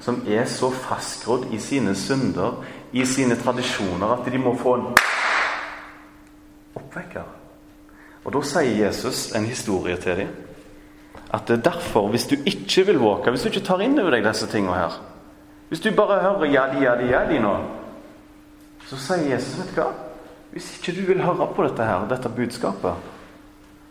som 0.00 0.22
er 0.26 0.44
så 0.44 0.70
fastgrodd 0.70 1.48
i 1.52 1.58
sine 1.58 1.94
synder, 1.94 2.62
i 2.92 3.04
sine 3.06 3.36
tradisjoner, 3.36 4.14
at 4.14 4.32
de 4.32 4.38
må 4.38 4.54
få 4.56 4.74
en 4.78 4.86
oppvekker. 6.78 7.26
Og 8.24 8.32
Da 8.32 8.42
sier 8.44 8.86
Jesus 8.86 9.32
en 9.36 9.46
historie 9.48 9.96
til 9.96 10.16
dem. 10.16 10.28
At 11.34 11.48
det 11.48 11.58
er 11.58 11.70
derfor, 11.70 12.08
hvis 12.08 12.26
du 12.26 12.36
ikke 12.46 12.86
vil 12.86 12.98
våke, 12.98 13.30
hvis 13.30 13.42
du 13.42 13.48
ikke 13.48 13.66
tar 13.66 13.80
inn 13.84 13.98
over 14.00 14.10
deg 14.10 14.24
disse 14.24 14.46
tingene 14.46 14.74
her 14.74 15.00
Hvis 15.68 15.80
du 15.80 15.90
bare 15.96 16.20
hører 16.20 16.46
'jadi, 16.46 16.80
jadi, 16.84 17.12
jadi' 17.12 17.42
nå, 17.42 17.56
så 18.86 18.96
sier 18.96 19.34
Jesus 19.34 19.58
vet 19.58 19.76
du 19.76 19.80
hva? 19.80 19.92
Hvis 20.52 20.78
ikke 20.78 21.00
du 21.00 21.06
vil 21.06 21.22
høre 21.22 21.48
på 21.56 21.62
dette 21.62 21.84
her, 21.84 22.08
dette 22.08 22.28
budskapet, 22.28 22.94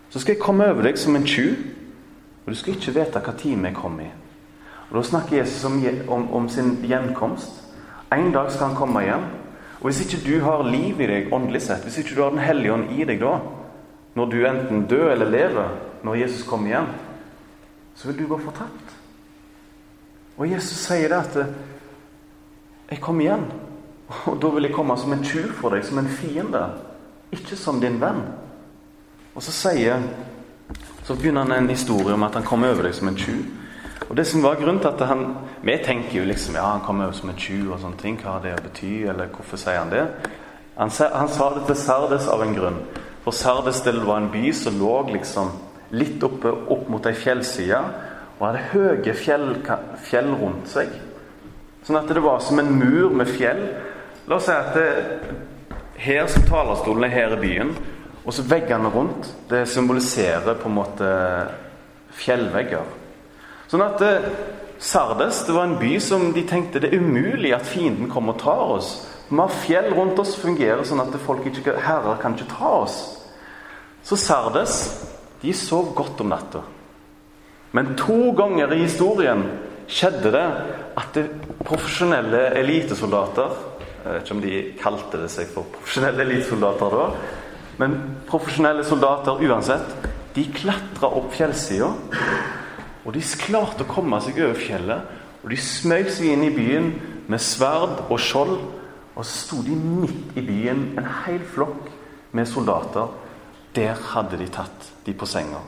så 0.09 0.19
skal 0.19 0.33
jeg 0.33 0.41
komme 0.41 0.67
over 0.69 0.81
deg 0.81 0.97
som 0.97 1.15
en 1.15 1.25
tjuv, 1.25 1.55
og 2.45 2.53
du 2.53 2.55
skal 2.55 2.73
ikke 2.73 2.93
vite 2.95 3.19
hva 3.19 3.33
time 3.37 3.67
jeg 3.67 3.75
kommer 3.75 4.03
i. 4.03 4.11
Og 4.89 4.95
Da 4.95 5.03
snakker 5.03 5.37
Jesus 5.37 5.65
om, 5.65 5.83
om, 6.07 6.33
om 6.33 6.49
sin 6.49 6.77
gjenkomst. 6.83 7.63
En 8.13 8.31
dag 8.31 8.51
skal 8.51 8.67
han 8.67 8.75
komme 8.75 9.03
igjen. 9.03 9.25
Og 9.79 9.89
Hvis 9.89 10.01
ikke 10.05 10.23
du 10.25 10.39
har 10.43 10.63
liv 10.63 11.01
i 11.01 11.07
deg 11.07 11.33
åndelig 11.33 11.61
sett, 11.61 11.83
hvis 11.83 11.97
ikke 11.97 12.15
du 12.15 12.21
har 12.23 12.29
Den 12.29 12.39
hellige 12.39 12.73
ånd 12.73 12.91
i 12.95 13.03
deg 13.05 13.19
da, 13.21 13.39
når 14.15 14.31
du 14.31 14.37
enten 14.47 14.87
dør 14.89 15.11
eller 15.11 15.29
lever, 15.29 15.75
når 16.03 16.15
Jesus 16.15 16.47
kommer 16.47 16.67
igjen, 16.67 16.87
så 17.95 18.07
vil 18.07 18.17
du 18.17 18.27
gå 18.27 18.39
fortapt. 18.41 18.95
Og 20.37 20.49
Jesus 20.49 20.77
sier 20.77 21.09
det 21.09 21.17
at 21.17 21.47
'Jeg 22.89 23.01
kommer 23.01 23.25
igjen', 23.25 23.51
og 24.25 24.41
da 24.41 24.47
vil 24.47 24.63
jeg 24.63 24.73
komme 24.73 24.97
som 24.97 25.13
en 25.13 25.23
tjuv 25.23 25.51
for 25.53 25.69
deg, 25.69 25.85
som 25.85 25.97
en 25.97 26.07
fiende. 26.07 26.71
Ikke 27.31 27.55
som 27.55 27.81
din 27.81 28.01
venn. 28.01 28.21
Og 29.35 29.43
så 29.43 29.51
sier 29.51 30.01
Så 31.03 31.15
begynner 31.15 31.43
han 31.43 31.51
en 31.51 31.69
historie 31.69 32.13
om 32.13 32.23
at 32.23 32.33
han 32.33 32.43
kommer 32.43 32.69
over 32.69 32.83
deg 32.83 32.93
som 32.95 33.07
en 33.07 33.15
tjuv. 33.15 33.45
Og 34.05 34.15
det 34.17 34.27
som 34.29 34.43
var 34.45 34.59
grunnen 34.59 34.79
til 34.79 34.93
at 34.93 35.07
han 35.09 35.23
Vi 35.65 35.77
tenker 35.83 36.19
jo 36.19 36.25
liksom 36.27 36.55
ja, 36.55 36.65
han 36.71 36.85
kommer 36.85 37.09
jo 37.09 37.17
som 37.17 37.29
en 37.29 37.39
tjuv 37.39 37.71
og 37.73 37.79
sånne 37.81 37.97
ting. 38.01 38.19
Hva 38.21 38.37
har 38.37 38.43
det 38.45 38.53
å 38.55 38.63
bety, 38.63 38.91
eller 39.09 39.31
hvorfor 39.33 39.59
sier 39.59 39.81
han 39.81 39.91
det? 39.91 40.05
Han, 40.77 40.91
han 40.93 41.31
sa 41.33 41.49
det 41.55 41.65
til 41.67 41.79
Sardes 41.81 42.27
av 42.29 42.43
en 42.45 42.53
grunn. 42.55 42.77
For 43.25 43.35
Sardes 43.35 43.81
det 43.83 43.95
var 44.05 44.21
en 44.21 44.31
by 44.31 44.51
som 44.55 44.77
lå 44.79 44.93
liksom 45.09 45.49
litt 45.97 46.23
oppe 46.23 46.51
opp 46.51 46.87
mot 46.91 47.05
ei 47.07 47.15
fjellside 47.17 47.79
og 48.37 48.43
hadde 48.45 48.65
høye 48.71 49.13
fjell, 49.17 49.47
fjell, 50.05 50.29
rundt 50.37 50.69
seg. 50.69 50.91
Sånn 51.87 51.97
at 51.97 52.11
det 52.13 52.21
var 52.21 52.41
som 52.45 52.59
en 52.61 52.69
mur 52.77 53.15
med 53.17 53.29
fjell. 53.31 53.63
La 54.29 54.37
oss 54.37 54.45
si 54.45 54.53
at 54.53 54.75
det, 54.77 54.87
her 55.97 56.27
som 56.29 56.45
talerstolen 56.45 57.07
er 57.07 57.15
her 57.15 57.33
i 57.33 57.41
byen, 57.41 57.73
og 58.23 58.35
så 58.35 58.45
veggene 58.45 58.91
rundt. 58.93 59.31
Det 59.49 59.63
symboliserer 59.71 60.59
på 60.59 60.69
en 60.69 60.77
måte 60.77 61.09
fjellvegger. 62.19 62.85
Sånn 63.67 63.83
at 63.83 64.01
eh, 64.05 64.31
Sardes 64.79 65.41
det 65.47 65.55
var 65.55 65.67
en 65.67 65.79
by 65.81 65.95
som 66.03 66.29
de 66.35 66.43
tenkte 66.47 66.79
det 66.83 66.91
er 66.93 67.01
umulig 67.01 67.53
at 67.55 67.67
fienden 67.67 68.11
kommer 68.11 68.35
og 68.35 68.41
tar 68.43 68.63
oss. 68.77 68.91
Vi 69.27 69.35
har 69.39 69.59
fjell 69.65 69.89
rundt 69.97 70.19
oss 70.21 70.37
fungerer 70.39 70.85
sånn 70.87 71.01
at 71.03 71.15
folk 71.25 71.47
ikke, 71.49 71.75
herrer 71.83 72.19
kan 72.21 72.37
ikke 72.37 72.51
ta 72.53 72.73
oss. 72.83 72.97
Så 74.05 74.15
Sardes 74.19 74.77
de 75.41 75.53
sov 75.53 75.91
godt 75.97 76.21
om 76.23 76.29
natta. 76.31 76.61
Men 77.75 77.95
to 77.99 78.31
ganger 78.37 78.71
i 78.73 78.83
historien 78.85 79.43
skjedde 79.91 80.31
det 80.31 80.45
at 80.97 81.17
det 81.17 81.25
profesjonelle 81.67 82.49
elitesoldater 82.59 83.65
Jeg 84.07 84.13
vet 84.13 84.23
ikke 84.23 84.35
om 84.35 84.41
de 84.43 84.59
kalte 84.79 85.19
det 85.19 85.27
seg 85.33 85.49
for 85.51 85.67
profesjonelle 85.73 86.23
elitesoldater 86.23 86.93
da. 86.95 87.07
Men 87.81 87.97
profesjonelle 88.29 88.85
soldater 88.87 89.41
uansett, 89.43 89.89
de 90.31 90.45
klatra 90.55 91.09
opp 91.19 91.33
fjellsida. 91.35 91.89
Og 93.07 93.15
de 93.15 93.23
klarte 93.39 93.85
å 93.85 93.89
komme 93.89 94.19
seg 94.21 94.41
over 94.43 94.59
fjellet. 94.59 95.13
Og 95.43 95.53
de 95.53 95.59
smøg 95.63 96.09
seg 96.11 96.33
inn 96.33 96.43
i 96.43 96.51
byen 96.51 96.89
med 97.31 97.41
sverd 97.43 98.03
og 98.09 98.19
skjold. 98.19 98.57
Og 99.15 99.23
så 99.23 99.31
sto 99.45 99.61
de 99.63 99.73
midt 99.79 100.35
i 100.37 100.43
byen, 100.45 100.91
en 100.99 101.07
hel 101.23 101.39
flokk 101.53 101.87
med 102.35 102.49
soldater. 102.51 103.07
Der 103.75 103.95
hadde 104.11 104.37
de 104.37 104.49
tatt 104.51 104.91
de 105.05 105.15
på 105.15 105.25
senga. 105.25 105.63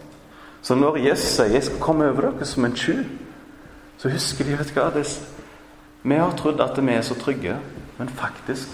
Så 0.62 0.76
når 0.76 0.98
Jesus 0.98 1.36
sier 1.36 1.46
'jeg 1.46 1.64
skal 1.64 1.80
komme 1.80 2.10
over 2.10 2.22
dere 2.22 2.46
som 2.46 2.66
en 2.66 2.76
tjuv', 2.76 3.06
så 3.98 4.10
husker 4.10 4.44
de 4.44 4.58
vet 4.58 4.74
hva, 4.76 4.90
det, 4.94 5.22
Vi 6.04 6.16
har 6.16 6.32
trodd 6.32 6.62
at 6.62 6.78
vi 6.78 6.92
er 6.92 7.02
så 7.02 7.16
trygge, 7.16 7.58
men 7.98 8.10
faktisk 8.10 8.68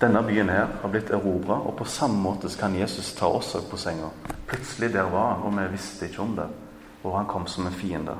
denne 0.00 0.22
byen 0.22 0.48
her 0.48 0.66
har 0.82 0.88
blitt 0.88 1.10
erobra, 1.10 1.54
og 1.54 1.76
på 1.76 1.84
samme 1.84 2.18
måte 2.22 2.48
kan 2.58 2.74
Jesus 2.74 3.12
ta 3.12 3.26
oss 3.26 3.56
på 3.70 3.76
senga. 3.76 4.10
Plutselig 4.46 4.92
der 4.92 5.02
var 5.02 5.34
han, 5.34 5.42
og 5.42 5.52
vi 5.52 5.72
visste 5.72 6.06
ikke 6.06 6.22
om 6.22 6.36
det. 6.36 6.48
Og 7.04 7.12
han 7.16 7.28
kom 7.28 7.46
som 7.46 7.66
en 7.66 7.76
fiende. 7.76 8.16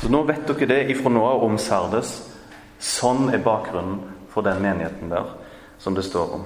Så 0.00 0.10
nå 0.10 0.24
vet 0.26 0.46
dere 0.48 0.66
det 0.68 0.80
ifra 0.92 1.12
nå 1.12 1.22
av 1.24 1.44
om 1.46 1.56
Sardes. 1.58 2.16
Sånn 2.82 3.30
er 3.32 3.42
bakgrunnen 3.44 4.02
for 4.32 4.44
den 4.44 4.60
menigheten 4.62 5.12
der 5.12 5.30
som 5.78 5.94
det 5.94 6.04
står 6.04 6.34
om. 6.40 6.44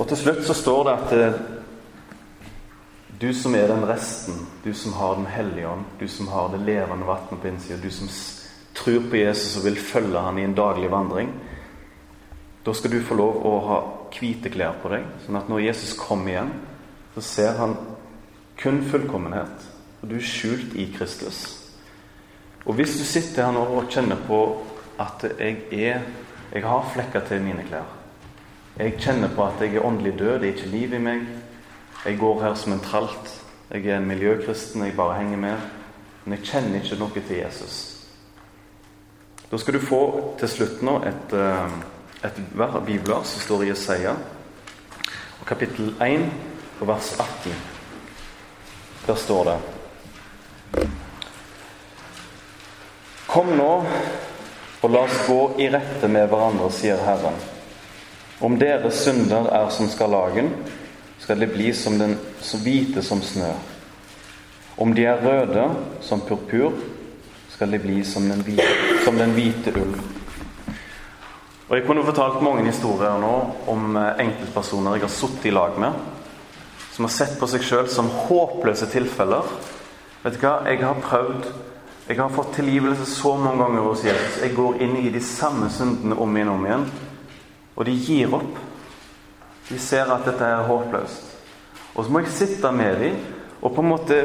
Og 0.00 0.08
til 0.08 0.16
slutt 0.16 0.42
så 0.48 0.56
står 0.56 0.84
det 0.84 0.92
at 0.96 1.14
eh, 1.16 1.40
du 3.20 3.28
som 3.36 3.54
er 3.54 3.68
den 3.68 3.84
resten, 3.88 4.46
du 4.64 4.72
som 4.74 4.92
har 4.96 5.14
Den 5.14 5.26
hellige 5.26 5.68
ånd, 5.68 5.84
du 6.00 6.08
som 6.08 6.28
har 6.28 6.48
det 6.48 6.60
levende 6.64 7.06
vannet 7.06 7.40
på 7.40 7.48
innsida, 7.48 7.76
du 7.76 7.90
som 7.90 8.08
tror 8.74 9.10
på 9.10 9.16
Jesus 9.16 9.58
og 9.58 9.64
vil 9.64 9.76
følge 9.76 10.18
han 10.18 10.38
i 10.38 10.44
en 10.44 10.54
daglig 10.56 10.90
vandring, 10.90 11.34
da 12.64 12.72
skal 12.72 12.90
du 12.90 13.02
få 13.04 13.14
lov 13.14 13.44
å 13.44 13.52
ha 13.66 13.80
hvite 14.14 14.50
klær 14.52 14.76
på 14.82 14.90
deg, 14.92 15.06
sånn 15.24 15.38
at 15.40 15.48
når 15.50 15.64
Jesus 15.68 15.94
kommer 15.98 16.32
igjen, 16.32 16.52
så 17.14 17.24
ser 17.26 17.56
han 17.58 17.76
kun 18.60 18.82
fullkommenhet. 18.90 19.68
Og 20.00 20.10
du 20.10 20.16
er 20.16 20.24
skjult 20.24 20.74
i 20.80 20.88
Kristus. 20.94 21.40
Og 22.64 22.76
hvis 22.76 22.96
du 22.98 23.04
sitter 23.04 23.46
her 23.46 23.54
nå 23.56 23.64
og 23.64 23.88
kjenner 23.92 24.20
på 24.28 24.40
at 25.00 25.24
jeg 25.38 25.62
er 25.72 26.02
Jeg 26.50 26.64
har 26.66 26.88
flekker 26.94 27.20
til 27.28 27.42
mine 27.44 27.62
klær. 27.62 27.86
Jeg 28.74 28.96
kjenner 28.98 29.30
på 29.30 29.44
at 29.44 29.60
jeg 29.62 29.76
er 29.76 29.84
åndelig 29.86 30.18
død, 30.18 30.40
det 30.40 30.48
er 30.48 30.56
ikke 30.56 30.72
liv 30.72 30.94
i 30.94 30.98
meg. 30.98 31.20
Jeg 32.04 32.18
går 32.18 32.42
her 32.42 32.54
som 32.54 32.72
en 32.72 32.80
tralt. 32.80 33.44
Jeg 33.70 33.86
er 33.86 33.96
en 33.96 34.08
miljøkristen, 34.08 34.82
jeg 34.84 34.96
bare 34.96 35.18
henger 35.20 35.36
med. 35.38 35.56
Men 36.24 36.34
jeg 36.34 36.46
kjenner 36.48 36.82
ikke 36.82 36.98
noe 36.98 37.22
til 37.22 37.36
Jesus. 37.36 37.76
Da 39.50 39.58
skal 39.58 39.74
du 39.74 39.80
få 39.82 40.00
til 40.38 40.48
slutt 40.48 40.82
nå 40.82 40.96
et, 41.06 41.32
eh, 41.32 41.70
et 42.22 42.40
bibler 42.86 43.22
som 43.24 43.40
står 43.40 43.64
i 43.64 43.68
Jesaja, 43.68 44.14
kapittel 45.48 45.94
1 46.04 46.26
og 46.80 46.88
vers 46.88 47.14
18. 47.16 47.54
Der 49.06 49.14
står 49.16 49.44
det 49.48 49.58
Kom 53.30 53.54
nå, 53.56 53.70
og 54.82 54.90
la 54.90 55.04
oss 55.06 55.24
gå 55.28 55.38
i 55.62 55.70
rette 55.70 56.08
med 56.10 56.28
hverandre, 56.28 56.68
sier 56.74 57.00
Herren. 57.06 57.36
Om 58.40 58.56
deres 58.58 59.04
synder 59.04 59.46
er 59.54 59.68
som 59.72 59.88
skarlagen, 59.88 60.50
skal 61.20 61.40
de 61.40 61.46
bli 61.46 61.70
som 61.76 61.98
den 62.00 62.16
så 62.42 62.58
hvite 62.58 63.04
som 63.06 63.22
snø. 63.22 63.52
Om 64.80 64.94
de 64.96 65.06
er 65.06 65.22
røde 65.22 65.68
som 66.02 66.24
purpur, 66.26 66.74
skal 67.54 67.70
de 67.70 67.78
bli 67.78 68.00
som 68.04 68.26
den 68.28 68.42
hvite, 68.42 68.72
som 69.04 69.20
den 69.20 69.36
hvite 69.36 69.76
ull. 69.78 69.94
Og 71.70 71.76
Jeg 71.76 71.84
kunne 71.86 72.02
fortalt 72.02 72.40
mange 72.42 72.64
historier 72.66 73.20
nå 73.22 73.34
om 73.70 73.92
eh, 73.94 74.16
enkeltpersoner 74.24 74.96
jeg 74.96 75.04
har 75.04 75.12
sittet 75.14 75.44
i 75.46 75.52
lag 75.54 75.76
med, 75.78 76.00
som 76.90 77.06
har 77.06 77.12
sett 77.14 77.36
på 77.38 77.46
seg 77.46 77.62
sjøl 77.62 77.86
som 77.86 78.08
håpløse 78.26 78.88
tilfeller. 78.90 79.46
Vet 80.24 80.34
du 80.34 80.42
hva? 80.42 80.56
Jeg 80.66 80.82
har 80.82 80.98
prøvd 81.04 81.46
Jeg 82.10 82.18
har 82.18 82.32
fått 82.34 82.56
tilgivelse 82.56 83.06
så 83.06 83.36
mange 83.38 83.62
ganger 83.62 83.84
hos 83.86 84.02
Jesus. 84.02 84.40
Jeg 84.42 84.56
går 84.56 84.80
inn 84.82 84.96
i 84.98 85.12
de 85.14 85.20
samme 85.22 85.68
syndene 85.70 86.16
om 86.18 86.32
igjen 86.34 86.48
og 86.50 86.56
om 86.56 86.64
igjen. 86.66 86.86
Og 87.76 87.86
de 87.86 87.94
gir 87.94 88.34
opp. 88.34 88.56
De 89.68 89.78
ser 89.78 90.10
at 90.10 90.26
dette 90.26 90.42
er 90.42 90.66
håpløst. 90.66 91.28
Og 91.94 92.02
så 92.02 92.10
må 92.10 92.24
jeg 92.24 92.34
sitte 92.34 92.72
med 92.74 92.98
dem 92.98 93.20
og 93.60 93.76
på 93.76 93.84
en 93.84 93.92
måte 93.92 94.24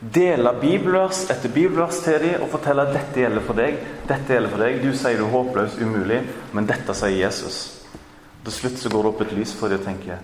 dele 0.00 0.52
bibelvers 0.60 1.26
etter 1.30 1.52
bibelvers 1.52 2.00
til 2.04 2.18
dem 2.22 2.42
og 2.44 2.48
fortelle 2.54 2.86
at 2.86 2.94
dette 2.96 3.20
gjelder 3.20 3.44
for 3.44 3.60
deg. 3.60 3.76
Dette 4.08 4.32
gjelder 4.32 4.52
for 4.52 4.64
deg. 4.64 4.80
Du 4.80 4.90
sier 4.96 5.20
du 5.20 5.26
er 5.26 5.34
håpløs, 5.34 5.76
umulig, 5.80 6.20
men 6.56 6.68
dette 6.68 6.96
sier 6.96 7.18
Jesus. 7.18 7.58
Til 8.44 8.54
slutt 8.56 8.78
så 8.80 8.92
går 8.92 9.04
det 9.04 9.10
opp 9.12 9.24
et 9.26 9.34
lys 9.36 9.52
for 9.52 9.68
dem 9.68 9.82
og 9.82 9.84
tenker 9.84 10.22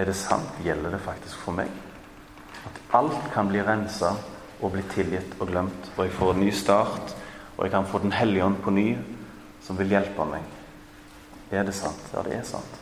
Er 0.00 0.08
det 0.08 0.16
sant? 0.16 0.54
Gjelder 0.64 0.96
det 0.96 1.02
faktisk 1.04 1.36
for 1.44 1.52
meg? 1.52 1.68
At 2.64 2.78
alt 2.96 3.28
kan 3.34 3.50
bli 3.50 3.60
rensa 3.60 4.14
og 4.62 4.72
bli 4.72 4.82
tilgitt 4.94 5.34
og 5.40 5.50
glemt, 5.50 5.90
og 5.96 6.04
jeg 6.06 6.14
får 6.16 6.32
en 6.32 6.40
ny 6.40 6.50
start, 6.54 7.14
og 7.56 7.64
jeg 7.64 7.70
kan 7.74 7.86
få 7.86 7.98
Den 7.98 8.12
hellige 8.12 8.44
ånd 8.44 8.56
på 8.62 8.70
ny, 8.70 8.96
som 9.62 9.78
vil 9.78 9.90
hjelpe 9.92 10.24
meg. 10.24 10.42
Er 11.50 11.64
det 11.64 11.74
sant? 11.74 12.00
Ja, 12.14 12.22
det 12.22 12.38
er 12.38 12.42
sant. 12.42 12.80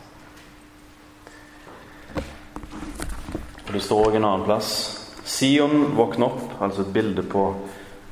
Og 3.67 3.73
Det 3.73 3.81
står 3.83 4.07
òg 4.07 4.15
en 4.15 4.25
annen 4.25 4.45
plass. 4.45 5.00
Sion, 5.25 5.95
våkn 5.95 6.23
opp, 6.25 6.41
altså 6.61 6.81
et 6.81 6.93
bilde 6.93 7.23
på, 7.23 7.43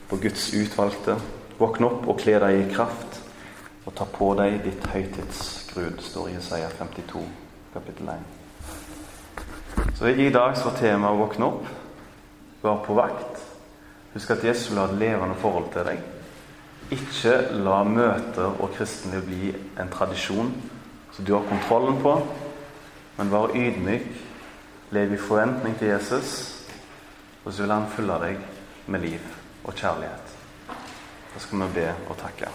på 0.09 0.17
Guds 0.21 0.51
utvalgte. 0.53 1.15
Våkn 1.59 1.87
opp 1.87 2.05
og 2.07 2.19
kle 2.21 2.37
deg 2.43 2.59
i 2.59 2.67
kraft, 2.73 3.19
og 3.85 3.95
ta 3.97 4.05
på 4.05 4.29
deg 4.37 4.59
ditt 4.63 4.85
høytidsgrud, 4.93 6.03
står 6.05 6.29
i 6.29 6.35
Jesaja 6.37 6.69
52, 6.77 7.23
kapittel 7.73 8.11
1. 8.13 8.35
Så 9.97 10.13
i 10.13 10.29
dag 10.29 10.57
så 10.57 10.69
var 10.69 10.77
temaet 10.77 11.19
våkne 11.19 11.49
opp, 11.49 11.65
være 12.61 12.83
på 12.85 12.99
vakt. 12.99 13.41
Husk 14.13 14.31
at 14.35 14.45
Jesus 14.45 14.69
vil 14.69 14.79
ha 14.81 14.85
et 14.89 15.01
levende 15.01 15.37
forhold 15.41 15.67
til 15.73 15.89
deg. 15.89 16.05
Ikke 16.93 17.35
la 17.65 17.81
møter 17.85 18.55
og 18.61 18.71
kristenliv 18.77 19.25
bli 19.25 19.51
en 19.81 19.91
tradisjon 19.93 20.53
som 21.13 21.25
du 21.25 21.33
har 21.35 21.49
kontrollen 21.49 21.99
på, 22.01 22.15
men 23.17 23.33
vær 23.33 23.53
ydmyk, 23.57 24.07
lev 24.95 25.13
i 25.13 25.21
forventning 25.21 25.75
til 25.77 25.91
Jesus, 25.91 26.58
og 27.49 27.53
så 27.53 27.63
vil 27.65 27.71
han 27.73 27.87
fylle 27.89 28.15
deg 28.21 28.41
med 28.93 29.01
liv 29.01 29.29
og 29.65 29.73
kjærlighet. 29.73 30.33
Da 31.33 31.39
skal 31.41 31.63
vi 31.63 31.67
be 31.79 31.85
og 32.05 32.17
takke. 32.19 32.49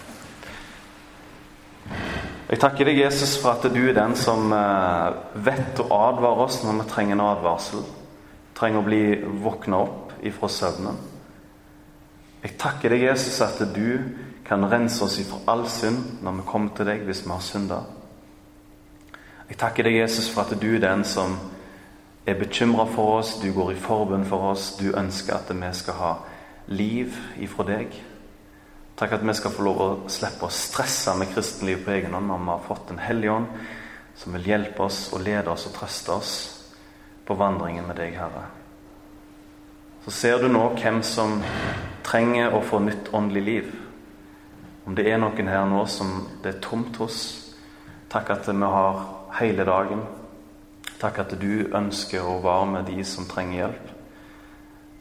Jeg 2.47 2.61
takker 2.63 2.87
deg, 2.87 3.01
Jesus, 3.01 3.33
for 3.43 3.57
at 3.57 3.67
du 3.75 3.81
er 3.89 3.97
den 3.97 4.15
som 4.15 4.53
eh, 4.55 5.17
vet 5.43 5.81
å 5.83 5.89
advare 5.97 6.45
oss 6.47 6.61
når 6.63 6.79
vi 6.79 6.87
trenger 6.93 7.17
en 7.17 7.25
advarsel. 7.25 7.83
Trenger 8.55 8.85
å 8.85 8.87
bli 8.87 9.01
våkna 9.43 9.81
opp 9.83 10.13
ifra 10.23 10.53
søvnen. 10.53 11.01
Jeg 12.45 12.55
takker 12.61 12.95
deg, 12.95 13.09
Jesus, 13.09 13.41
at 13.43 13.59
du 13.75 13.99
kan 14.47 14.63
rense 14.71 15.03
oss 15.03 15.19
ifra 15.19 15.41
all 15.51 15.67
synd 15.73 16.23
når 16.23 16.39
vi 16.39 16.47
kommer 16.53 16.71
til 16.77 16.87
deg 16.93 17.03
hvis 17.09 17.25
vi 17.27 17.35
har 17.35 17.43
synda. 17.43 17.81
Jeg 19.51 19.59
takker 19.59 19.91
deg, 19.91 19.99
Jesus, 20.05 20.31
for 20.31 20.47
at 20.47 20.55
du 20.55 20.69
er 20.77 20.87
den 20.87 21.03
som 21.09 21.35
er 22.27 22.39
bekymra 22.41 22.87
for 22.89 23.19
oss, 23.19 23.37
du 23.41 23.53
går 23.53 23.75
i 23.75 23.81
forbønn 23.81 24.25
for 24.29 24.51
oss, 24.53 24.75
du 24.81 24.95
ønsker 24.97 25.37
at 25.37 25.53
vi 25.53 25.71
skal 25.77 26.01
ha 26.01 26.13
liv 26.73 27.17
ifra 27.45 27.67
deg. 27.69 27.97
Takk 28.97 29.17
at 29.17 29.25
vi 29.27 29.35
skal 29.35 29.53
få 29.53 29.65
lov 29.67 29.81
å 29.83 29.89
slippe 30.09 30.47
å 30.47 30.55
stresse 30.55 31.15
med 31.19 31.33
kristenliv 31.35 31.83
på 31.85 31.97
egen 31.97 32.15
hånd 32.15 32.31
når 32.31 32.45
vi 32.45 32.53
har 32.53 32.67
fått 32.69 32.93
en 32.95 33.03
hellig 33.03 33.33
ånd 33.33 33.65
som 34.15 34.37
vil 34.37 34.47
hjelpe 34.47 34.85
oss 34.87 35.09
og 35.13 35.25
lede 35.27 35.51
oss 35.51 35.67
og 35.67 35.75
trøste 35.75 36.15
oss 36.15 36.35
på 37.27 37.35
vandringen 37.35 37.89
med 37.89 37.99
deg, 37.99 38.15
Herre. 38.15 38.45
Så 40.05 40.13
ser 40.13 40.39
du 40.39 40.51
nå 40.53 40.63
hvem 40.77 41.01
som 41.03 41.41
trenger 42.05 42.55
å 42.55 42.63
få 42.63 42.79
nytt 42.85 43.09
åndelig 43.17 43.43
liv. 43.43 43.71
Om 44.85 44.95
det 44.95 45.09
er 45.09 45.19
noen 45.19 45.49
her 45.49 45.65
nå 45.67 45.87
som 45.89 46.27
det 46.45 46.53
er 46.53 46.61
tomt 46.63 47.01
hos. 47.01 47.19
Takk 48.13 48.35
at 48.37 48.51
vi 48.51 48.55
har 48.61 49.01
hele 49.41 49.65
dagen. 49.65 50.05
Takk 51.01 51.19
at 51.25 51.35
du 51.41 51.67
ønsker 51.75 52.23
å 52.25 52.39
være 52.45 52.71
med 52.71 52.89
de 52.89 53.05
som 53.07 53.27
trenger 53.29 53.59
hjelp. 53.59 53.91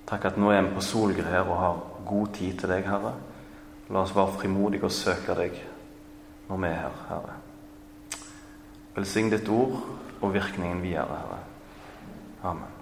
Takk 0.09 0.27
at 0.31 0.39
nå 0.41 0.51
er 0.51 0.65
vi 0.65 0.75
på 0.75 0.83
Solgrer 0.83 1.45
og 1.45 1.59
har 1.61 1.81
god 2.07 2.33
tid 2.35 2.59
til 2.59 2.73
deg, 2.73 2.87
Herre. 2.89 3.13
La 3.89 4.03
oss 4.03 4.15
være 4.15 4.37
frimodige 4.39 4.87
og 4.87 4.95
søke 4.95 5.37
deg 5.37 5.57
når 6.49 6.59
vi 6.59 6.69
er 6.69 6.79
her, 6.81 7.01
Herre. 7.09 7.39
Velsign 8.93 9.31
ditt 9.33 9.49
ord 9.49 9.79
og 10.19 10.33
virkningen 10.33 10.83
videre, 10.83 11.21
Herre. 11.23 11.43
Amen. 12.43 12.72